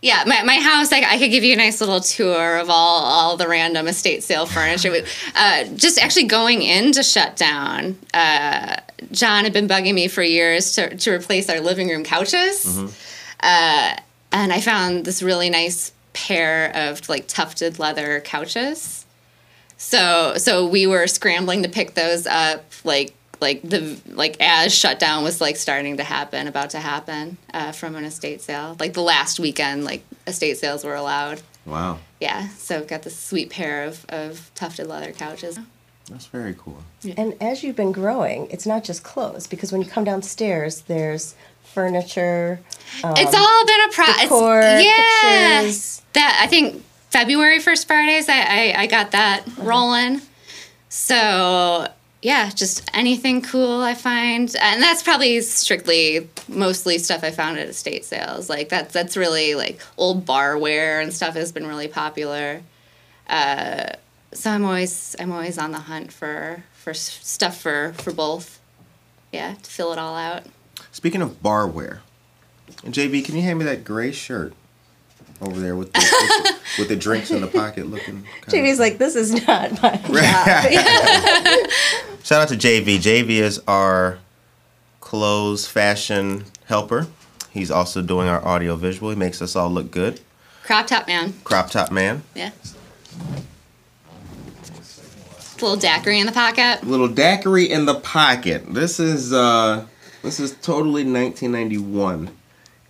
Yeah, 0.00 0.22
my, 0.28 0.44
my 0.44 0.60
house, 0.60 0.92
I, 0.92 1.00
I 1.00 1.18
could 1.18 1.32
give 1.32 1.42
you 1.42 1.54
a 1.54 1.56
nice 1.56 1.80
little 1.80 1.98
tour 1.98 2.58
of 2.58 2.70
all, 2.70 3.02
all 3.02 3.36
the 3.36 3.48
random 3.48 3.88
estate 3.88 4.22
sale 4.22 4.46
furniture. 4.46 4.94
Uh, 5.34 5.64
just 5.74 5.98
actually 5.98 6.28
going 6.28 6.62
in 6.62 6.92
to 6.92 7.02
shut 7.02 7.34
down, 7.36 7.98
uh, 8.14 8.76
John 9.10 9.42
had 9.42 9.52
been 9.52 9.66
bugging 9.66 9.94
me 9.94 10.06
for 10.06 10.22
years 10.22 10.76
to, 10.76 10.96
to 10.96 11.10
replace 11.10 11.50
our 11.50 11.58
living 11.58 11.88
room 11.88 12.04
couches. 12.04 12.64
Uh, 13.40 13.96
and 14.30 14.52
I 14.52 14.60
found 14.60 15.04
this 15.04 15.20
really 15.20 15.50
nice 15.50 15.92
pair 16.26 16.72
of 16.74 17.08
like 17.08 17.26
tufted 17.28 17.78
leather 17.78 18.20
couches. 18.20 19.04
So 19.76 20.34
so 20.36 20.66
we 20.66 20.86
were 20.86 21.06
scrambling 21.06 21.62
to 21.62 21.68
pick 21.68 21.94
those 21.94 22.26
up 22.26 22.64
like 22.84 23.14
like 23.40 23.62
the 23.62 23.96
like 24.08 24.36
as 24.40 24.74
shutdown 24.74 25.22
was 25.22 25.40
like 25.40 25.56
starting 25.56 25.96
to 25.98 26.04
happen, 26.04 26.48
about 26.48 26.70
to 26.70 26.78
happen 26.80 27.36
uh, 27.54 27.70
from 27.72 27.94
an 27.94 28.04
estate 28.04 28.40
sale. 28.40 28.76
Like 28.80 28.94
the 28.94 29.02
last 29.02 29.38
weekend, 29.38 29.84
like 29.84 30.02
estate 30.26 30.56
sales 30.58 30.84
were 30.84 30.96
allowed. 30.96 31.40
wow, 31.64 31.98
Yeah, 32.20 32.48
so 32.48 32.84
got 32.84 33.02
this 33.02 33.16
sweet 33.16 33.50
pair 33.50 33.84
of, 33.84 34.04
of 34.08 34.50
tufted 34.56 34.88
leather 34.88 35.12
couches. 35.12 35.56
that's 36.10 36.26
very 36.26 36.54
cool. 36.58 36.82
And 37.16 37.34
as 37.40 37.62
you've 37.62 37.76
been 37.76 37.92
growing, 37.92 38.48
it's 38.50 38.66
not 38.66 38.82
just 38.82 39.04
clothes 39.04 39.46
because 39.46 39.70
when 39.70 39.82
you 39.82 39.88
come 39.88 40.02
downstairs, 40.02 40.80
there's 40.82 41.36
furniture. 41.72 42.60
it's 43.04 43.34
all 43.34 43.66
been 43.66 43.80
a 43.88 43.92
process. 43.92 44.22
decor, 44.22 44.60
Yeah, 44.60 45.60
pictures. 45.62 46.02
that 46.14 46.40
I 46.42 46.46
think 46.46 46.82
February 47.10 47.60
first 47.60 47.86
Fridays. 47.86 48.28
I 48.28 48.40
I, 48.40 48.74
I 48.82 48.86
got 48.86 49.12
that 49.12 49.44
rolling. 49.58 50.20
So 50.88 51.88
yeah, 52.22 52.50
just 52.50 52.88
anything 52.94 53.42
cool 53.42 53.80
I 53.80 53.94
find, 53.94 54.54
and 54.60 54.82
that's 54.82 55.02
probably 55.02 55.40
strictly 55.40 56.28
mostly 56.48 56.98
stuff 56.98 57.22
I 57.22 57.30
found 57.30 57.58
at 57.58 57.68
estate 57.68 58.04
sales. 58.04 58.48
Like 58.50 58.68
that's 58.68 58.92
that's 58.92 59.16
really 59.16 59.54
like 59.54 59.80
old 59.96 60.26
barware 60.26 61.00
and 61.02 61.12
stuff 61.14 61.34
has 61.34 61.52
been 61.52 61.66
really 61.66 61.88
popular. 61.88 62.62
Uh, 63.28 63.90
so 64.32 64.50
I'm 64.50 64.64
always 64.64 65.14
I'm 65.20 65.30
always 65.30 65.58
on 65.58 65.70
the 65.72 65.78
hunt 65.80 66.12
for 66.12 66.64
for 66.74 66.94
stuff 66.94 67.60
for 67.60 67.92
for 67.98 68.12
both. 68.12 68.58
Yeah, 69.32 69.54
to 69.54 69.70
fill 69.70 69.92
it 69.92 69.98
all 69.98 70.16
out. 70.16 70.44
Speaking 70.98 71.22
of 71.22 71.40
barware, 71.40 72.00
JB, 72.86 73.24
can 73.24 73.36
you 73.36 73.42
hand 73.42 73.60
me 73.60 73.64
that 73.66 73.84
gray 73.84 74.10
shirt 74.10 74.52
over 75.40 75.60
there 75.60 75.76
with 75.76 75.92
the, 75.92 75.98
with 76.00 76.08
the, 76.42 76.58
with 76.80 76.88
the 76.88 76.96
drinks 76.96 77.30
in 77.30 77.40
the 77.40 77.46
pocket 77.46 77.86
looking? 77.86 78.24
kinda- 78.48 78.80
like, 78.82 78.98
this 78.98 79.14
is 79.14 79.30
not 79.46 79.80
my 79.80 79.94
job. 79.96 81.70
Shout 82.24 82.42
out 82.42 82.48
to 82.48 82.56
JV. 82.56 82.96
JV 82.96 83.28
is 83.38 83.62
our 83.68 84.18
clothes 84.98 85.68
fashion 85.68 86.46
helper. 86.64 87.06
He's 87.50 87.70
also 87.70 88.02
doing 88.02 88.26
our 88.26 88.44
audio 88.44 88.74
visual. 88.74 89.10
He 89.10 89.16
makes 89.16 89.40
us 89.40 89.54
all 89.54 89.70
look 89.70 89.92
good. 89.92 90.18
Crop 90.64 90.88
top 90.88 91.06
man. 91.06 91.32
Crop 91.44 91.70
top 91.70 91.92
man. 91.92 92.24
Yeah. 92.34 92.50
Little 95.62 95.76
daiquiri 95.76 96.18
in 96.18 96.26
the 96.26 96.32
pocket. 96.32 96.82
Little 96.82 97.06
daiquiri 97.06 97.70
in 97.70 97.84
the 97.84 97.94
pocket. 98.00 98.64
This 98.74 98.98
is 98.98 99.32
uh 99.32 99.86
this 100.22 100.40
is 100.40 100.52
totally 100.56 101.04
1991. 101.04 102.30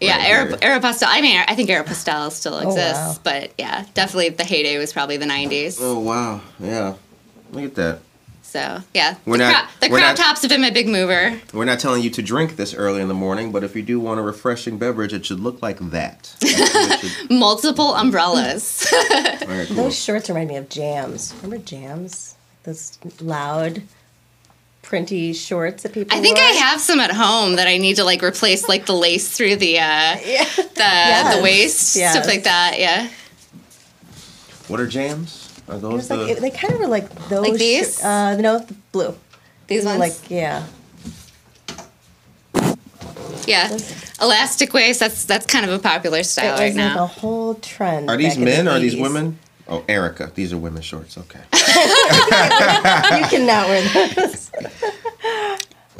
Yeah, 0.00 0.16
Right 0.16 0.28
Aero. 0.30 0.56
Aeropostale. 0.56 1.08
I 1.08 1.20
mean, 1.20 1.42
I 1.48 1.54
think 1.56 1.68
Aeropostale 1.70 2.30
still 2.30 2.54
oh, 2.54 2.68
exists, 2.68 3.16
wow. 3.16 3.20
but 3.24 3.52
yeah, 3.58 3.84
definitely 3.94 4.28
the 4.28 4.44
heyday 4.44 4.78
was 4.78 4.92
probably 4.92 5.16
the 5.16 5.26
90s. 5.26 5.78
Oh 5.80 5.98
wow. 5.98 6.40
Yeah. 6.60 6.94
Look 7.50 7.64
at 7.64 7.74
that. 7.76 7.98
So 8.42 8.78
yeah, 8.94 9.16
We're 9.26 9.36
the, 9.38 9.44
not- 9.44 9.54
crop, 9.54 9.80
the 9.80 9.88
crop 9.88 10.00
not- 10.00 10.16
tops 10.16 10.42
have 10.42 10.50
been 10.50 10.60
my 10.62 10.70
big 10.70 10.88
mover. 10.88 11.38
We're 11.52 11.64
not 11.66 11.80
telling 11.80 12.02
you 12.02 12.10
to 12.10 12.22
drink 12.22 12.56
this 12.56 12.72
early 12.74 13.02
in 13.02 13.08
the 13.08 13.14
morning, 13.14 13.52
but 13.52 13.62
if 13.64 13.76
you 13.76 13.82
do 13.82 14.00
want 14.00 14.20
a 14.20 14.22
refreshing 14.22 14.78
beverage, 14.78 15.12
it 15.12 15.26
should 15.26 15.40
look 15.40 15.60
like 15.60 15.78
that. 15.90 16.34
Should- 16.46 17.30
Multiple 17.30 17.94
umbrellas. 17.94 18.86
very 19.44 19.66
cool. 19.66 19.76
Those 19.76 19.98
shorts 20.02 20.28
remind 20.30 20.48
me 20.48 20.56
of 20.56 20.68
jams. 20.70 21.34
Remember 21.42 21.58
jams? 21.62 22.36
Those 22.62 22.98
loud, 23.20 23.82
printy 24.88 25.34
shorts 25.34 25.82
that 25.82 25.92
people 25.92 26.16
I 26.16 26.20
think 26.20 26.36
wore? 26.38 26.46
I 26.46 26.50
have 26.52 26.80
some 26.80 26.98
at 27.00 27.10
home 27.12 27.56
that 27.56 27.66
I 27.66 27.76
need 27.76 27.96
to 27.96 28.04
like 28.04 28.22
replace 28.22 28.68
like 28.68 28.86
the 28.86 28.94
lace 28.94 29.30
through 29.36 29.56
the 29.56 29.78
uh, 29.78 30.16
the 30.22 30.22
Yes, 30.78 31.36
the 31.36 31.42
waist 31.42 31.96
yes. 31.96 32.12
stuff 32.14 32.26
like 32.26 32.44
that. 32.44 32.76
Yeah. 32.78 33.08
What 34.68 34.80
are 34.80 34.86
jams? 34.86 35.44
Are 35.68 35.76
It 35.76 35.80
those 35.80 35.92
was 35.92 36.10
like, 36.10 36.18
the 36.20 36.28
it, 36.32 36.40
they 36.40 36.50
kind 36.50 36.72
of 36.74 36.80
were 36.80 36.86
like 36.86 37.08
those. 37.28 37.46
Like 37.48 37.58
these? 37.58 37.98
sh- 37.98 38.04
Uh, 38.04 38.36
no, 38.36 38.58
the 38.60 38.74
blue. 38.92 39.14
These 39.66 39.84
They 39.84 39.86
ones. 39.98 40.00
Like, 40.00 40.30
yeah. 40.30 40.64
yeah. 43.46 43.76
Elastic 44.20 44.72
waist. 44.74 45.00
That's 45.00 45.24
that's 45.24 45.46
kind 45.46 45.64
of 45.64 45.72
a 45.72 45.78
popular 45.78 46.18
It 46.18 46.24
style 46.24 46.52
was 46.52 46.60
right 46.60 46.74
like 46.74 46.96
a 46.96 47.06
whole 47.06 47.54
trend. 47.54 48.10
Are 48.10 48.16
these 48.16 48.34
back 48.34 48.38
the 48.38 48.44
men 48.44 48.68
or 48.68 48.72
are 48.72 48.78
these 48.78 48.96
women? 48.96 49.38
Oh, 49.68 49.84
Erica. 49.88 50.30
These 50.34 50.52
are 50.52 50.58
women's 50.58 50.84
shorts. 50.86 51.18
Okay. 51.18 51.40
You 53.18 53.24
cannot 53.26 53.68
wear 53.68 53.82
those. 54.14 54.50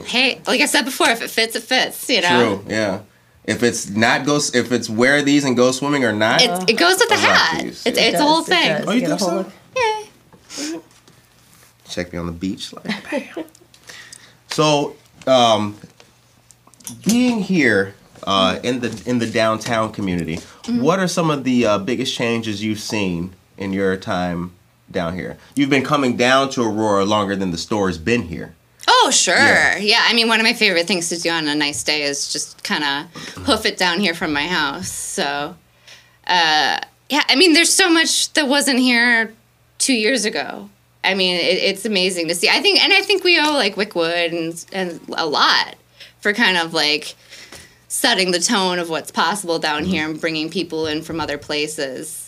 Hey, 0.06 0.40
like 0.46 0.60
I 0.60 0.66
said 0.66 0.84
before, 0.84 1.08
if 1.10 1.20
it 1.22 1.30
fits, 1.30 1.54
it 1.56 1.62
fits. 1.62 2.08
You 2.08 2.22
know. 2.22 2.60
True. 2.62 2.64
Yeah. 2.72 3.00
If 3.44 3.62
it's 3.62 3.88
not 3.88 4.24
go, 4.26 4.36
if 4.36 4.72
it's 4.72 4.88
wear 4.90 5.22
these 5.22 5.44
and 5.44 5.56
go 5.56 5.70
swimming 5.72 6.04
or 6.04 6.12
not, 6.12 6.42
It, 6.42 6.70
it 6.70 6.78
goes 6.78 6.98
with 6.98 7.08
the 7.08 7.14
I 7.14 7.18
like 7.18 7.28
hat. 7.36 7.62
these. 7.62 7.86
It's, 7.86 7.98
It 7.98 8.02
it's 8.14 8.20
a 8.20 8.22
whole 8.22 8.40
it 8.40 8.46
thing. 8.46 8.68
does. 8.68 8.86
Oh, 8.86 8.90
you 8.92 9.00
get 9.00 9.10
a 9.10 9.16
think 9.16 9.20
so? 9.20 9.36
look. 9.36 9.52
Yeah. 10.74 10.80
check 11.88 12.12
me 12.12 12.18
on 12.18 12.26
the 12.26 12.32
beach. 12.32 12.72
Like, 12.72 13.34
so, 14.48 14.96
um, 15.26 15.76
being 17.06 17.40
here 17.40 17.94
uh, 18.24 18.58
in 18.62 18.80
the 18.80 19.02
in 19.06 19.18
the 19.18 19.26
downtown 19.30 19.92
community, 19.92 20.36
Mm-hmm. 20.36 20.82
what 20.82 20.98
are 20.98 21.08
some 21.08 21.30
of 21.30 21.44
the 21.44 21.64
uh, 21.64 21.78
biggest 21.78 22.14
changes 22.14 22.62
you've 22.62 22.80
seen 22.80 23.32
in 23.58 23.72
your 23.72 23.96
time 23.96 24.52
down 24.90 25.14
here? 25.14 25.36
You've 25.54 25.70
been 25.70 25.84
coming 25.84 26.16
down 26.16 26.50
to 26.50 26.62
Aurora 26.62 27.04
longer 27.04 27.36
than 27.36 27.50
the 27.50 27.58
store's 27.58 27.98
been 27.98 28.22
here. 28.22 28.54
Oh, 28.88 29.10
sure. 29.12 29.36
Yeah. 29.36 29.76
Yeah. 29.76 30.04
I 30.06 30.14
mean, 30.14 30.28
one 30.28 30.40
of 30.40 30.44
my 30.44 30.54
favorite 30.54 30.86
things 30.86 31.10
to 31.10 31.18
do 31.18 31.28
on 31.30 31.46
a 31.46 31.54
nice 31.54 31.82
day 31.82 32.02
is 32.02 32.32
just 32.32 32.64
kind 32.64 32.84
of 32.84 33.22
hoof 33.44 33.66
it 33.66 33.76
down 33.76 34.00
here 34.00 34.14
from 34.14 34.32
my 34.32 34.46
house. 34.46 34.90
So, 34.90 35.54
uh, 36.26 36.80
yeah, 37.10 37.22
I 37.28 37.36
mean, 37.36 37.52
there's 37.52 37.72
so 37.72 37.90
much 37.90 38.32
that 38.32 38.48
wasn't 38.48 38.78
here 38.78 39.34
two 39.78 39.94
years 39.94 40.24
ago. 40.24 40.70
I 41.04 41.14
mean, 41.14 41.36
it, 41.36 41.58
it's 41.58 41.84
amazing 41.84 42.28
to 42.28 42.34
see. 42.34 42.48
I 42.48 42.60
think, 42.60 42.82
and 42.82 42.92
I 42.92 43.02
think 43.02 43.24
we 43.24 43.38
owe 43.38 43.52
like 43.52 43.76
Wickwood 43.76 44.32
and 44.32 44.64
and 44.72 45.00
a 45.16 45.26
lot 45.26 45.76
for 46.20 46.32
kind 46.32 46.56
of 46.56 46.74
like 46.74 47.14
setting 47.88 48.30
the 48.30 48.40
tone 48.40 48.78
of 48.78 48.90
what's 48.90 49.10
possible 49.10 49.58
down 49.58 49.84
here 49.84 50.06
and 50.08 50.20
bringing 50.20 50.50
people 50.50 50.86
in 50.86 51.02
from 51.02 51.20
other 51.20 51.38
places. 51.38 52.27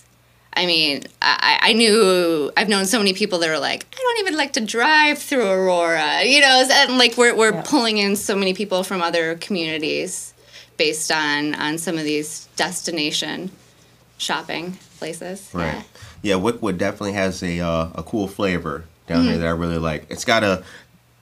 I 0.52 0.66
mean, 0.66 1.04
I, 1.22 1.58
I 1.62 1.72
knew 1.74 2.50
I've 2.56 2.68
known 2.68 2.84
so 2.86 2.98
many 2.98 3.12
people 3.14 3.38
that 3.38 3.48
are 3.50 3.58
like, 3.60 3.86
I 3.92 3.96
don't 3.96 4.18
even 4.26 4.36
like 4.36 4.52
to 4.54 4.60
drive 4.60 5.18
through 5.18 5.46
Aurora, 5.46 6.24
you 6.24 6.40
know, 6.40 6.66
and 6.70 6.98
like 6.98 7.16
we're 7.16 7.34
we're 7.36 7.52
Yeah. 7.54 7.62
pulling 7.64 7.98
in 7.98 8.16
so 8.16 8.34
many 8.36 8.52
people 8.52 8.82
from 8.82 9.00
other 9.00 9.36
communities 9.36 10.34
based 10.76 11.10
on 11.12 11.54
on 11.54 11.78
some 11.78 11.96
of 11.98 12.04
these 12.04 12.46
destination 12.56 13.50
shopping 14.18 14.76
places. 14.98 15.48
Right. 15.52 15.74
Yeah. 15.74 15.82
Yeah, 16.22 16.34
Wickwood 16.34 16.76
definitely 16.78 17.12
has 17.14 17.42
a 17.42 17.60
uh, 17.60 17.88
a 17.94 18.02
cool 18.02 18.26
flavor 18.28 18.84
down 19.06 19.20
Mm-hmm. 19.20 19.28
here 19.30 19.38
that 19.38 19.46
I 19.46 19.50
really 19.50 19.78
like. 19.78 20.06
It's 20.10 20.24
got 20.24 20.44
a 20.44 20.62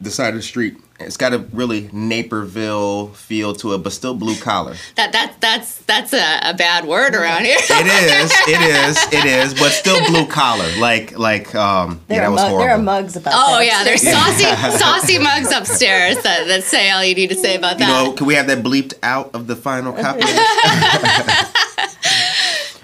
the 0.01 0.11
side 0.11 0.29
of 0.31 0.35
the 0.37 0.43
street. 0.43 0.77
It's 1.01 1.17
got 1.17 1.33
a 1.33 1.39
really 1.53 1.89
Naperville 1.93 3.09
feel 3.09 3.55
to 3.57 3.75
it, 3.75 3.79
but 3.85 3.93
still 3.93 4.15
blue 4.15 4.35
collar. 4.37 4.75
That 4.97 5.13
that 5.13 5.35
that's 5.41 5.77
that's 5.83 6.13
a, 6.13 6.41
a 6.43 6.55
bad 6.55 6.87
word 6.87 7.15
around 7.15 7.45
here. 7.45 7.57
It 7.61 7.87
is, 7.87 8.33
it 8.49 8.61
is, 8.61 9.13
it 9.13 9.25
is, 9.25 9.55
but 9.55 9.71
still 9.71 10.05
blue 10.09 10.27
collar. 10.27 10.67
Like 10.81 11.17
like 11.17 11.55
um 11.55 12.01
There, 12.09 12.17
yeah, 12.19 12.23
that 12.23 12.27
are, 12.29 12.33
was 12.33 12.43
mu- 12.43 12.49
horrible. 12.49 12.65
there 12.67 12.75
are 12.75 12.79
mugs 12.83 13.15
about 13.15 13.33
Oh 13.37 13.59
that. 13.59 13.67
yeah, 13.67 13.85
there's 13.85 14.03
saucy 14.03 14.45
saucy 14.79 15.19
mugs 15.21 15.53
upstairs 15.53 16.21
that, 16.25 16.49
that 16.49 16.65
say 16.65 16.91
all 16.91 17.05
you 17.05 17.15
need 17.15 17.29
to 17.31 17.37
say 17.37 17.55
about 17.57 17.75
you 17.79 17.87
that. 17.87 18.05
know, 18.05 18.13
can 18.13 18.27
we 18.27 18.35
have 18.35 18.49
that 18.49 18.65
bleeped 18.65 18.95
out 19.05 19.33
of 19.37 19.47
the 19.47 19.55
final 19.55 19.93
copy? 20.03 20.21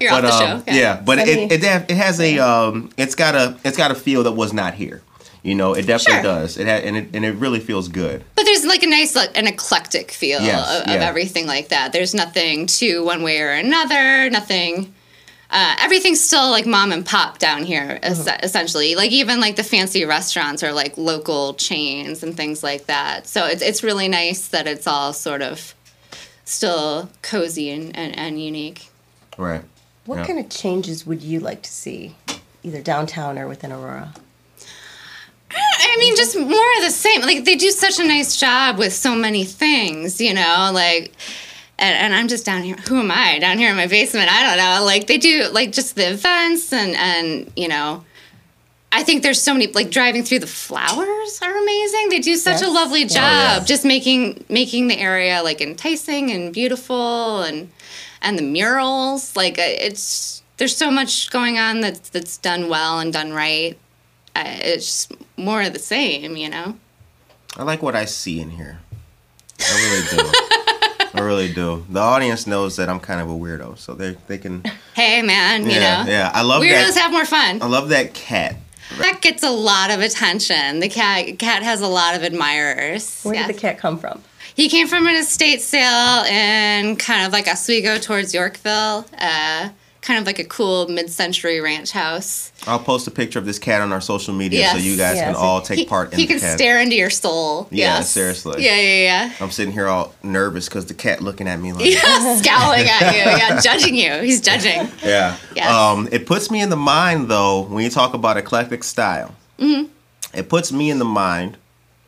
You're 0.00 0.11
but 0.11 0.24
off 0.24 0.38
the 0.40 0.46
um, 0.50 0.64
show. 0.66 0.72
yeah, 0.72 1.00
but 1.05 1.18
it, 1.18 1.50
it 1.53 1.62
it 1.64 1.96
has 1.96 2.20
a 2.20 2.38
um 2.38 2.90
it's 2.96 3.14
got 3.14 3.35
a 3.35 3.57
it's 3.64 3.77
got 3.77 3.90
a 3.90 3.94
feel 3.94 4.22
that 4.24 4.33
was 4.33 4.53
not 4.53 4.74
here. 4.74 5.03
You 5.44 5.54
know, 5.54 5.74
it 5.74 5.83
definitely 5.87 6.14
Sure. 6.14 6.22
does. 6.22 6.57
It 6.57 6.66
ha- 6.66 6.83
and 6.88 6.96
it 6.96 7.09
and 7.14 7.24
it 7.24 7.34
really 7.36 7.61
feels 7.61 7.88
good. 7.88 8.24
But 8.34 8.45
there's 8.47 8.64
like 8.64 8.82
a 8.82 8.86
nice, 8.88 9.14
like 9.14 9.36
an 9.38 9.47
eclectic 9.47 10.11
feel 10.11 10.40
Yes, 10.40 10.80
of, 10.80 10.88
of 10.95 11.01
everything 11.03 11.47
like 11.47 11.68
that. 11.68 11.92
There's 11.92 12.14
nothing 12.14 12.66
to 12.80 13.05
one 13.05 13.22
way 13.22 13.40
or 13.40 13.51
another. 13.51 14.30
Nothing. 14.30 14.92
uh, 15.51 15.76
everything's 15.78 16.20
still 16.20 16.49
like 16.51 16.66
mom 16.66 16.90
and 16.90 17.05
pop 17.07 17.38
down 17.38 17.62
here, 17.62 17.99
es- 18.03 18.26
essentially. 18.42 18.95
Like 18.97 19.12
even 19.12 19.38
like 19.38 19.55
the 19.57 19.62
fancy 19.62 20.05
restaurants 20.07 20.62
are 20.64 20.72
like 20.72 20.97
local 20.97 21.55
chains 21.55 22.22
and 22.24 22.34
things 22.36 22.62
like 22.64 22.86
that. 22.86 23.28
So 23.28 23.45
it's 23.47 23.61
it's 23.62 23.82
really 23.84 24.09
nice 24.09 24.49
that 24.49 24.66
it's 24.66 24.86
all 24.86 25.12
sort 25.12 25.42
of 25.42 25.74
still 26.47 27.11
cozy 27.22 27.70
and, 27.70 27.95
and, 27.97 28.18
and 28.18 28.42
unique. 28.42 28.88
Right. 29.36 29.62
What 30.07 30.16
Yeah. 30.20 30.26
kind 30.26 30.38
of 30.38 30.49
changes 30.49 31.07
would 31.07 31.22
you 31.22 31.38
like 31.40 31.62
to 31.62 31.70
see, 31.70 32.16
either 32.62 32.80
downtown 32.82 33.38
or 33.38 33.47
within 33.47 33.72
Aurora? 33.72 34.14
I 35.55 35.96
mean, 35.98 36.16
just 36.16 36.36
more 36.36 36.48
of 36.78 36.82
the 36.82 36.90
same. 36.90 37.22
Like 37.22 37.44
they 37.44 37.57
do 37.57 37.70
such 37.70 37.98
a 37.98 38.05
nice 38.05 38.36
job 38.38 38.78
with 38.78 38.92
so 38.92 39.14
many 39.14 39.44
things, 39.44 40.20
you 40.20 40.34
know. 40.34 40.70
Like, 40.72 41.12
and, 41.78 41.96
and 41.96 42.14
I'm 42.14 42.28
just 42.28 42.44
down 42.44 42.62
here. 42.62 42.76
Who 42.88 42.98
am 42.98 43.11
I 43.11 43.38
down 43.38 43.59
here 43.59 43.70
in 43.70 43.76
my 43.76 43.86
basement? 43.86 44.32
I 44.32 44.42
don't 44.42 44.59
know. 44.59 44.84
Like 44.84 45.07
they 45.07 45.18
do, 45.18 45.48
like 45.52 45.72
just 45.72 45.94
the 45.94 46.11
events 46.11 46.72
and 46.72 46.94
and 46.96 47.52
you 47.57 47.68
know. 47.68 48.05
I 48.96 49.02
think 49.02 49.24
there's 49.24 49.42
so 49.42 49.52
many 49.52 49.66
like 49.66 49.90
driving 49.90 50.22
through 50.22 50.38
the 50.38 50.46
flowers 50.46 51.40
are 51.42 51.57
amazing. 51.57 52.11
They 52.11 52.20
do 52.20 52.36
such 52.36 52.62
a 52.62 52.68
lovely 52.68 53.05
job 53.05 53.12
yeah. 53.22 53.64
just 53.64 53.84
making 53.84 54.44
making 54.48 54.86
the 54.86 54.96
area 54.96 55.42
like 55.42 55.61
enticing 55.61 56.30
and 56.30 56.55
beautiful 56.55 57.42
and 57.42 57.72
and 58.22 58.38
the 58.38 58.42
murals 58.42 59.34
like 59.34 59.59
uh, 59.59 59.62
it's 59.66 60.44
there's 60.59 60.76
so 60.76 60.92
much 60.92 61.30
going 61.30 61.59
on 61.59 61.80
that's 61.80 62.09
that's 62.11 62.36
done 62.38 62.68
well 62.68 63.00
and 63.00 63.12
done 63.12 63.32
right. 63.32 63.76
Uh, 64.36 64.44
it's 64.46 64.86
just 64.86 65.24
more 65.37 65.62
of 65.62 65.72
the 65.72 65.78
same, 65.78 66.37
you 66.37 66.49
know. 66.49 66.76
I 67.57 67.62
like 67.62 67.82
what 67.82 67.95
I 67.95 68.05
see 68.05 68.41
in 68.41 68.51
here. 68.51 68.78
I 69.61 69.74
really 69.74 70.16
do. 70.16 70.32
I 71.16 71.20
really 71.20 71.53
do. 71.53 71.85
The 71.91 72.01
audience 72.01 72.47
knows 72.47 72.74
that 72.76 72.89
I'm 72.89 72.99
kind 72.99 73.20
of 73.20 73.28
a 73.30 73.32
weirdo, 73.35 73.78
so 73.78 73.95
they 73.95 74.16
they 74.26 74.39
can. 74.39 74.64
Hey, 74.95 75.22
man, 75.22 75.64
you 75.64 75.72
yeah, 75.72 76.03
know. 76.05 76.11
yeah. 76.11 76.30
I 76.35 76.43
love 76.43 76.62
Weirdos 76.62 76.95
that. 76.95 77.03
have 77.03 77.12
more 77.12 77.24
fun. 77.24 77.62
I 77.62 77.66
love 77.66 77.91
that 77.91 78.14
cat. 78.14 78.57
That 78.99 79.20
gets 79.22 79.43
a 79.43 79.51
lot 79.51 79.91
of 79.91 80.01
attention. 80.01 80.80
The 80.80 80.89
cat 80.89 81.39
cat 81.39 81.62
has 81.62 81.80
a 81.80 81.87
lot 81.87 82.16
of 82.16 82.22
admirers. 82.22 83.22
Where 83.22 83.35
Yes. 83.35 83.47
did 83.47 83.57
the 83.57 83.61
cat 83.61 83.78
come 83.78 83.99
from? 83.99 84.22
He 84.57 84.68
came 84.68 84.87
from 84.89 85.07
an 85.09 85.14
estate 85.16 85.61
sale 85.62 86.24
in 86.24 86.97
kind 86.97 87.26
of 87.26 87.32
like 87.32 87.47
Oswego 87.49 87.99
towards 87.99 88.35
Yorkville. 88.35 89.05
Uh, 89.18 89.68
kind 90.05 90.20
of 90.20 90.26
like 90.26 90.38
a 90.38 90.44
cool 90.44 90.86
mid-century 90.88 91.61
ranch 91.61 91.90
house. 91.90 92.52
I'll 92.66 92.78
post 92.78 93.07
a 93.07 93.11
picture 93.11 93.38
of 93.38 93.46
this 93.46 93.59
cat 93.59 93.80
on 93.80 93.90
our 93.90 94.02
social 94.02 94.34
media 94.34 94.68
so 94.68 94.76
you 94.76 94.98
guys 94.98 95.18
can 95.18 95.34
all 95.34 95.62
take 95.62 95.78
he, 95.78 95.86
part 95.86 96.12
in 96.12 96.18
he 96.18 96.26
the 96.26 96.34
can 96.34 96.40
cat. 96.40 96.59
stare 96.59 96.78
into 96.80 96.94
your 96.94 97.09
soul. 97.09 97.68
Yeah, 97.70 97.96
yes. 97.96 98.11
seriously. 98.11 98.62
Yeah, 98.62 98.76
yeah, 98.78 99.02
yeah. 99.28 99.32
I'm 99.40 99.50
sitting 99.50 99.72
here 99.72 99.88
all 99.88 100.14
nervous 100.22 100.68
because 100.68 100.84
the 100.86 100.94
cat 100.94 101.22
looking 101.22 101.48
at 101.48 101.59
me 101.59 101.72
like. 101.72 101.84
Yeah, 101.94 102.36
scowling 102.36 102.86
at 102.86 103.14
you. 103.14 103.22
Yeah, 103.22 103.61
judging 103.61 103.94
you. 103.94 104.12
He's 104.20 104.40
judging. 104.40 104.88
Yeah. 105.02 105.36
Yes. 105.55 105.70
Um, 105.70 106.09
it 106.12 106.26
puts 106.26 106.50
me 106.50 106.61
in 106.61 106.70
the 106.70 106.76
mind, 106.76 107.28
though, 107.28 107.62
when 107.62 107.82
you 107.84 107.90
talk 107.90 108.14
about 108.14 108.36
eclectic 108.36 108.84
style. 108.84 109.34
Mm-hmm. 109.59 109.90
It 110.38 110.48
puts 110.48 110.70
me 110.72 110.90
in 110.90 110.98
the 110.98 111.05
mind 111.05 111.57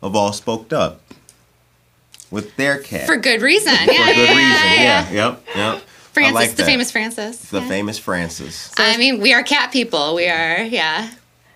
of 0.01 0.15
All 0.15 0.33
Spoked 0.33 0.73
Up 0.73 1.01
with 2.31 2.55
their 2.57 2.79
cat. 2.79 3.05
For 3.07 3.17
good 3.17 3.41
reason. 3.41 3.73
Yeah, 3.73 3.85
For 3.85 4.13
good 4.13 4.17
yeah, 4.17 4.35
reason. 4.35 4.37
yeah, 4.37 5.11
Yeah. 5.11 5.11
Yep. 5.11 5.43
Yep. 5.55 5.81
Francis, 6.21 6.35
like 6.35 6.51
the 6.51 6.63
that. 6.63 6.65
famous 6.65 6.91
Francis. 6.91 7.39
The 7.49 7.61
yeah. 7.61 7.67
famous 7.67 7.99
Francis. 7.99 8.71
I 8.77 8.97
mean, 8.97 9.19
we 9.21 9.33
are 9.33 9.43
cat 9.43 9.71
people. 9.71 10.15
We 10.15 10.27
are, 10.27 10.61
yeah. 10.63 11.11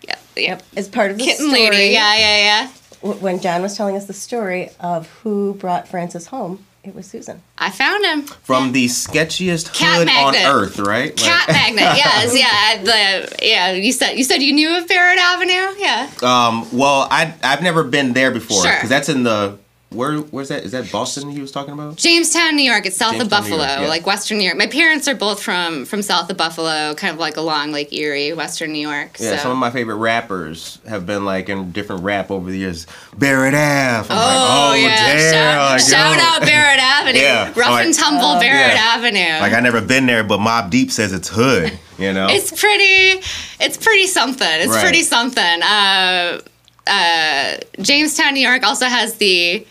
Yep, 0.07 0.19
yep. 0.35 0.63
As 0.75 0.87
part 0.87 1.11
of 1.11 1.17
the 1.17 1.23
Kitten 1.23 1.47
story, 1.49 1.69
lady. 1.69 1.93
Yeah, 1.93 2.15
yeah, 2.17 2.67
yeah. 3.03 3.13
when 3.13 3.39
John 3.39 3.61
was 3.61 3.75
telling 3.77 3.95
us 3.95 4.05
the 4.05 4.13
story 4.13 4.69
of 4.79 5.07
who 5.21 5.53
brought 5.55 5.87
Francis 5.87 6.27
home, 6.27 6.65
it 6.83 6.95
was 6.95 7.05
Susan. 7.05 7.41
I 7.59 7.69
found 7.69 8.03
him. 8.03 8.23
From 8.23 8.71
the 8.71 8.85
sketchiest 8.87 9.71
Cat 9.71 9.99
hood 9.99 10.07
magnet. 10.07 10.45
on 10.45 10.55
earth, 10.63 10.79
right? 10.79 11.15
Cat 11.15 11.47
magnet. 11.47 11.83
Yes, 11.95 12.35
yeah. 12.35 12.83
The 12.83 13.45
yeah. 13.45 13.71
You 13.73 13.91
said 13.91 14.13
you 14.13 14.23
said 14.23 14.41
you 14.41 14.51
knew 14.53 14.75
of 14.75 14.87
Barrett 14.87 15.19
Avenue. 15.19 15.79
Yeah. 15.79 16.09
Um, 16.23 16.67
well, 16.75 17.07
I 17.11 17.35
I've 17.43 17.61
never 17.61 17.83
been 17.83 18.13
there 18.13 18.31
before 18.31 18.63
Sure. 18.63 18.73
because 18.73 18.89
that's 18.89 19.09
in 19.09 19.21
the 19.23 19.59
where 19.93 20.17
where's 20.19 20.47
that? 20.49 20.63
Is 20.63 20.71
that 20.71 20.89
Boston? 20.91 21.29
He 21.29 21.41
was 21.41 21.51
talking 21.51 21.73
about. 21.73 21.97
Jamestown, 21.97 22.55
New 22.55 22.63
York. 22.63 22.85
It's 22.85 22.95
south 22.95 23.15
of 23.15 23.19
Jamestown, 23.29 23.43
New 23.43 23.49
Buffalo, 23.57 23.67
York, 23.67 23.79
yeah. 23.81 23.87
like 23.87 24.05
Western 24.05 24.37
New 24.37 24.45
York. 24.45 24.57
My 24.57 24.67
parents 24.67 25.07
are 25.09 25.15
both 25.15 25.43
from 25.43 25.83
from 25.85 26.01
south 26.01 26.29
of 26.29 26.37
Buffalo, 26.37 26.93
kind 26.95 27.13
of 27.13 27.19
like 27.19 27.35
along 27.35 27.73
Lake 27.73 27.91
Erie, 27.91 28.31
Western 28.33 28.71
New 28.71 28.87
York. 28.87 29.17
Yeah, 29.19 29.31
so. 29.31 29.43
some 29.43 29.51
of 29.51 29.57
my 29.57 29.69
favorite 29.69 29.95
rappers 29.97 30.79
have 30.87 31.05
been 31.05 31.25
like 31.25 31.49
in 31.49 31.71
different 31.71 32.03
rap 32.03 32.31
over 32.31 32.49
the 32.49 32.57
years. 32.57 32.87
Barrett 33.17 33.53
Ave. 33.53 34.07
I'm 34.13 34.17
Oh, 34.17 34.69
like, 34.69 34.79
oh 34.81 34.87
yeah! 34.87 34.95
damn! 34.95 35.33
Shout, 35.33 35.71
like, 35.71 35.81
shout 35.81 36.19
out 36.19 36.41
Barrett 36.47 36.79
Avenue. 36.81 37.19
Yeah, 37.19 37.47
Rough 37.47 37.57
like- 37.57 37.85
and 37.85 37.93
tumble 37.93 38.39
Barrett 38.39 38.73
yeah. 38.75 38.93
Avenue. 38.95 39.41
Like 39.41 39.53
I 39.53 39.59
never 39.59 39.81
been 39.81 40.05
there, 40.05 40.23
but 40.23 40.39
Mobb 40.39 40.69
Deep 40.69 40.89
says 40.91 41.11
it's 41.11 41.27
hood. 41.27 41.77
You 41.99 42.13
know. 42.13 42.27
It's 42.29 42.57
pretty. 42.57 43.21
It's 43.59 43.77
pretty 43.77 44.07
something. 44.07 44.47
It's 44.49 44.69
Right. 44.71 44.81
pretty 44.83 45.03
something. 45.03 45.61
Uh, 45.61 46.39
uh, 46.87 47.57
Jamestown, 47.79 48.33
New 48.33 48.39
York, 48.47 48.63
also 48.63 48.85
has 48.87 49.15
the 49.15 49.65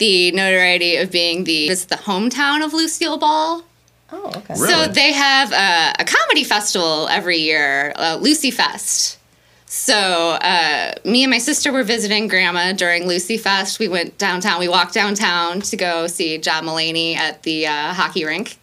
the 0.00 0.32
notoriety 0.32 0.96
of 0.96 1.12
being 1.12 1.44
the 1.44 1.68
it's 1.68 1.84
the 1.84 1.96
hometown 1.96 2.64
of 2.64 2.72
Lucille 2.72 3.18
Ball. 3.18 3.62
Oh, 4.10 4.32
okay. 4.34 4.54
Really? 4.54 4.66
So 4.66 4.88
they 4.88 5.12
have 5.12 5.52
a, 5.52 6.02
a 6.02 6.04
comedy 6.04 6.42
festival 6.42 7.06
every 7.08 7.36
year, 7.36 7.92
uh, 7.94 8.18
Lucy 8.20 8.50
Fest. 8.50 9.18
So 9.66 9.94
uh, 9.94 10.94
me 11.04 11.22
and 11.22 11.30
my 11.30 11.38
sister 11.38 11.70
were 11.70 11.84
visiting 11.84 12.26
Grandma 12.26 12.72
during 12.72 13.06
Lucy 13.06 13.36
Fest. 13.36 13.78
We 13.78 13.86
went 13.86 14.18
downtown. 14.18 14.58
We 14.58 14.68
walked 14.68 14.94
downtown 14.94 15.60
to 15.60 15.76
go 15.76 16.08
see 16.08 16.38
John 16.38 16.64
Mulaney 16.64 17.14
at 17.14 17.44
the 17.44 17.68
uh, 17.68 17.92
hockey 17.92 18.24
rink, 18.24 18.58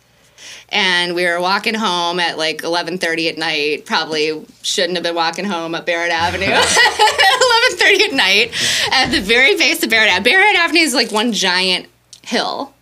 and 0.67 1.15
we 1.15 1.23
were 1.25 1.39
walking 1.39 1.75
home 1.75 2.19
at 2.19 2.37
like 2.37 2.63
11:30 2.63 3.29
at 3.29 3.37
night. 3.37 3.85
Probably 3.85 4.45
shouldn't 4.63 4.95
have 4.95 5.03
been 5.03 5.15
walking 5.15 5.45
home 5.45 5.75
up 5.75 5.85
Barrett 5.85 6.11
Avenue 6.11 6.47
at 7.87 7.99
11:30 7.99 8.07
at 8.07 8.13
night. 8.13 8.91
At 8.91 9.11
the 9.11 9.21
very 9.21 9.55
base 9.57 9.83
of 9.83 9.89
Barrett 9.89 10.09
Avenue, 10.09 10.31
Barrett 10.31 10.55
Avenue 10.57 10.81
is 10.81 10.93
like 10.93 11.11
one 11.11 11.33
giant 11.33 11.87
hill 12.23 12.73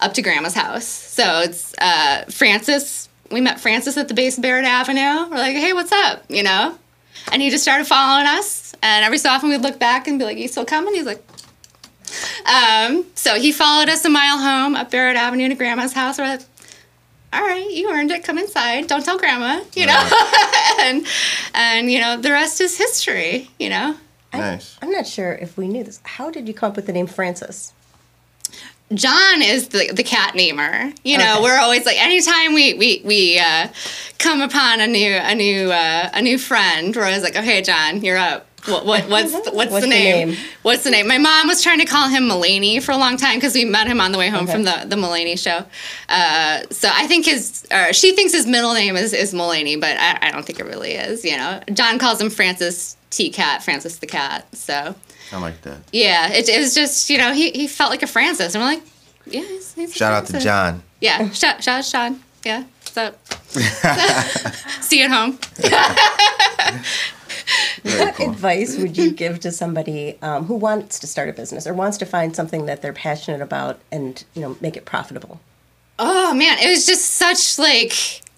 up 0.00 0.14
to 0.14 0.22
Grandma's 0.22 0.54
house. 0.54 0.84
So 0.84 1.40
it's 1.40 1.74
uh, 1.78 2.24
Francis. 2.30 3.08
We 3.30 3.40
met 3.40 3.60
Francis 3.60 3.96
at 3.96 4.08
the 4.08 4.14
base 4.14 4.38
of 4.38 4.42
Barrett 4.42 4.64
Avenue. 4.64 5.30
We're 5.30 5.36
like, 5.36 5.56
hey, 5.56 5.72
what's 5.72 5.92
up? 5.92 6.24
You 6.28 6.42
know? 6.42 6.78
And 7.30 7.42
he 7.42 7.50
just 7.50 7.62
started 7.62 7.86
following 7.86 8.26
us. 8.26 8.74
And 8.82 9.04
every 9.04 9.18
so 9.18 9.28
often 9.28 9.50
we'd 9.50 9.60
look 9.60 9.78
back 9.78 10.08
and 10.08 10.18
be 10.18 10.24
like, 10.24 10.38
you 10.38 10.48
still 10.48 10.64
coming? 10.64 10.94
He's 10.94 11.04
like, 11.04 11.22
um, 12.46 13.04
so 13.14 13.34
he 13.34 13.52
followed 13.52 13.88
us 13.88 14.04
a 14.04 14.08
mile 14.08 14.38
home 14.38 14.74
up 14.76 14.90
Barrett 14.90 15.16
Avenue 15.16 15.48
to 15.48 15.54
Grandma's 15.54 15.92
house. 15.92 16.18
We're 16.18 16.24
like, 16.24 16.40
all 17.32 17.42
right, 17.42 17.70
you 17.70 17.90
earned 17.90 18.10
it. 18.10 18.24
Come 18.24 18.38
inside. 18.38 18.86
Don't 18.86 19.04
tell 19.04 19.18
Grandma, 19.18 19.60
you 19.74 19.86
know? 19.86 20.10
and, 20.80 21.06
and, 21.52 21.92
you 21.92 22.00
know, 22.00 22.16
the 22.16 22.30
rest 22.30 22.60
is 22.60 22.78
history, 22.78 23.50
you 23.58 23.68
know? 23.68 23.96
Nice. 24.32 24.76
I'm 24.82 24.90
not 24.90 25.06
sure 25.06 25.32
if 25.32 25.56
we 25.56 25.68
knew 25.68 25.84
this. 25.84 26.00
How 26.04 26.30
did 26.30 26.46
you 26.48 26.54
come 26.54 26.70
up 26.70 26.76
with 26.76 26.86
the 26.86 26.92
name 26.92 27.06
Francis? 27.06 27.72
John 28.94 29.42
is 29.42 29.68
the, 29.68 29.92
the 29.92 30.02
cat 30.02 30.34
namer. 30.34 30.92
You 31.04 31.18
know, 31.18 31.34
Okay. 31.34 31.42
we're 31.42 31.58
always 31.58 31.84
like 31.84 31.98
anytime 32.02 32.54
we 32.54 32.72
we 32.74 33.02
we 33.04 33.38
uh, 33.38 33.68
come 34.18 34.40
upon 34.40 34.80
a 34.80 34.86
new 34.86 35.12
a 35.12 35.34
new 35.34 35.70
uh, 35.70 36.08
a 36.14 36.22
new 36.22 36.38
friend, 36.38 36.96
we're 36.96 37.04
always 37.04 37.22
like, 37.22 37.36
okay, 37.36 37.60
John, 37.62 38.02
you're 38.02 38.16
up. 38.16 38.46
What, 38.66 38.84
what 38.86 39.08
what's 39.08 39.30
the, 39.32 39.50
what's, 39.52 39.70
What's 39.70 39.74
the, 39.74 39.80
the 39.82 39.86
name? 39.88 40.30
name? 40.30 40.38
What's 40.62 40.84
the 40.84 40.90
name? 40.90 41.06
My 41.06 41.18
mom 41.18 41.46
was 41.46 41.62
trying 41.62 41.78
to 41.78 41.84
call 41.84 42.08
him 42.08 42.24
Mulaney 42.24 42.82
for 42.82 42.92
a 42.92 42.96
long 42.96 43.16
time 43.16 43.36
because 43.36 43.54
we 43.54 43.64
met 43.64 43.86
him 43.86 44.00
on 44.00 44.10
the 44.10 44.18
way 44.18 44.30
home 44.30 44.44
Okay. 44.44 44.52
from 44.52 44.64
the 44.64 44.84
the 44.86 44.96
Mulaney 44.96 45.38
show. 45.38 45.64
Uh, 46.08 46.62
so 46.70 46.88
I 46.92 47.06
think 47.06 47.26
his 47.26 47.66
or 47.70 47.92
she 47.92 48.16
thinks 48.16 48.32
his 48.32 48.46
middle 48.46 48.72
name 48.74 48.96
is 48.96 49.12
is 49.12 49.32
Mulaney, 49.34 49.78
but 49.80 49.96
I, 49.98 50.18
I 50.22 50.30
don't 50.32 50.44
think 50.46 50.58
it 50.60 50.64
really 50.66 50.92
is. 50.92 51.24
You 51.24 51.36
know, 51.36 51.60
John 51.74 51.98
calls 51.98 52.20
him 52.20 52.30
Francis 52.30 52.96
T 53.10 53.30
Cat, 53.30 53.62
Francis 53.62 53.98
the 53.98 54.06
Cat. 54.06 54.46
So 54.54 54.94
I 55.32 55.38
like 55.38 55.60
that. 55.62 55.78
yeah, 55.92 56.32
it, 56.32 56.48
it 56.48 56.58
was 56.58 56.74
just 56.74 57.08
you 57.10 57.18
know 57.18 57.32
he, 57.32 57.50
he 57.50 57.66
felt 57.68 57.90
like 57.90 58.02
a 58.02 58.06
Francis, 58.06 58.54
and 58.54 58.62
we're 58.62 58.70
like, 58.70 58.82
yeah. 59.26 59.42
He's, 59.42 59.74
he's 59.74 59.90
a 59.90 59.94
Shout 59.94 60.12
out 60.12 60.26
to 60.26 60.38
John. 60.40 60.82
Yeah, 61.00 61.28
shout 61.30 61.62
shout 61.62 61.78
out 61.78 61.84
to 61.84 61.90
Sean. 61.90 62.20
Yeah, 62.44 62.64
what's 62.82 62.96
up? 62.96 63.18
See 64.82 64.98
you 65.00 65.04
at 65.06 65.10
home. 65.10 65.38
Very 67.82 68.04
What 68.06 68.14
cool. 68.16 68.30
advice 68.30 68.76
would 68.76 68.96
you 68.98 69.10
give 69.12 69.40
to 69.40 69.50
somebody 69.50 70.18
um, 70.20 70.44
who 70.46 70.54
wants 70.54 70.98
to 70.98 71.06
start 71.06 71.28
a 71.28 71.32
business 71.32 71.66
or 71.66 71.72
wants 71.72 71.96
to 71.98 72.06
find 72.06 72.34
something 72.36 72.66
that 72.66 72.82
they're 72.82 72.92
passionate 72.92 73.40
about 73.40 73.80
and 73.90 74.22
you 74.34 74.42
know 74.42 74.56
make 74.60 74.76
it 74.76 74.84
profitable? 74.84 75.40
Oh 75.98 76.34
man, 76.34 76.58
it 76.58 76.68
was 76.68 76.84
just 76.86 77.14
such 77.14 77.58
like 77.58 77.92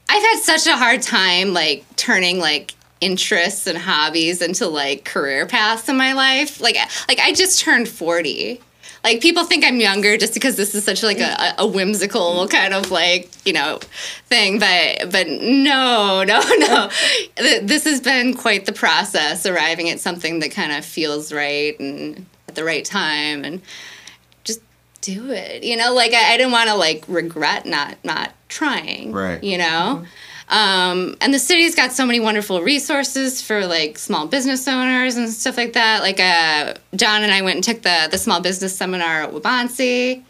I've 0.09 0.23
had 0.23 0.39
such 0.41 0.67
a 0.67 0.77
hard 0.77 1.03
time 1.03 1.53
like 1.53 1.85
turning 1.97 2.39
like 2.39 2.75
interests 3.01 3.67
and 3.67 3.79
hobbies 3.79 4.43
into 4.43 4.67
like 4.67 5.05
career 5.05 5.47
paths 5.47 5.89
in 5.89 5.97
my 5.97 6.13
life. 6.13 6.61
Like 6.61 6.77
like 7.09 7.19
I 7.19 7.33
just 7.33 7.61
turned 7.61 7.89
40. 7.89 8.61
Like 9.03 9.23
people 9.23 9.45
think 9.45 9.65
I'm 9.65 9.81
younger 9.81 10.19
just 10.19 10.35
because 10.35 10.57
this 10.57 10.75
is 10.75 10.85
such 10.85 11.03
like 11.03 11.21
a, 11.21 11.55
a 11.57 11.67
whimsical 11.67 12.47
kind 12.49 12.75
of 12.75 12.91
like, 12.91 13.31
you 13.47 13.55
know, 13.55 13.79
thing, 14.27 14.59
but 14.59 15.11
but 15.11 15.27
no, 15.27 16.23
no, 16.23 16.41
no. 16.59 16.91
This 17.37 17.85
has 17.85 18.03
been 18.03 18.35
quite 18.35 18.67
the 18.67 18.73
process 18.73 19.47
arriving 19.47 19.89
at 19.89 20.01
something 20.01 20.41
that 20.41 20.51
kind 20.51 20.73
of 20.73 20.85
feels 20.85 21.33
right 21.33 21.79
and 21.81 22.27
at 22.51 22.57
the 22.57 22.65
right 22.65 22.85
time 22.85 23.45
and 23.45 23.63
just 24.43 24.61
do 25.01 25.31
it 25.31 25.63
you 25.63 25.77
know 25.77 25.95
like 25.95 26.13
i, 26.13 26.35
I 26.35 26.37
didn't 26.37 26.51
want 26.53 26.69
to 26.69 26.75
like 26.75 27.05
regret 27.07 27.65
not 27.65 27.97
not 28.05 28.33
trying 28.49 29.13
Right. 29.13 29.43
you 29.43 29.57
know 29.57 30.03
mm-hmm. 30.03 30.05
Um, 30.51 31.17
and 31.21 31.33
the 31.33 31.39
city's 31.39 31.77
got 31.77 31.93
so 31.93 32.05
many 32.05 32.19
wonderful 32.19 32.61
resources 32.61 33.41
for 33.41 33.67
like 33.67 33.97
small 33.99 34.27
business 34.27 34.67
owners 34.67 35.17
and 35.17 35.29
stuff 35.31 35.57
like 35.57 35.75
that. 35.75 36.03
Like 36.03 36.19
uh, 36.19 36.75
John 36.97 37.23
and 37.23 37.33
I 37.33 37.43
went 37.43 37.57
and 37.57 37.65
took 37.65 37.83
the 37.83 38.09
the 38.11 38.19
small 38.19 38.41
business 38.41 38.77
seminar 38.77 39.23
at 39.23 39.33
Waubonsee. 39.33 40.25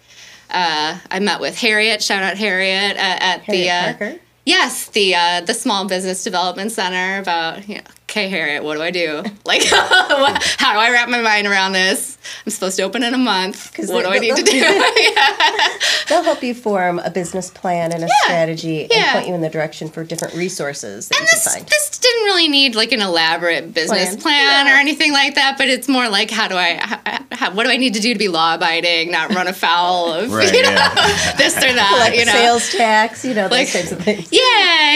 Uh, 0.51 0.99
I 1.11 1.19
met 1.21 1.41
with 1.41 1.59
Harriet. 1.59 2.03
Shout 2.03 2.23
out 2.23 2.37
Harriet 2.37 2.97
at, 2.99 3.23
at 3.23 3.41
Harriet 3.43 3.99
the 3.99 4.05
uh, 4.05 4.19
yes 4.45 4.89
the 4.89 5.15
uh, 5.15 5.41
the 5.41 5.55
Small 5.55 5.87
Business 5.89 6.23
Development 6.23 6.71
Center 6.71 7.19
about 7.19 7.67
you 7.67 7.77
know, 7.77 7.83
okay 8.11 8.29
Harriet, 8.29 8.63
what 8.65 8.75
do 8.75 8.83
I 8.83 8.91
do? 8.91 9.23
Like 9.51 9.65
how 9.65 10.73
do 10.75 10.79
I 10.79 10.91
wrap 10.93 11.09
my 11.09 11.21
mind 11.23 11.47
around 11.49 11.73
this? 11.73 12.19
I'm 12.47 12.51
supposed 12.53 12.77
to 12.77 12.83
open 12.83 13.03
in 13.03 13.15
a 13.15 13.19
month. 13.19 13.73
What 13.89 14.05
do 14.05 14.11
I 14.11 14.19
need 14.19 14.37
to 14.37 14.43
do? 14.43 14.53
Yeah. 15.01 15.69
They'll 16.09 16.23
help 16.23 16.43
you 16.43 16.55
form 16.55 16.99
a 17.01 17.11
business 17.11 17.51
plan 17.51 17.93
and 17.93 18.05
a 18.05 18.09
strategy 18.25 18.91
and 18.93 19.13
point 19.13 19.29
you 19.29 19.35
in 19.35 19.41
the 19.41 19.49
direction 19.49 19.89
for 19.89 20.05
different 20.05 20.35
resources 20.35 21.09
that 21.09 21.19
And 21.19 21.23
you 21.27 21.31
this 21.33 21.45
can 21.45 21.53
find. 21.61 21.69
this 21.69 21.99
didn't 21.99 22.25
really 22.25 22.49
need 22.49 22.75
like 22.75 22.93
an 22.93 23.01
elaborate 23.01 23.73
business 23.75 24.11
Plan. 24.11 24.19
plan, 24.21 24.67
Yeah. 24.67 24.75
or 24.75 24.79
anything 24.79 25.13
like 25.13 25.35
that. 25.37 25.57
But 25.59 25.69
it's 25.69 25.89
more 25.89 26.09
like 26.09 26.31
how 26.31 26.49
do 26.49 26.57
I 26.57 26.75
how, 26.81 27.19
how, 27.33 27.55
what 27.55 27.65
do 27.65 27.71
I 27.71 27.77
need 27.77 27.95
to 27.95 28.01
do 28.01 28.13
to 28.13 28.19
be 28.19 28.29
law 28.29 28.55
abiding, 28.55 29.11
not 29.11 29.33
run 29.35 29.47
afoul 29.49 30.13
of 30.13 30.33
Right, 30.33 30.53
you 30.53 30.63
know 30.63 30.71
yeah. 30.71 31.33
this 31.37 31.57
or 31.57 31.73
that. 31.73 31.97
like 32.01 32.19
you 32.19 32.27
know. 32.27 32.33
sales 32.33 32.71
tax, 32.71 33.25
you 33.25 33.35
know, 33.35 33.49
those 33.49 33.59
Like- 33.59 33.73
types 33.73 33.93
of 33.93 34.03
things. 34.03 34.29
Yeah, 34.31 34.41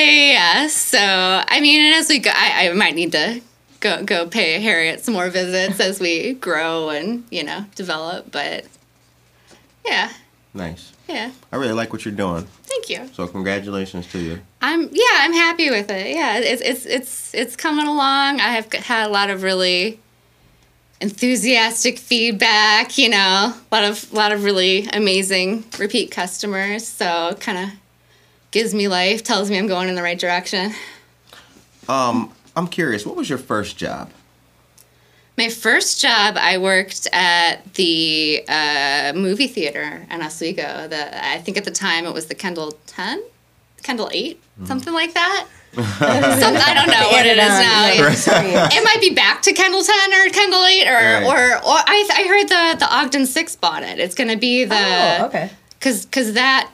yeah, 0.03 0.33
yeah. 0.33 0.67
So 0.69 0.99
I 1.01 1.61
mean, 1.61 1.81
and 1.85 1.95
as 1.97 2.09
we 2.09 2.19
go, 2.21 2.31
I, 2.35 2.69
I 2.69 2.73
might 2.73 2.95
need 2.95 3.03
to 3.12 3.40
go 3.80 4.02
go 4.05 4.26
pay 4.26 4.61
Harriet 4.61 5.05
some 5.05 5.14
more 5.14 5.30
visits 5.30 5.80
as 5.80 6.00
we 6.00 6.34
grow 6.34 6.88
and 6.90 7.24
you 7.30 7.42
know 7.44 7.64
develop. 7.74 8.30
But 8.32 8.66
yeah, 9.84 10.11
Nice. 10.55 10.92
yeah. 11.09 11.30
I 11.52 11.57
really 11.57 11.72
like 11.72 11.92
what 11.92 12.05
you're 12.05 12.14
doing. 12.14 12.46
Thank 12.64 12.88
you. 12.88 13.09
So 13.12 13.26
congratulations 13.26 14.07
to 14.12 14.18
you. 14.18 14.40
I'm 14.62 14.88
yeah, 14.92 15.05
I'm 15.18 15.32
happy 15.32 15.70
with 15.70 15.90
it. 15.90 16.14
Yeah, 16.14 16.38
it's 16.38 16.62
it's 16.62 16.86
it's 16.86 17.34
it's 17.34 17.57
coming 17.57 17.86
along. 17.86 18.40
I 18.40 18.50
have 18.50 18.72
had 18.72 19.07
a 19.07 19.11
lot 19.11 19.30
of 19.30 19.42
really 19.42 20.00
enthusiastic 21.00 21.98
feedback. 21.98 22.96
You 22.98 23.11
know, 23.11 23.16
a 23.16 23.74
lot 23.74 23.84
of 23.84 24.11
a 24.12 24.16
lot 24.16 24.32
of 24.32 24.44
really 24.44 24.86
amazing 24.92 25.64
repeat 25.78 26.11
customers. 26.11 26.86
So 26.86 27.36
kind 27.40 27.59
of 27.59 27.70
gives 28.50 28.72
me 28.74 28.88
life, 28.88 29.22
tells 29.24 29.50
me 29.50 29.59
I'm 29.59 29.66
going 29.66 29.88
in 29.88 29.94
the 29.96 30.02
right 30.02 30.18
direction. 30.18 30.72
Um, 31.88 32.32
I'm 32.57 32.68
curious. 32.68 33.05
What 33.07 33.16
was 33.16 33.28
your 33.28 33.38
first 33.38 33.76
job? 33.76 34.11
My 35.36 35.48
first 35.48 36.00
job, 36.00 36.36
I 36.38 36.59
worked 36.59 37.09
at 37.12 37.74
the 37.74 38.44
uh, 38.48 39.12
movie 39.16 39.48
theater 39.48 40.07
in 40.09 40.22
Oswego. 40.22 40.86
The 40.86 41.26
I 41.26 41.38
think 41.38 41.57
at 41.57 41.64
the 41.64 41.72
time 41.72 42.07
it 42.07 42.14
was 42.14 42.26
the 42.26 42.36
Kendall 42.36 42.78
Ten, 42.86 43.20
Kendall 43.82 44.09
Eight, 44.12 44.40
something 44.64 44.92
like 44.94 45.14
that. 45.14 45.46
Some, 45.74 45.82
I 46.57 46.72
don't 46.72 46.86
know 46.86 47.09
what 47.11 47.26
it 47.26 47.36
is 47.36 48.26
now. 48.28 48.42
yeah. 48.46 48.68
It 48.70 48.84
might 48.84 49.00
be 49.00 49.12
back 49.12 49.42
to 49.42 49.52
Kendall 49.52 49.82
10 49.82 50.12
or 50.12 50.30
Kendall 50.30 50.64
8 50.64 50.86
or 50.86 50.92
Right. 50.92 51.24
or, 51.24 51.57
or 51.57 51.76
I, 51.84 52.09
I 52.12 52.28
heard 52.28 52.48
the 52.48 52.78
the 52.78 52.94
Ogden 52.96 53.26
6 53.26 53.57
bought 53.57 53.82
it. 53.82 53.98
It's 53.98 54.14
going 54.14 54.30
to 54.30 54.36
be 54.36 54.62
the 54.64 54.76
Oh, 54.76 55.26
okay. 55.26 55.50
cuz 55.80 56.07
cuz 56.07 56.34
that 56.34 56.70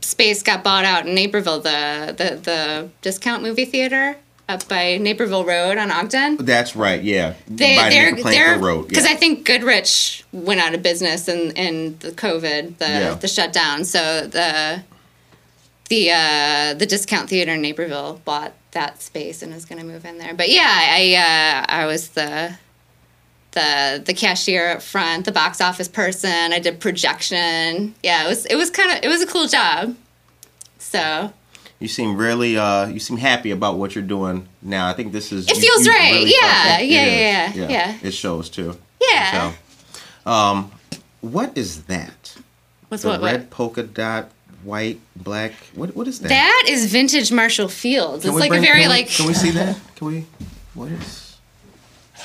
space 0.00 0.42
got 0.42 0.64
bought 0.64 0.86
out 0.86 1.06
in 1.06 1.14
Naperville 1.14 1.60
the 1.60 2.14
the 2.16 2.36
the 2.36 2.88
discount 3.02 3.42
movie 3.42 3.66
theater 3.66 4.16
up 4.48 4.66
by 4.66 4.96
Naperville 4.96 5.44
Road 5.44 5.76
on 5.78 5.90
Ogden. 5.90 6.36
That's 6.38 6.74
right. 6.74 7.02
Yeah. 7.02 7.34
They 7.46 7.76
By 7.76 7.90
they're 7.90 8.14
Planker 8.14 8.22
they're 8.30 8.58
Road. 8.58 8.88
because 8.88 9.04
yeah. 9.04 9.12
I 9.12 9.16
think 9.16 9.44
Goodrich 9.44 10.24
went 10.32 10.60
out 10.60 10.74
of 10.74 10.82
business 10.82 11.28
in 11.28 11.52
in 11.52 11.98
the 11.98 12.10
COVID 12.12 12.78
the 12.78 12.86
Yeah. 12.88 13.14
the 13.14 13.28
shutdown. 13.28 13.84
So 13.84 14.26
the 14.26 14.82
the 15.90 16.10
uh, 16.12 16.74
the 16.74 16.86
discount 16.86 17.28
theater 17.28 17.52
in 17.52 17.62
Naperville 17.62 18.20
bought 18.24 18.52
that 18.72 19.02
space 19.02 19.42
and 19.42 19.52
is 19.54 19.64
going 19.64 19.80
to 19.80 19.86
move 19.86 20.04
in 20.04 20.18
there. 20.18 20.34
But 20.34 20.50
yeah, 20.50 20.66
I 20.66 21.14
uh, 21.14 21.66
I 21.82 21.86
was 21.86 22.08
the 22.08 22.54
the 23.52 24.02
the 24.04 24.14
cashier 24.14 24.70
up 24.70 24.82
front, 24.82 25.24
the 25.26 25.32
box 25.32 25.60
office 25.60 25.88
person. 25.88 26.52
I 26.52 26.58
did 26.58 26.80
projection. 26.80 27.94
Yeah, 28.02 28.24
it 28.24 28.28
was 28.28 28.46
it 28.46 28.56
was 28.56 28.70
kind 28.70 28.90
of 28.92 29.04
it 29.04 29.08
was 29.08 29.22
a 29.22 29.26
cool 29.26 29.46
job. 29.46 29.94
So 30.78 31.32
You 31.80 31.86
seem 31.88 32.16
really 32.16 32.58
uh 32.58 32.86
you 32.88 32.98
seem 33.00 33.16
happy 33.18 33.50
about 33.52 33.78
what 33.78 33.94
you're 33.94 34.04
doing 34.04 34.48
now. 34.62 34.88
I 34.88 34.92
think 34.94 35.12
this 35.12 35.30
is 35.32 35.46
It 35.48 35.54
you- 35.56 35.62
feels 35.62 35.86
you 35.86 35.92
right. 35.92 36.12
really 36.12 36.32
Yeah, 36.34 36.64
felt 36.64 36.80
it. 36.82 36.86
yeah, 36.88 37.02
It 37.04 37.50
is. 37.50 37.56
yeah, 37.56 37.68
yeah. 37.68 37.98
It 38.02 38.14
shows 38.14 38.48
too. 38.50 38.76
Yeah, 39.00 39.30
can 39.30 39.54
tell. 40.24 40.32
Um 40.32 40.70
what 41.20 41.56
is 41.56 41.82
that? 41.84 42.36
what's 42.88 43.02
The 43.02 43.10
what, 43.10 43.20
red 43.22 43.40
what? 43.42 43.50
polka 43.50 43.82
dot, 43.84 44.30
white, 44.64 44.98
black. 45.14 45.52
What 45.74 45.94
what 45.94 46.08
is 46.08 46.18
that? 46.20 46.28
That 46.30 46.64
is 46.68 46.86
vintage 46.90 47.30
Marshall 47.30 47.68
Fields. 47.68 48.24
Can 48.24 48.32
It's 48.32 48.40
like 48.40 48.48
bring- 48.50 48.64
a 48.64 48.66
very 48.66 48.82
can 48.82 48.90
we- 48.90 48.96
like 48.96 49.08
Can 49.10 49.26
we 49.26 49.34
see 49.34 49.50
that? 49.52 49.76
Can 49.96 50.06
we 50.08 50.26
what 50.74 50.90
is 50.90 51.36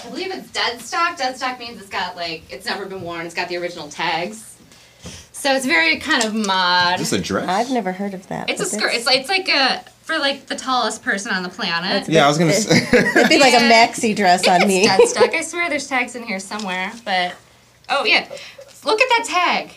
I 0.05 0.09
believe 0.09 0.31
it's 0.33 0.49
dead 0.51 0.81
stock. 0.81 1.17
Dead 1.17 1.37
stock 1.37 1.59
means 1.59 1.79
it's 1.79 1.89
got 1.89 2.15
like 2.15 2.41
it's 2.49 2.65
never 2.65 2.85
been 2.85 3.01
worn. 3.03 3.25
It's 3.27 3.35
got 3.35 3.49
the 3.49 3.57
original 3.57 3.87
tags. 3.87 4.52
So 5.43 5.53
it's 5.53 5.65
very 5.65 5.97
kind 5.97 6.23
of 6.23 6.33
mod. 6.33 7.01
is 7.01 7.09
this 7.09 7.19
a 7.19 7.21
dress? 7.21 7.49
I've 7.49 7.69
never 7.69 7.91
heard 7.91 8.13
of 8.13 8.25
that. 8.29 8.49
It's 8.49 8.61
a 8.61 8.65
skirt. 8.65 8.93
It's 8.93 9.05
like 9.05 9.19
it's 9.19 9.27
like 9.27 9.49
a 9.49 9.83
for 10.03 10.17
like 10.17 10.45
the 10.45 10.55
tallest 10.55 11.03
person 11.03 11.33
on 11.33 11.43
the 11.43 11.49
planet. 11.49 12.07
yeah, 12.07 12.23
I 12.23 12.29
was 12.29 12.37
gonna 12.37 12.51
it- 12.51 12.61
say 12.61 12.77
It'd 12.93 13.27
be 13.27 13.39
like 13.39 13.53
a 13.53 13.57
maxi 13.57 14.15
dress 14.15 14.47
on 14.47 14.65
me. 14.69 14.85
dead 14.85 15.05
stock. 15.05 15.33
I 15.33 15.41
swear 15.41 15.69
there's 15.69 15.85
tags 15.85 16.15
in 16.15 16.23
here 16.23 16.39
somewhere. 16.39 16.93
But 17.03 17.35
oh 17.89 18.05
yeah, 18.05 18.25
look 18.85 19.01
at 19.01 19.09
that 19.09 19.25
tag. 19.27 19.71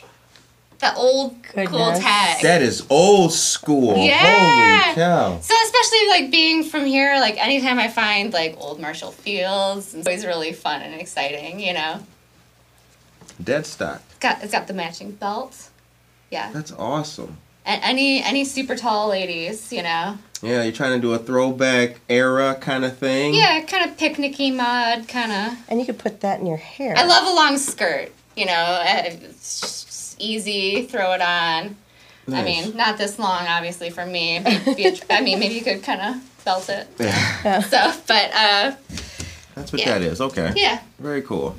That 0.78 0.96
old 0.96 1.34
cool 1.42 1.92
tag. 1.94 2.42
that 2.42 2.62
is 2.62 2.86
old 2.88 3.32
school. 3.32 3.96
Yeah. 3.96 4.82
Holy 4.84 4.94
cow. 4.94 5.40
so 5.40 5.54
especially 5.64 6.08
like 6.10 6.30
being 6.30 6.62
from 6.62 6.84
here, 6.84 7.16
like 7.18 7.44
anytime 7.44 7.80
I 7.80 7.88
find 7.88 8.32
like 8.32 8.54
old 8.58 8.78
Marshall 8.78 9.10
Fields, 9.10 9.94
it's 9.94 10.06
always 10.06 10.24
really 10.24 10.52
fun 10.52 10.82
and 10.82 10.94
exciting. 10.94 11.58
You 11.58 11.72
know, 11.72 12.06
Dead 13.42 13.66
stock. 13.66 14.00
It's 14.26 14.34
got 14.38 14.42
it's 14.44 14.52
got 14.52 14.66
the 14.66 14.74
matching 14.74 15.12
belt. 15.12 15.68
Yeah. 16.30 16.50
That's 16.52 16.72
awesome. 16.72 17.36
And 17.64 17.82
any 17.82 18.22
any 18.22 18.44
super 18.44 18.76
tall 18.76 19.08
ladies, 19.08 19.72
you 19.72 19.82
know. 19.82 20.18
Yeah, 20.42 20.62
you're 20.62 20.72
trying 20.72 20.92
to 20.92 21.00
do 21.00 21.14
a 21.14 21.18
throwback 21.18 22.00
era 22.08 22.56
kind 22.60 22.84
of 22.84 22.96
thing. 22.98 23.34
Yeah, 23.34 23.62
kind 23.62 23.90
of 23.90 23.96
picnicky 23.96 24.54
mod, 24.54 25.08
kind 25.08 25.32
of. 25.32 25.58
And 25.68 25.80
you 25.80 25.86
could 25.86 25.98
put 25.98 26.20
that 26.20 26.40
in 26.40 26.46
your 26.46 26.58
hair. 26.58 26.94
I 26.96 27.04
love 27.06 27.26
a 27.26 27.34
long 27.34 27.56
skirt. 27.58 28.12
You 28.36 28.44
know, 28.46 28.52
uh, 28.52 29.02
it's 29.06 29.60
just 29.60 30.20
easy. 30.20 30.82
Throw 30.86 31.12
it 31.12 31.22
on. 31.22 31.76
I 32.28 32.42
mean, 32.42 32.76
not 32.76 32.98
this 32.98 33.18
long, 33.20 33.46
obviously, 33.46 33.88
for 33.90 34.04
me. 34.04 34.40
Maybe, 34.40 35.00
I 35.08 35.20
mean, 35.22 35.38
maybe 35.38 35.54
you 35.54 35.60
could 35.62 35.82
kind 35.84 36.00
of 36.02 36.44
belt 36.44 36.68
it. 36.68 36.88
Yeah, 36.98 37.60
So, 37.60 37.92
but 38.08 38.30
uh, 38.34 38.74
that's 39.54 39.72
what 39.72 39.80
Yeah. 39.80 39.98
that 39.98 40.02
is. 40.02 40.20
Okay. 40.20 40.52
yeah. 40.56 40.80
Very 40.98 41.22
cool. 41.22 41.54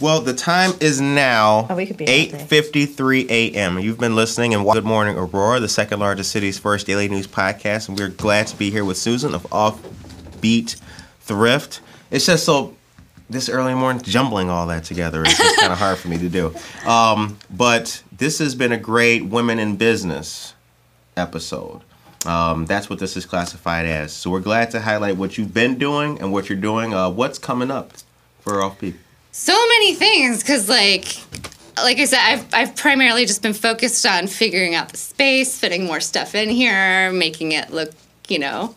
Well, 0.00 0.22
the 0.22 0.32
time 0.32 0.72
is 0.80 0.98
now 1.00 1.66
Oh, 1.68 1.76
we 1.76 1.84
could 1.86 1.98
be 1.98 2.06
all 2.06 2.38
day. 2.38 2.46
8:53 2.48 3.28
a.m. 3.30 3.78
You've 3.78 3.98
been 3.98 4.16
listening 4.16 4.54
and 4.54 4.64
Good 4.64 4.84
Morning 4.84 5.16
Aurora, 5.16 5.60
the 5.60 5.68
second 5.68 6.00
largest 6.00 6.30
city's 6.32 6.58
first 6.58 6.86
daily 6.86 7.06
news 7.08 7.26
podcast, 7.26 7.88
and 7.88 7.98
we're 7.98 8.08
glad 8.08 8.46
to 8.46 8.56
be 8.56 8.70
here 8.70 8.84
with 8.84 8.96
Susan 8.96 9.34
of 9.34 9.42
Offbeat 9.50 10.80
Thrift. 11.20 11.80
It's 12.10 12.24
just 12.24 12.44
so 12.46 12.74
this 13.28 13.50
early 13.50 13.74
morning 13.74 14.02
jumbling 14.02 14.48
all 14.48 14.66
that 14.68 14.84
together 14.84 15.22
is 15.22 15.36
just 15.36 15.60
kind 15.60 15.72
of 15.72 15.78
hard 15.78 15.98
for 15.98 16.08
me 16.08 16.16
to 16.18 16.28
do. 16.30 16.54
Um, 16.86 17.38
but 17.50 18.02
this 18.16 18.38
has 18.38 18.54
been 18.54 18.72
a 18.72 18.78
great 18.78 19.26
women 19.26 19.58
in 19.58 19.76
business 19.76 20.54
episode. 21.16 21.82
Um, 22.26 22.64
that's 22.66 22.88
what 22.88 22.98
this 22.98 23.16
is 23.18 23.26
classified 23.26 23.84
as. 23.86 24.12
So 24.12 24.30
we're 24.30 24.40
glad 24.40 24.70
to 24.72 24.80
highlight 24.80 25.16
what 25.16 25.36
you've 25.38 25.54
been 25.54 25.76
doing 25.78 26.18
and 26.20 26.32
what 26.32 26.48
you're 26.48 26.58
doing. 26.58 26.92
Uh, 26.94 27.10
what's 27.10 27.38
coming 27.38 27.70
up 27.70 27.92
for 28.40 28.54
Offbeat? 28.54 28.94
So 29.32 29.52
many 29.52 29.94
things, 29.94 30.40
because 30.40 30.68
like, 30.68 31.16
like 31.76 31.98
I 31.98 32.04
said, 32.04 32.20
I've 32.20 32.46
I've 32.52 32.76
primarily 32.76 33.26
just 33.26 33.42
been 33.42 33.52
focused 33.54 34.04
on 34.04 34.26
figuring 34.26 34.74
out 34.74 34.88
the 34.88 34.96
space, 34.96 35.58
fitting 35.58 35.84
more 35.84 36.00
stuff 36.00 36.34
in 36.34 36.48
here, 36.48 37.12
making 37.12 37.52
it 37.52 37.70
look, 37.70 37.92
you 38.28 38.38
know, 38.38 38.74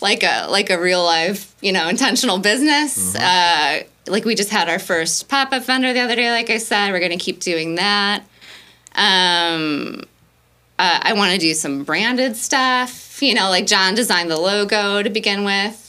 like 0.00 0.22
a 0.22 0.46
like 0.48 0.70
a 0.70 0.80
real 0.80 1.02
life, 1.04 1.54
you 1.60 1.72
know, 1.72 1.88
intentional 1.88 2.38
business. 2.38 3.14
Uh, 3.16 3.82
like 4.06 4.24
we 4.24 4.34
just 4.34 4.50
had 4.50 4.68
our 4.68 4.78
first 4.78 5.28
pop 5.28 5.52
up 5.52 5.64
vendor 5.64 5.92
the 5.92 6.00
other 6.00 6.14
day. 6.14 6.30
Like 6.30 6.48
I 6.48 6.58
said, 6.58 6.92
we're 6.92 7.00
gonna 7.00 7.16
keep 7.16 7.40
doing 7.40 7.74
that. 7.74 8.22
Um, 8.94 10.04
uh, 10.78 11.00
I 11.02 11.12
want 11.14 11.32
to 11.32 11.38
do 11.38 11.54
some 11.54 11.84
branded 11.84 12.36
stuff. 12.36 13.20
You 13.20 13.34
know, 13.34 13.48
like 13.50 13.66
John 13.66 13.94
designed 13.94 14.30
the 14.30 14.38
logo 14.38 15.02
to 15.02 15.10
begin 15.10 15.44
with. 15.44 15.85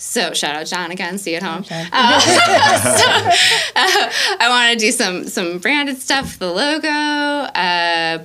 So 0.00 0.32
shout 0.32 0.56
out 0.56 0.66
John 0.66 0.90
again. 0.90 1.18
See 1.18 1.32
you 1.32 1.36
at 1.36 1.42
home. 1.42 1.62
Uh, 1.70 2.20
so, 2.20 3.04
uh, 3.76 4.10
I 4.40 4.48
want 4.48 4.72
to 4.72 4.86
do 4.86 4.90
some 4.92 5.28
some 5.28 5.58
branded 5.58 5.98
stuff. 5.98 6.38
The 6.38 6.50
logo. 6.50 6.88
Uh, 6.88 8.24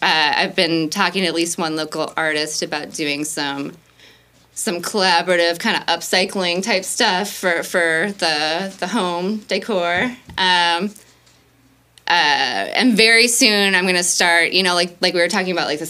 uh, 0.00 0.32
I've 0.36 0.56
been 0.56 0.88
talking 0.88 1.22
to 1.22 1.28
at 1.28 1.34
least 1.34 1.58
one 1.58 1.76
local 1.76 2.14
artist 2.16 2.62
about 2.62 2.94
doing 2.94 3.24
some 3.24 3.72
some 4.54 4.80
collaborative 4.80 5.58
kind 5.58 5.76
of 5.76 5.84
upcycling 5.84 6.62
type 6.62 6.84
stuff 6.84 7.30
for 7.30 7.62
for 7.62 8.12
the 8.16 8.74
the 8.78 8.86
home 8.86 9.38
decor. 9.48 10.16
Um, 10.38 10.90
uh, 12.08 12.72
and 12.72 12.96
very 12.96 13.28
soon 13.28 13.74
I'm 13.74 13.84
gonna 13.84 14.02
start. 14.02 14.52
You 14.52 14.62
know, 14.62 14.74
like 14.74 14.96
like 15.02 15.12
we 15.12 15.20
were 15.20 15.28
talking 15.28 15.52
about, 15.52 15.66
like 15.66 15.78
the 15.78 15.84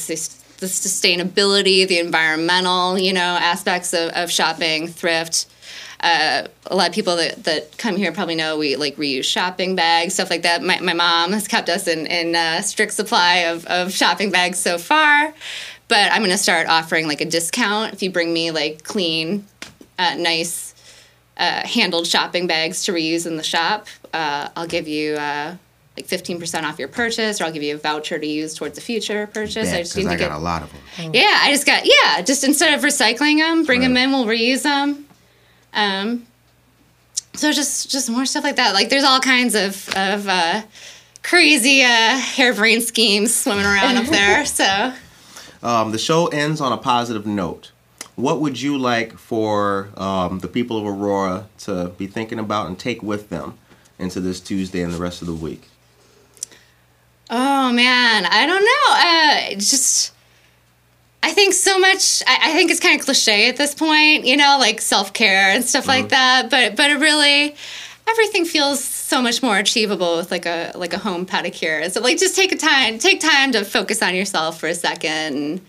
the 0.67 0.89
sustainability, 0.89 1.87
the 1.87 1.99
environmental, 1.99 2.99
you 2.99 3.13
know, 3.13 3.21
aspects 3.21 3.93
of, 3.93 4.11
of 4.11 4.31
shopping, 4.31 4.89
thrift. 4.89 5.47
Uh, 6.01 6.47
a 6.67 6.77
lot 6.77 6.89
of 6.89 6.95
people 6.95 7.17
that, 7.17 7.45
that 7.45 7.77
come 7.79 7.97
here 7.97 8.13
probably 8.13 8.35
know 8.35 8.59
we 8.59 8.77
like 8.77 8.97
reuse 8.97 9.25
shopping 9.25 9.75
bags, 9.75 10.15
stuff 10.15 10.31
like 10.31 10.43
that. 10.43 10.63
My, 10.63 10.79
my 10.81 10.93
mom 10.93 11.33
has 11.33 11.49
kept 11.49 11.69
us 11.69 11.89
in, 11.89 12.07
in 12.07 12.63
strict 12.63 12.93
supply 12.93 13.39
of, 13.39 13.65
of 13.67 13.93
shopping 13.93 14.31
bags 14.31 14.59
so 14.59 14.77
far, 14.77 15.33
but 15.89 16.13
I'm 16.13 16.19
going 16.19 16.31
to 16.31 16.39
start 16.39 16.69
offering 16.69 17.07
like 17.09 17.21
a 17.21 17.25
discount 17.25 17.95
if 17.95 18.03
you 18.03 18.11
bring 18.11 18.33
me 18.33 18.51
like 18.51 18.85
clean, 18.85 19.47
uh, 19.99 20.17
nice, 20.19 20.75
uh, 21.39 21.67
handled 21.67 22.07
shopping 22.07 22.47
bags 22.47 22.85
to 22.85 22.93
reuse 22.93 23.27
in 23.27 23.37
the 23.37 23.43
shop. 23.43 23.87
Uh, 24.13 24.49
I'll 24.57 24.67
give 24.67 24.89
you 24.89 25.15
uh, 25.15 25.57
like 25.97 26.07
15% 26.07 26.63
off 26.65 26.79
your 26.79 26.89
purchase, 26.89 27.41
or 27.41 27.45
I'll 27.45 27.53
give 27.53 27.63
you 27.63 27.75
a 27.75 27.79
voucher 27.79 28.19
to 28.19 28.27
use 28.27 28.55
towards 28.55 28.77
a 28.77 28.81
future 28.81 29.27
purchase. 29.27 29.73
I 29.73 29.79
just 29.79 29.95
Because 29.95 30.05
need 30.07 30.11
I 30.13 30.17
to 30.17 30.23
got 30.25 30.29
get 30.31 30.37
a 30.37 30.39
lot 30.39 30.63
of 30.63 30.71
them. 30.73 31.15
yeah, 31.15 31.39
I 31.43 31.51
just 31.51 31.65
got 31.67 31.85
yeah. 31.87 32.21
Just 32.23 32.45
instead 32.45 32.75
of 32.75 32.81
recycling 32.85 33.39
them, 33.39 33.65
bring 33.65 33.81
them 33.81 33.95
Right. 33.95 34.05
in. 34.05 34.13
We'll 34.13 34.27
reuse 34.27 34.63
them. 34.63 35.07
Um, 35.73 36.27
so 37.35 37.53
just 37.53 37.91
just 37.91 38.11
more 38.11 38.27
stuff 38.27 38.45
like 38.45 38.57
that. 38.57 38.75
Like 38.75 38.89
there's 38.91 39.05
all 39.05 39.21
kinds 39.21 39.55
of 39.55 39.89
of 39.97 40.27
uh, 40.29 40.63
crazy 41.23 41.83
uh, 41.83 42.19
harebrained 42.19 42.83
schemes 42.83 43.35
swimming 43.35 43.65
around 43.67 43.97
up 43.97 44.07
there. 44.07 44.45
So 44.47 44.93
Um, 45.63 45.93
the 45.93 45.99
show 45.99 46.27
ends 46.29 46.61
on 46.61 46.73
a 46.73 46.77
positive 46.79 47.27
note. 47.27 47.73
What 48.17 48.41
would 48.41 48.61
you 48.61 48.79
like 48.79 49.19
for 49.19 49.89
um, 49.97 50.39
the 50.39 50.49
people 50.49 50.79
of 50.79 50.87
Aurora 50.87 51.49
to 51.61 51.89
be 51.99 52.07
thinking 52.07 52.39
about 52.39 52.67
and 52.69 52.79
take 52.79 53.03
with 53.03 53.29
them 53.29 53.59
into 53.99 54.21
this 54.21 54.41
Tuesday 54.41 54.81
and 54.81 54.93
the 54.93 54.99
rest 54.99 55.21
of 55.21 55.27
the 55.27 55.35
week? 55.35 55.69
Oh 57.31 57.73
man, 57.73 58.27
I 58.27 58.47
don't 58.47 58.65
know. 58.65 59.55
Uh, 59.55 59.61
just. 59.61 60.13
I 61.23 61.33
think 61.33 61.55
so 61.55 61.77
much. 61.79 62.23
I, 62.25 62.51
I 62.51 62.53
think 62.53 62.71
it's 62.71 62.79
kind 62.79 63.01
of 63.01 63.05
cliche 63.05 63.49
at 63.49 63.57
this 63.57 63.75
point, 63.75 64.27
you 64.27 64.37
know, 64.37 64.59
like 64.61 64.81
self 64.81 65.13
care 65.13 65.51
and 65.51 65.65
stuff 65.65 65.89
like 65.89 66.11
that. 66.11 66.51
But 66.51 66.77
but 66.77 66.91
it 66.91 66.99
really, 67.01 67.57
everything 68.09 68.45
feels 68.45 68.83
so 68.83 69.21
much 69.21 69.43
more 69.43 69.59
achievable 69.59 70.19
with 70.19 70.31
like 70.31 70.47
a 70.47 70.71
like 70.77 70.93
a 70.93 70.99
home 70.99 71.27
pedicure. 71.27 71.91
So 71.91 72.01
like, 72.01 72.19
just 72.19 72.37
take 72.37 72.53
a 72.53 72.57
time, 72.57 72.99
take 72.99 73.19
time 73.19 73.51
to 73.53 73.65
focus 73.65 74.03
on 74.03 74.15
yourself 74.15 74.61
for 74.61 74.69
a 74.69 74.75
second, 74.75 75.11
and 75.37 75.61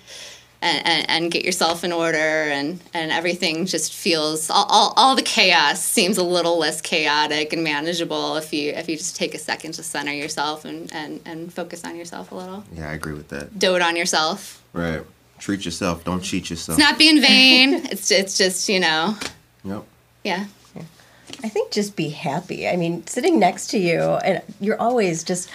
and, 0.62 1.10
and 1.10 1.32
get 1.32 1.46
yourself 1.46 1.84
in 1.84 1.92
order, 1.92 2.18
and 2.18 2.80
and 2.94 3.12
everything 3.12 3.66
just 3.66 3.94
feels 3.94 4.50
all, 4.50 4.66
all 4.70 4.94
all 4.98 5.16
the 5.16 5.22
chaos 5.22 5.84
seems 5.84 6.18
a 6.18 6.24
little 6.24 6.58
less 6.58 6.82
chaotic 6.82 7.54
and 7.54 7.64
manageable 7.64 8.36
if 8.38 8.52
you 8.54 8.72
if 8.72 8.90
you 8.90 8.98
just 8.98 9.16
take 9.16 9.34
a 9.36 9.38
second 9.38 9.74
to 9.74 9.84
center 9.84 10.14
yourself 10.14 10.66
and 10.66 10.92
and 10.94 11.20
and 11.26 11.54
focus 11.54 11.84
on 11.86 11.96
yourself 11.96 12.32
a 12.32 12.36
little, 12.36 12.64
Yeah, 12.74 12.90
I 12.90 12.94
agree 12.94 13.14
with 13.14 13.28
that. 13.30 13.58
dote 13.60 13.82
on 13.82 13.96
yourself. 13.96 14.62
Right. 14.74 15.02
Treat 15.40 15.66
yourself. 15.66 16.04
Don't 16.04 16.22
cheat 16.22 16.50
yourself. 16.50 16.80
It's 16.80 16.88
not 16.90 16.98
being 16.98 17.22
vain. 17.22 17.74
it's 17.92 18.10
it's 18.12 18.38
just 18.38 18.68
you 18.70 18.80
know, 18.80 19.16
Yep. 19.64 19.84
yeah. 20.24 20.46
I 21.44 21.50
think 21.50 21.72
just 21.72 21.96
be 21.98 22.10
happy. 22.10 22.68
I 22.68 22.78
mean, 22.78 23.06
sitting 23.06 23.38
next 23.38 23.68
to 23.72 23.78
you, 23.78 24.00
and 24.00 24.42
you're 24.62 24.80
always 24.82 25.24
just 25.26 25.50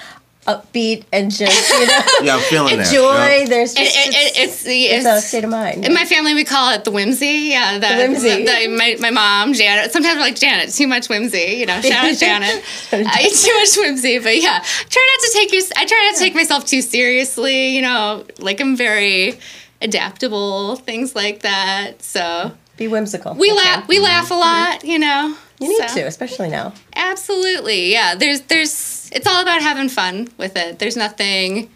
upbeat 0.47 1.05
and 1.12 1.30
just 1.30 1.70
you 1.70 1.86
know 1.86 2.01
Yeah, 2.22 2.34
I'm 2.36 2.43
feeling 2.43 2.76
that. 2.78 2.93
joy. 2.93 3.40
Yep. 3.40 3.49
There's 3.49 3.72
It, 3.74 3.76
just 3.78 3.97
it, 3.97 4.14
it, 4.14 4.38
it's 4.38 4.62
the 4.64 4.84
it's, 4.86 5.07
it's, 5.07 5.24
a 5.24 5.28
state 5.28 5.45
of 5.45 5.51
mind. 5.51 5.84
in 5.86 5.95
my 5.95 6.05
family 6.05 6.34
we 6.34 6.45
call 6.45 6.72
it 6.74 6.84
the 6.84 6.90
whimsy. 6.90 7.51
Yeah, 7.51 7.78
the, 7.78 7.86
whimsy. 7.86 8.45
the- 8.45 8.45
the- 8.45 8.68
my, 8.76 8.97
my 9.01 9.11
mom 9.11 9.53
Janet. 9.53 9.93
Sometimes 9.93 10.16
we're 10.16 10.22
like 10.22 10.36
Janet, 10.36 10.70
too 10.70 10.86
much 10.88 11.09
whimsy. 11.09 11.57
You 11.59 11.66
know, 11.66 11.80
shout 11.80 12.05
out 12.07 12.16
Janet. 12.18 12.64
I 12.93 13.28
too 13.28 13.55
much 13.55 13.76
whimsy, 13.76 14.18
but 14.18 14.36
yeah, 14.36 14.59
try 14.88 15.16
not 15.16 15.26
to 15.26 15.30
take 15.32 15.53
you. 15.53 15.62
I 15.76 15.84
try 15.86 16.09
not 16.11 16.18
to 16.18 16.20
take 16.24 16.34
myself 16.34 16.64
too 16.66 16.82
seriously. 16.82 17.68
You 17.76 17.82
know, 17.82 18.24
like 18.38 18.61
I'm 18.61 18.76
very 18.76 19.38
adaptable, 19.80 20.76
things 20.76 21.14
like 21.14 21.43
that. 21.43 22.03
So 22.03 22.53
be 22.76 22.88
whimsical. 22.88 23.34
we 23.34 23.51
That's 23.51 23.64
laugh. 23.64 23.78
all. 23.82 23.86
We 23.88 23.97
mm-hmm. 23.97 24.05
laugh 24.05 24.30
a 24.30 24.34
lot. 24.34 24.84
You 24.84 24.99
know. 24.99 25.36
You 25.61 25.68
need 25.68 25.88
so. 25.88 25.95
to, 26.01 26.07
especially 26.09 26.49
now. 26.49 26.72
Absolutely. 26.97 27.93
Yeah. 27.93 28.16
There's 28.16 28.40
there's 28.43 29.01
it's 29.13 29.27
all 29.27 29.41
about 29.43 29.63
having 29.63 29.89
fun 29.89 30.29
with 30.39 30.57
it. 30.57 30.79
There's 30.79 30.97
nothing 30.97 31.71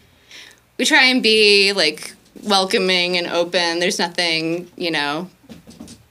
we 0.77 0.85
try 0.85 1.05
and 1.05 1.23
be 1.23 1.73
like 1.73 2.13
welcoming 2.43 3.17
and 3.17 3.27
open. 3.27 3.79
There's 3.79 3.97
nothing, 3.99 4.69
you 4.75 4.91
know, 4.91 5.29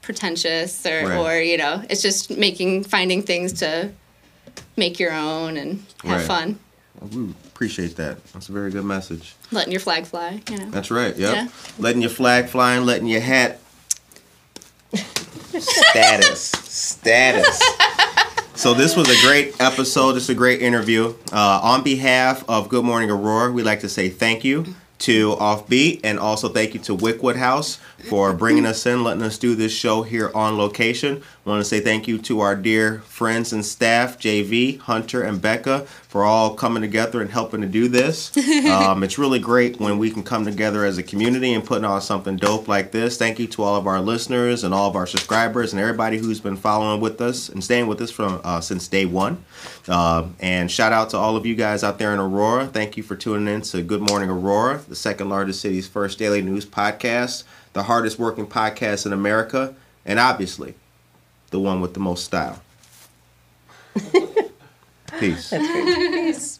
pretentious 0.01 0.85
or 0.85 1.05
Right. 1.07 1.17
or, 1.17 1.41
you 1.41 1.57
know, 1.57 1.83
it's 1.89 2.01
just 2.01 2.31
making 2.31 2.83
finding 2.85 3.21
things 3.21 3.53
to 3.59 3.91
make 4.75 4.99
your 4.99 5.11
own 5.13 5.57
and 5.57 5.83
have 6.03 6.19
Right. 6.21 6.25
fun. 6.27 6.59
We 7.11 7.29
appreciate 7.45 7.95
that. 7.97 8.17
That's 8.33 8.49
a 8.49 8.51
very 8.51 8.71
good 8.71 8.83
message. 8.85 9.35
Letting 9.51 9.71
your 9.71 9.79
flag 9.81 10.05
fly, 10.05 10.41
you 10.49 10.57
know. 10.57 10.69
That's 10.71 10.89
right. 10.91 11.15
Yep. 11.15 11.35
Yeah. 11.35 11.47
Letting 11.77 12.01
your 12.01 12.09
flag 12.09 12.49
fly 12.49 12.75
and 12.75 12.85
letting 12.85 13.07
your 13.07 13.21
hat. 13.21 13.59
Status. 15.59 16.41
Status. 16.51 17.61
So 18.57 18.73
this 18.73 18.95
was 18.95 19.07
a 19.07 19.27
great 19.27 19.53
episode. 19.61 20.13
This 20.13 20.23
is 20.23 20.29
a 20.31 20.33
great 20.33 20.63
interview. 20.63 21.13
Uh, 21.31 21.59
on 21.61 21.83
behalf 21.83 22.43
of 22.49 22.69
Good 22.69 22.83
Morning 22.83 23.11
Aurora, 23.11 23.51
we'd 23.51 23.67
like 23.67 23.81
to 23.81 23.89
say 23.89 24.09
thank 24.09 24.43
you 24.43 24.73
to 24.97 25.35
Offbeat 25.35 26.01
and 26.03 26.17
also 26.17 26.49
thank 26.49 26.73
you 26.73 26.79
to 26.79 26.97
Wickwood 26.97 27.35
House 27.35 27.79
for 28.03 28.33
bringing 28.33 28.65
us 28.65 28.85
in, 28.85 29.03
letting 29.03 29.23
us 29.23 29.37
do 29.37 29.55
this 29.55 29.71
show 29.71 30.03
here 30.03 30.31
on 30.35 30.57
location. 30.57 31.21
want 31.45 31.59
to 31.59 31.65
say 31.65 31.79
thank 31.79 32.07
you 32.07 32.17
to 32.19 32.41
our 32.41 32.55
dear 32.55 32.99
friends 32.99 33.51
and 33.51 33.65
staff, 33.65 34.19
JV, 34.19 34.79
Hunter, 34.79 35.23
and 35.23 35.41
Becca, 35.41 35.81
for 36.07 36.23
all 36.23 36.55
coming 36.55 36.81
together 36.81 37.21
and 37.21 37.31
helping 37.31 37.61
to 37.61 37.67
do 37.67 37.87
this. 37.87 38.35
um, 38.67 39.03
it's 39.03 39.17
really 39.17 39.39
great 39.39 39.79
when 39.79 39.97
we 39.97 40.11
can 40.11 40.23
come 40.23 40.45
together 40.45 40.85
as 40.85 40.97
a 40.97 41.03
community 41.03 41.53
and 41.53 41.65
putting 41.65 41.85
on 41.85 42.01
something 42.01 42.37
dope 42.37 42.67
like 42.67 42.91
this. 42.91 43.17
Thank 43.17 43.39
you 43.39 43.47
to 43.47 43.63
all 43.63 43.75
of 43.75 43.87
our 43.87 43.99
listeners 43.99 44.63
and 44.63 44.73
all 44.73 44.89
of 44.89 44.95
our 44.95 45.07
subscribers 45.07 45.73
and 45.73 45.81
everybody 45.81 46.17
who's 46.17 46.39
been 46.39 46.57
following 46.57 47.01
with 47.01 47.19
us 47.19 47.49
and 47.49 47.63
staying 47.63 47.87
with 47.87 48.01
us 48.01 48.11
from 48.11 48.41
uh, 48.43 48.61
since 48.61 48.87
day 48.87 49.05
one. 49.05 49.43
Um, 49.87 50.35
and 50.39 50.69
shout 50.69 50.93
out 50.93 51.09
to 51.11 51.17
all 51.17 51.35
of 51.35 51.45
you 51.45 51.55
guys 51.55 51.83
out 51.83 51.99
there 51.99 52.13
in 52.13 52.19
Aurora. 52.19 52.67
Thank 52.67 52.97
you 52.97 53.03
for 53.03 53.15
tuning 53.15 53.53
in 53.53 53.61
to 53.61 53.81
Good 53.81 54.07
Morning 54.09 54.29
Aurora, 54.29 54.81
the 54.87 54.95
second 54.95 55.29
largest 55.29 55.61
city's 55.61 55.87
first 55.87 56.19
daily 56.19 56.41
news 56.41 56.65
podcast, 56.65 57.43
the 57.77 57.83
hardest 57.83 58.17
working 58.17 58.47
podcast 58.47 59.05
in 59.05 59.13
America, 59.13 59.75
and 60.03 60.17
obviously 60.17 60.73
the 61.51 61.59
one 61.59 61.79
with 61.79 61.93
the 61.93 61.99
most 61.99 62.25
style. 62.25 62.59
Peace. 65.19 65.51
Peace. 65.51 66.59